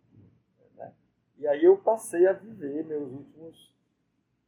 né? 0.77 0.93
E 1.39 1.47
aí 1.47 1.65
eu 1.65 1.77
passei 1.79 2.27
a 2.27 2.33
viver 2.33 2.85
meus 2.85 3.13
últimos 3.13 3.75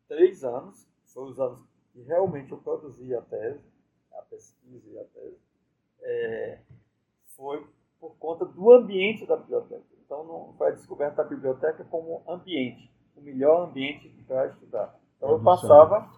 três 0.09 0.43
anos, 0.45 0.89
foram 1.07 1.29
os 1.29 1.39
anos 1.41 1.61
que 1.93 2.01
realmente 2.03 2.53
eu 2.53 2.59
produzi 2.59 3.15
a 3.15 3.21
tese, 3.23 3.65
a 4.13 4.23
pesquisa 4.23 4.89
e 4.91 4.99
a 4.99 5.05
tese, 5.05 5.39
é, 6.01 6.59
foi 7.37 7.67
por 8.01 8.17
conta 8.17 8.45
do 8.47 8.73
ambiente 8.73 9.27
da 9.27 9.37
biblioteca. 9.37 9.85
Então 10.05 10.25
não 10.25 10.55
foi 10.57 10.69
a 10.69 10.75
descoberta 10.75 11.23
da 11.23 11.29
biblioteca 11.29 11.85
como 11.85 12.23
ambiente, 12.27 12.91
o 13.17 13.21
melhor 13.21 13.69
ambiente 13.69 14.09
para 14.27 14.47
estudar. 14.47 14.99
Então 15.17 15.31
eu 15.31 15.43
passava 15.45 16.11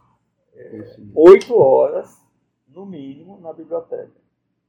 Esse- 0.54 1.10
oito 1.14 1.56
horas, 1.56 2.24
no 2.68 2.84
mínimo, 2.86 3.40
na 3.40 3.52
biblioteca. 3.52 4.19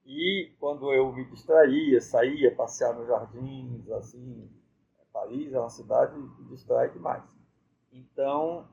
E 0.06 0.54
quando 0.60 0.92
eu 0.94 1.12
me 1.14 1.26
distraía, 1.26 2.02
saía, 2.02 2.56
passear 2.56 2.94
nos 2.96 3.08
jardins, 3.08 3.90
assim, 3.92 4.50
Paris 5.12 5.54
é 5.54 5.60
uma 5.60 5.70
cidade 5.70 6.16
que 6.36 6.44
distrai 6.46 6.90
demais. 6.92 7.24
Então, 7.92 8.68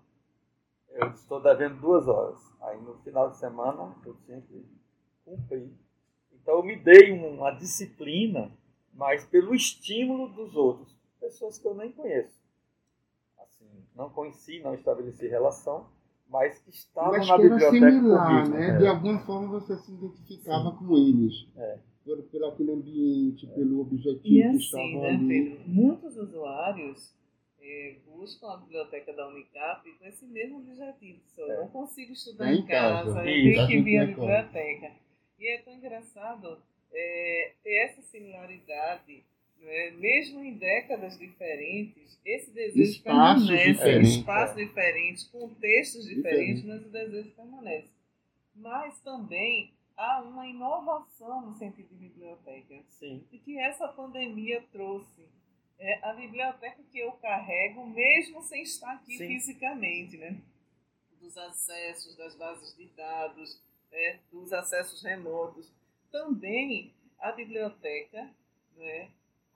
eu 0.91 1.09
estou 1.11 1.43
devendo 1.43 1.81
duas 1.81 2.09
horas. 2.09 2.41
Aí 2.61 2.81
no 2.81 2.99
final 2.99 3.31
de 3.31 3.37
semana 3.37 3.95
eu 4.05 4.15
que 4.15 4.67
cumprir. 5.25 5.73
Então 6.33 6.57
eu 6.57 6.63
me 6.63 6.77
dei 6.77 7.13
uma 7.13 7.51
disciplina, 7.53 8.51
mas 8.93 9.25
pelo 9.27 9.55
estímulo 9.55 10.29
dos 10.31 10.57
outros, 10.57 10.99
pessoas 11.21 11.59
que 11.59 11.67
eu 11.67 11.75
nem 11.75 11.93
conheço. 11.93 12.43
Assim, 13.39 13.69
não 13.95 14.11
conheci, 14.11 14.61
não 14.61 14.75
estabeleci 14.75 15.29
relação, 15.29 15.91
mas 16.29 16.59
que 16.61 16.71
estavam 16.71 17.13
Mas 17.13 17.27
na 17.27 17.37
que 17.37 17.41
era 17.43 17.51
biblioteca 17.51 17.91
similar, 17.91 18.43
comigo. 18.45 18.57
né? 18.59 18.69
É. 18.69 18.79
De 18.79 18.87
alguma 18.87 19.19
forma 19.21 19.49
você 19.61 19.77
se 19.79 19.93
identificava 19.93 20.71
Sim. 20.71 20.77
com 20.77 20.97
eles. 20.97 21.47
É. 21.57 21.79
Por, 22.05 22.23
pelo 22.25 22.47
aquele 22.47 22.73
ambiente, 22.73 23.47
pelo 23.49 23.81
objetivo 23.81 24.25
E 24.27 24.41
que 24.41 24.43
assim, 24.49 24.57
estavam 24.59 25.01
né, 25.03 25.09
ali. 25.11 25.29
Pedro? 25.51 25.69
Muitos 25.69 26.17
usuários 26.17 27.15
eh, 27.61 27.97
buscam 28.07 28.47
a 28.51 28.57
biblioteca 28.59 29.13
da 29.13 29.29
Unicap 29.29 29.91
com 29.99 30.07
esse 30.07 30.27
mesmo 30.27 30.59
objetivo. 30.59 31.21
Se 31.27 31.41
eu 31.41 31.51
É. 31.51 31.57
não 31.61 31.69
consigo 31.69 32.13
estudar 32.13 32.49
É 32.51 32.55
em 32.55 32.59
em 32.61 32.67
casa. 32.67 33.15
casa, 33.15 33.19
eu 33.21 33.25
tenho 33.25 33.67
que 33.67 33.81
vir 33.83 33.99
à 33.99 34.03
é 34.03 34.07
biblioteca. 34.07 34.91
E 35.39 35.55
é 35.55 35.59
tão 35.63 35.75
engraçado 35.75 36.59
eh, 36.93 37.53
ter 37.63 37.85
essa 37.85 38.01
similaridade, 38.03 39.23
né? 39.61 39.91
mesmo 39.93 40.43
em 40.45 40.57
décadas 40.57 41.19
diferentes, 41.19 42.19
esse 42.25 42.51
desejo 42.51 42.91
Espaços 42.91 43.47
permanece, 43.47 43.73
diferentes, 43.73 44.11
espaços 44.17 44.57
é. 44.57 44.65
diferentes, 44.65 45.25
contextos 45.25 46.07
diferentes, 46.07 46.63
Diferente. 46.63 46.67
mas 46.67 46.87
o 46.87 46.91
desejo 46.91 47.31
permanece. 47.35 47.89
Mas 48.55 49.01
também 49.01 49.73
há 49.97 50.23
uma 50.23 50.47
inovação 50.47 51.47
no 51.47 51.55
sentido 51.55 51.89
de 51.89 52.09
biblioteca 52.09 52.83
Sim, 52.89 53.25
e 53.33 53.39
que 53.39 53.59
essa 53.59 53.89
pandemia 53.89 54.63
trouxe. 54.73 55.27
É, 55.81 56.05
a 56.09 56.13
biblioteca 56.13 56.83
que 56.91 56.99
eu 56.99 57.13
carrego, 57.13 57.87
mesmo 57.87 58.43
sem 58.43 58.63
estar 58.63 58.95
aqui 58.95 59.17
Sim. 59.17 59.29
fisicamente, 59.29 60.17
né? 60.17 60.37
Dos 61.21 61.39
acessos, 61.39 62.17
das 62.17 62.35
bases 62.35 62.77
de 62.77 62.87
dados, 62.97 63.63
né? 63.93 64.19
dos 64.33 64.53
acessos 64.53 65.01
remotos. 65.05 65.73
Também 66.11 66.93
a 67.21 67.31
biblioteca, 67.31 68.29
né? 68.77 69.09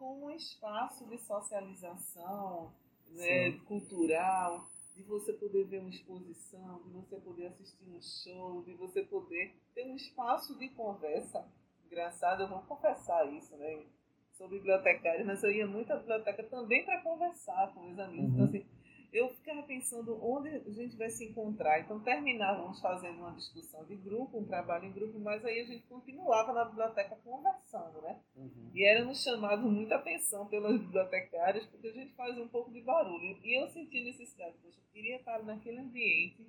Como 0.03 0.27
um 0.27 0.31
espaço 0.33 1.07
de 1.07 1.17
socialização 1.17 2.73
né? 3.13 3.53
Cultural, 3.69 4.67
de 4.97 5.03
você 5.05 5.33
poder 5.35 5.65
ver 5.65 5.79
uma 5.79 5.91
exposição, 5.91 6.83
de 6.83 6.91
você 6.91 7.17
poder 7.21 7.47
assistir 7.47 7.85
um 7.89 8.01
show, 8.01 8.63
de 8.63 8.75
você 8.75 9.03
poder 9.05 9.55
ter 9.75 9.87
um 9.87 9.95
espaço 9.95 10.59
de 10.59 10.71
conversa. 10.71 11.47
Engraçado, 11.87 12.43
eu 12.43 12.49
vou 12.49 12.63
confessar 12.63 13.33
isso, 13.33 13.57
né? 13.57 13.85
Sou 14.33 14.49
bibliotecária, 14.49 15.25
mas 15.25 15.45
eu 15.45 15.53
ia 15.53 15.69
muito 15.69 15.93
à 15.93 15.97
biblioteca 15.97 16.43
também 16.45 16.85
para 16.85 17.01
conversar 17.03 17.73
com 17.73 17.85
meus 17.85 17.99
amigos. 18.01 18.31
Uhum. 18.31 18.33
Então, 18.33 18.45
assim, 18.47 18.67
eu 19.13 19.29
ficava 19.29 19.63
pensando 19.65 20.19
onde 20.25 20.49
a 20.49 20.71
gente 20.71 20.97
vai 20.97 21.11
se 21.11 21.29
encontrar. 21.29 21.81
Então, 21.81 22.01
terminávamos 22.01 22.81
fazendo 22.81 23.19
uma 23.19 23.33
discussão 23.33 23.85
de 23.85 23.95
grupo, 23.95 24.39
um 24.39 24.47
trabalho 24.47 24.87
em 24.87 24.93
grupo, 24.93 25.19
mas 25.19 25.45
aí 25.45 25.61
a 25.61 25.67
gente 25.67 25.87
continuava 25.87 26.53
na 26.55 26.65
biblioteca 26.65 27.17
conversando, 27.23 28.01
né? 28.01 28.19
Uhum. 28.35 28.71
E 28.75 28.85
era 28.85 29.05
nos 29.05 29.23
chamado 29.23 29.69
muita 29.69 29.97
atenção 29.97 30.47
pelas 30.47 30.81
bibliotecárias, 30.81 31.67
porque 31.67 31.89
a 31.89 31.93
gente 31.93 32.15
faz 32.15 32.39
um 32.39 32.49
pouco 32.49 32.73
de 32.73 32.81
barulho. 32.81 33.39
E 33.45 33.61
eu 33.61 33.69
senti 33.69 34.01
a 34.01 34.05
necessidade, 34.05 34.57
poxa, 34.63 34.79
eu 34.79 34.93
queria 34.95 35.17
estar 35.17 35.43
naquele 35.43 35.81
ambiente, 35.81 36.47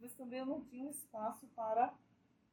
mas 0.00 0.12
também 0.14 0.40
eu 0.40 0.46
não 0.46 0.60
tinha 0.64 0.90
espaço 0.90 1.46
para 1.54 1.94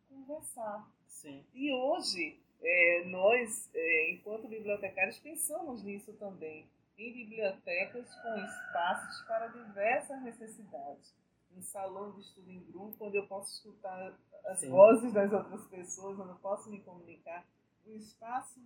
conversar. 0.08 0.88
sim, 1.08 1.44
E 1.56 1.74
hoje, 1.74 2.40
é, 2.62 3.04
nós, 3.06 3.68
é, 3.74 4.12
enquanto 4.12 4.48
bibliotecários, 4.48 5.18
pensamos 5.18 5.84
nisso 5.84 6.14
também, 6.14 6.68
em 7.00 7.14
bibliotecas 7.14 8.14
com 8.22 8.36
espaços 8.38 9.22
para 9.28 9.48
diversas 9.48 10.22
necessidades. 10.22 11.14
Um 11.56 11.62
salão 11.62 12.12
de 12.12 12.22
estudo 12.22 12.50
em 12.52 12.64
grupo, 12.66 13.06
onde 13.06 13.18
eu 13.18 13.28
posso 13.28 13.52
escutar 13.54 14.18
as 14.46 14.60
Sim. 14.60 14.70
vozes 14.70 15.12
das 15.14 15.32
outras 15.32 15.66
pessoas, 15.68 16.20
onde 16.20 16.30
eu 16.30 16.36
posso 16.36 16.70
me 16.70 16.82
comunicar. 16.82 17.46
Um 17.88 17.96
espaço 17.96 18.62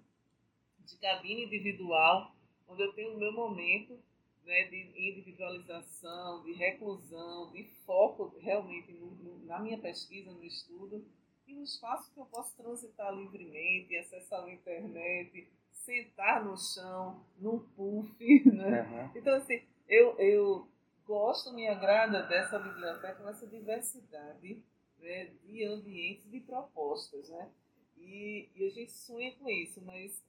de 0.80 0.98
cabine 0.98 1.46
individual, 1.46 2.36
onde 2.68 2.82
eu 2.84 2.94
tenho 2.94 3.16
o 3.16 3.20
meu 3.20 3.32
momento 3.32 3.98
né, 4.46 4.64
de 4.66 5.10
individualização, 5.10 6.44
de 6.44 6.52
reclusão, 6.54 7.52
de 7.52 7.64
foco 7.86 8.36
realmente 8.40 8.92
no- 8.92 9.12
no- 9.12 9.46
na 9.46 9.60
minha 9.60 9.80
pesquisa, 9.80 10.32
no 10.32 10.44
estudo, 10.44 11.06
e 11.48 11.56
um 11.56 11.64
espaço 11.64 12.12
que 12.14 12.20
eu 12.20 12.26
posso 12.26 12.56
transitar 12.58 13.14
livremente, 13.14 13.96
acessar 13.98 14.44
a 14.44 14.52
internet, 14.52 15.48
sentar 15.86 16.44
no 16.44 16.58
chão, 16.58 17.24
num 17.40 17.60
puff, 17.60 18.16
né? 18.52 18.82
Uhum. 18.82 19.20
Então, 19.20 19.36
assim, 19.36 19.62
eu, 19.88 20.18
eu 20.18 20.68
gosto, 21.06 21.54
me 21.54 21.68
agrada 21.68 22.24
dessa 22.24 22.58
biblioteca, 22.58 23.24
nessa 23.24 23.46
diversidade 23.48 24.64
né, 25.00 25.32
de 25.46 25.66
ambientes, 25.66 26.30
de 26.32 26.40
propostas, 26.40 27.30
né? 27.30 27.50
E, 27.98 28.50
e 28.56 28.66
a 28.66 28.70
gente 28.70 28.92
sonha 28.92 29.34
com 29.36 29.50
isso, 29.50 29.82
mas 29.86 30.24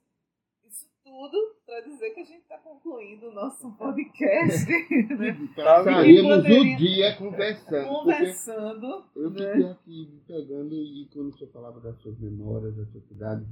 isso 0.65 0.87
tudo 1.03 1.55
para 1.65 1.81
dizer 1.81 2.09
que 2.11 2.21
a 2.21 2.25
gente 2.25 2.41
está 2.41 2.57
concluindo 2.57 3.29
o 3.29 3.33
nosso 3.33 3.71
podcast, 3.77 4.65
né? 4.69 5.49
Passaríamos 5.55 6.37
poderia- 6.37 6.75
o 6.75 6.77
dia 6.77 7.15
conversando. 7.17 7.87
conversando. 7.87 9.05
Eu 9.15 9.29
né? 9.29 9.53
fiquei 9.53 9.69
aqui 9.71 10.09
me 10.11 10.19
pegando 10.21 10.73
e 10.75 11.07
quando 11.13 11.29
o 11.29 11.37
senhor 11.37 11.51
falava 11.51 11.79
das 11.79 11.97
suas 12.01 12.19
memórias, 12.19 12.75
da 12.75 12.85
sua 12.87 13.01
cidade, 13.01 13.45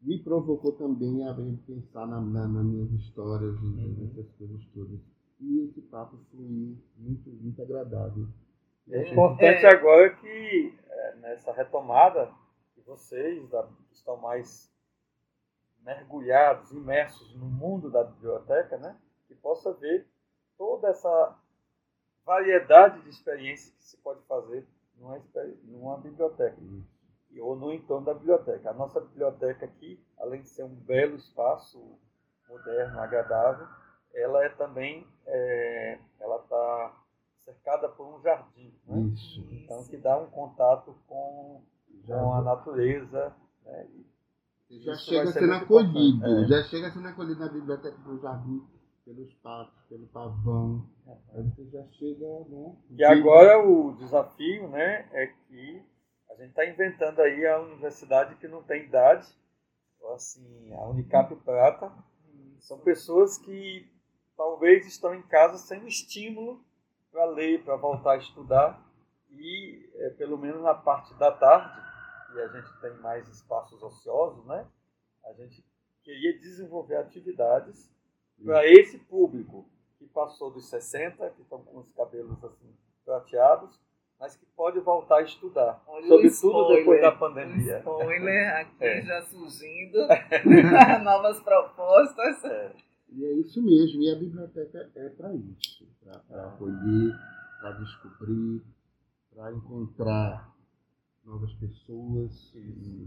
me 0.00 0.18
provocou 0.22 0.72
também 0.72 1.26
a 1.26 1.32
ver- 1.32 1.58
pensar 1.66 2.06
na, 2.06 2.20
na, 2.20 2.46
nas 2.48 2.64
minhas 2.64 2.90
histórias 2.92 3.56
e 3.60 3.64
Uhum. 3.64 3.96
nessas 3.98 4.30
coisas 4.32 4.64
todas. 4.74 5.00
E 5.40 5.60
esse 5.60 5.80
papo 5.82 6.16
foi 6.30 6.40
muito, 6.96 7.30
muito 7.30 7.62
agradável. 7.62 8.26
É 8.90 9.12
importante 9.12 9.66
É. 9.66 9.70
agora 9.70 10.10
que 10.16 10.74
é, 10.88 11.16
nessa 11.16 11.52
retomada 11.52 12.32
que 12.74 12.80
vocês 12.82 13.48
da- 13.50 13.64
que 13.88 13.94
estão 13.94 14.16
mais 14.16 14.72
mergulhados, 15.82 16.70
imersos 16.72 17.34
no 17.34 17.46
mundo 17.46 17.90
da 17.90 18.04
biblioteca, 18.04 18.76
né, 18.78 18.96
que 19.26 19.34
possa 19.34 19.72
ver 19.72 20.06
toda 20.56 20.88
essa 20.88 21.36
variedade 22.24 23.00
de 23.02 23.10
experiências 23.10 23.74
que 23.74 23.84
se 23.84 23.96
pode 23.98 24.20
fazer 24.22 24.66
numa, 24.98 25.20
numa 25.64 25.96
biblioteca 25.98 26.56
e- 26.60 26.82
ou 27.40 27.56
no 27.56 27.72
entorno 27.72 28.06
da 28.06 28.14
biblioteca. 28.14 28.70
A 28.70 28.74
nossa 28.74 29.00
biblioteca 29.00 29.64
aqui, 29.64 30.00
além 30.18 30.42
de 30.42 30.48
ser 30.48 30.64
um 30.64 30.74
belo 30.74 31.16
espaço 31.16 31.98
moderno, 32.48 33.00
agradável, 33.00 33.66
ela 34.14 34.44
é 34.44 34.48
também 34.50 35.06
é, 35.26 35.98
ela 36.20 36.36
está 36.36 36.96
cercada 37.44 37.88
por 37.88 38.06
um 38.06 38.20
jardim, 38.22 38.74
né? 38.86 39.00
Isso. 39.14 39.46
então 39.52 39.84
que 39.86 39.96
dá 39.96 40.18
um 40.18 40.26
contato 40.26 40.94
com, 41.06 41.62
com 42.06 42.34
a 42.34 42.42
natureza. 42.42 43.34
né? 43.64 43.86
Já 44.70 44.94
chega 44.96 45.26
ser 45.32 45.50
acolhido. 45.50 46.26
É. 46.26 46.46
Já 46.46 46.62
chega 46.64 46.90
sendo 46.90 47.08
acolhido 47.08 47.40
na 47.40 47.48
biblioteca 47.48 47.96
do 47.98 48.20
jardim, 48.20 48.62
pelos 49.04 49.32
patos, 49.36 49.80
pelo 49.88 50.06
pavão. 50.08 50.86
Aí 51.32 51.42
você 51.42 51.64
já 51.70 51.82
chega, 51.92 52.26
né? 52.48 52.76
E 52.90 53.04
agora 53.04 53.66
o 53.66 53.94
desafio 53.96 54.68
né, 54.68 55.08
é 55.12 55.26
que 55.26 55.82
gente 56.40 56.50
está 56.50 56.64
inventando 56.64 57.20
aí 57.20 57.46
a 57.46 57.60
universidade 57.60 58.36
que 58.36 58.46
não 58.46 58.62
tem 58.62 58.84
idade, 58.84 59.26
assim, 60.14 60.72
a 60.74 60.88
Unicap 60.88 61.34
Prata. 61.36 61.92
São 62.60 62.78
pessoas 62.78 63.38
que 63.38 63.90
talvez 64.36 64.86
estão 64.86 65.14
em 65.14 65.22
casa 65.22 65.58
sem 65.58 65.82
um 65.82 65.86
estímulo 65.86 66.64
para 67.10 67.24
ler, 67.26 67.64
para 67.64 67.76
voltar 67.76 68.12
a 68.12 68.18
estudar. 68.18 68.86
E 69.30 69.90
é, 69.96 70.10
pelo 70.10 70.38
menos 70.38 70.62
na 70.62 70.74
parte 70.74 71.12
da 71.14 71.32
tarde, 71.32 71.80
que 72.32 72.40
a 72.40 72.48
gente 72.48 72.80
tem 72.80 72.94
mais 72.98 73.26
espaços 73.28 73.82
ociosos, 73.82 74.44
né? 74.46 74.66
A 75.24 75.32
gente 75.32 75.64
queria 76.02 76.38
desenvolver 76.38 76.96
atividades 76.96 77.90
para 78.42 78.66
esse 78.66 78.98
público 78.98 79.68
que 79.98 80.06
passou 80.06 80.50
dos 80.50 80.68
60, 80.70 81.30
que 81.30 81.42
estão 81.42 81.62
com 81.64 81.78
os 81.78 81.90
cabelos 81.92 82.42
assim 82.44 82.76
prateados, 83.04 83.80
mas 84.20 84.36
que 84.36 84.44
pode 84.56 84.80
voltar 84.80 85.18
a 85.18 85.22
estudar, 85.22 85.82
Olha 85.86 86.06
sobretudo 86.08 86.30
spoiler, 86.30 86.78
depois 86.78 87.00
da 87.02 87.12
pandemia. 87.12 87.78
spoiler 87.78 88.56
aqui 88.56 88.84
É. 88.84 89.02
já 89.02 89.22
surgindo, 89.22 89.98
novas 91.04 91.40
propostas. 91.40 92.44
É, 92.44 92.72
E 93.10 93.24
é 93.24 93.32
isso 93.34 93.62
mesmo, 93.62 94.02
e 94.02 94.10
a 94.10 94.16
biblioteca 94.16 94.90
é 94.96 95.08
para 95.10 95.32
isso, 95.34 95.86
para 96.28 96.48
acolher, 96.48 97.14
para 97.60 97.70
descobrir, 97.72 98.62
para 99.34 99.52
encontrar 99.52 100.54
novas 101.24 101.52
pessoas, 101.54 102.52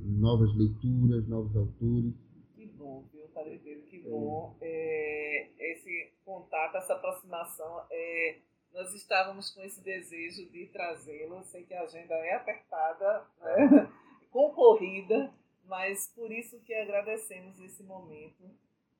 novas 0.05 0.55
leituras, 0.55 1.27
novos 1.27 1.55
autores. 1.55 2.13
Que 2.55 2.65
bom, 2.67 3.03
viu, 3.11 3.27
Padre 3.33 3.59
Pedro, 3.63 3.83
que 3.87 3.99
bom. 4.09 4.55
É, 4.61 5.49
esse 5.59 6.13
contato, 6.25 6.77
essa 6.77 6.93
aproximação, 6.93 7.81
é, 7.91 8.37
nós 8.73 8.93
estávamos 8.93 9.51
com 9.51 9.61
esse 9.61 9.81
desejo 9.81 10.49
de 10.49 10.67
trazê-lo. 10.67 11.35
Eu 11.35 11.43
sei 11.43 11.63
que 11.63 11.73
a 11.73 11.83
agenda 11.83 12.13
é 12.15 12.35
apertada, 12.35 13.25
né, 13.41 13.91
concorrida, 14.31 15.33
mas 15.65 16.07
por 16.15 16.31
isso 16.31 16.59
que 16.61 16.73
agradecemos 16.73 17.59
esse 17.59 17.83
momento, 17.83 18.49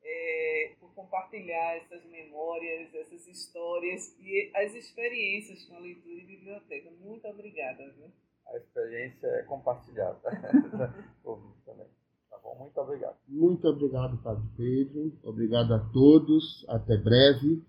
é, 0.04 0.76
por 0.80 0.94
compartilhar 0.94 1.78
essas 1.78 2.04
memórias, 2.06 2.94
essas 2.94 3.28
histórias 3.28 4.16
e 4.20 4.52
as 4.56 4.74
experiências 4.74 5.66
com 5.66 5.76
a 5.76 5.80
leitura 5.80 6.22
e 6.22 6.26
biblioteca. 6.26 6.90
Muito 7.00 7.28
obrigada. 7.28 7.92
Viu? 7.92 8.12
A 8.48 8.58
experiência 8.58 9.28
é 9.28 9.44
compartilhada 9.44 10.20
também. 11.24 11.88
Tá 12.30 12.38
bom? 12.44 12.56
Muito 12.56 12.80
obrigado. 12.80 13.18
Muito 13.28 13.68
obrigado, 13.68 14.18
Padre 14.24 14.44
Pedro. 14.58 15.14
Obrigado 15.24 15.74
a 15.74 15.80
todos. 15.92 16.66
Até 16.68 16.98
breve. 16.98 17.64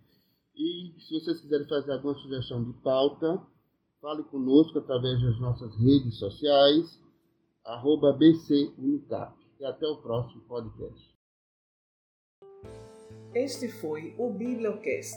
E 0.54 0.94
se 1.00 1.14
vocês 1.14 1.40
quiserem 1.40 1.66
fazer 1.66 1.92
alguma 1.92 2.14
sugestão 2.14 2.62
de 2.62 2.72
pauta, 2.80 3.42
fale 4.00 4.22
conosco 4.24 4.78
através 4.78 5.20
das 5.22 5.40
nossas 5.40 5.74
redes 5.76 6.18
sociais, 6.18 7.00
arroba. 7.64 8.18
E 8.20 9.64
até 9.64 9.86
o 9.86 9.96
próximo 10.02 10.42
podcast. 10.42 11.12
Este 13.34 13.68
foi 13.68 14.14
o 14.18 14.30
Bibliocast. 14.30 15.16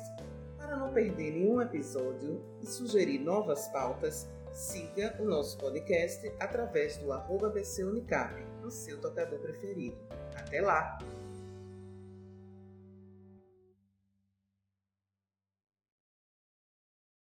Para 0.57 0.77
não 0.77 0.93
perder 0.93 1.31
nenhum 1.31 1.61
episódio 1.61 2.41
e 2.61 2.65
sugerir 2.65 3.19
novas 3.19 3.67
pautas, 3.69 4.29
siga 4.53 5.17
o 5.19 5.25
nosso 5.25 5.57
podcast 5.57 6.31
através 6.39 6.97
do 6.99 7.11
arroba 7.11 7.49
BC 7.49 7.83
Unicap, 7.83 8.33
no 8.61 8.71
seu 8.71 9.01
tocador 9.01 9.39
preferido. 9.39 9.97
Até 10.35 10.61
lá! 10.61 10.97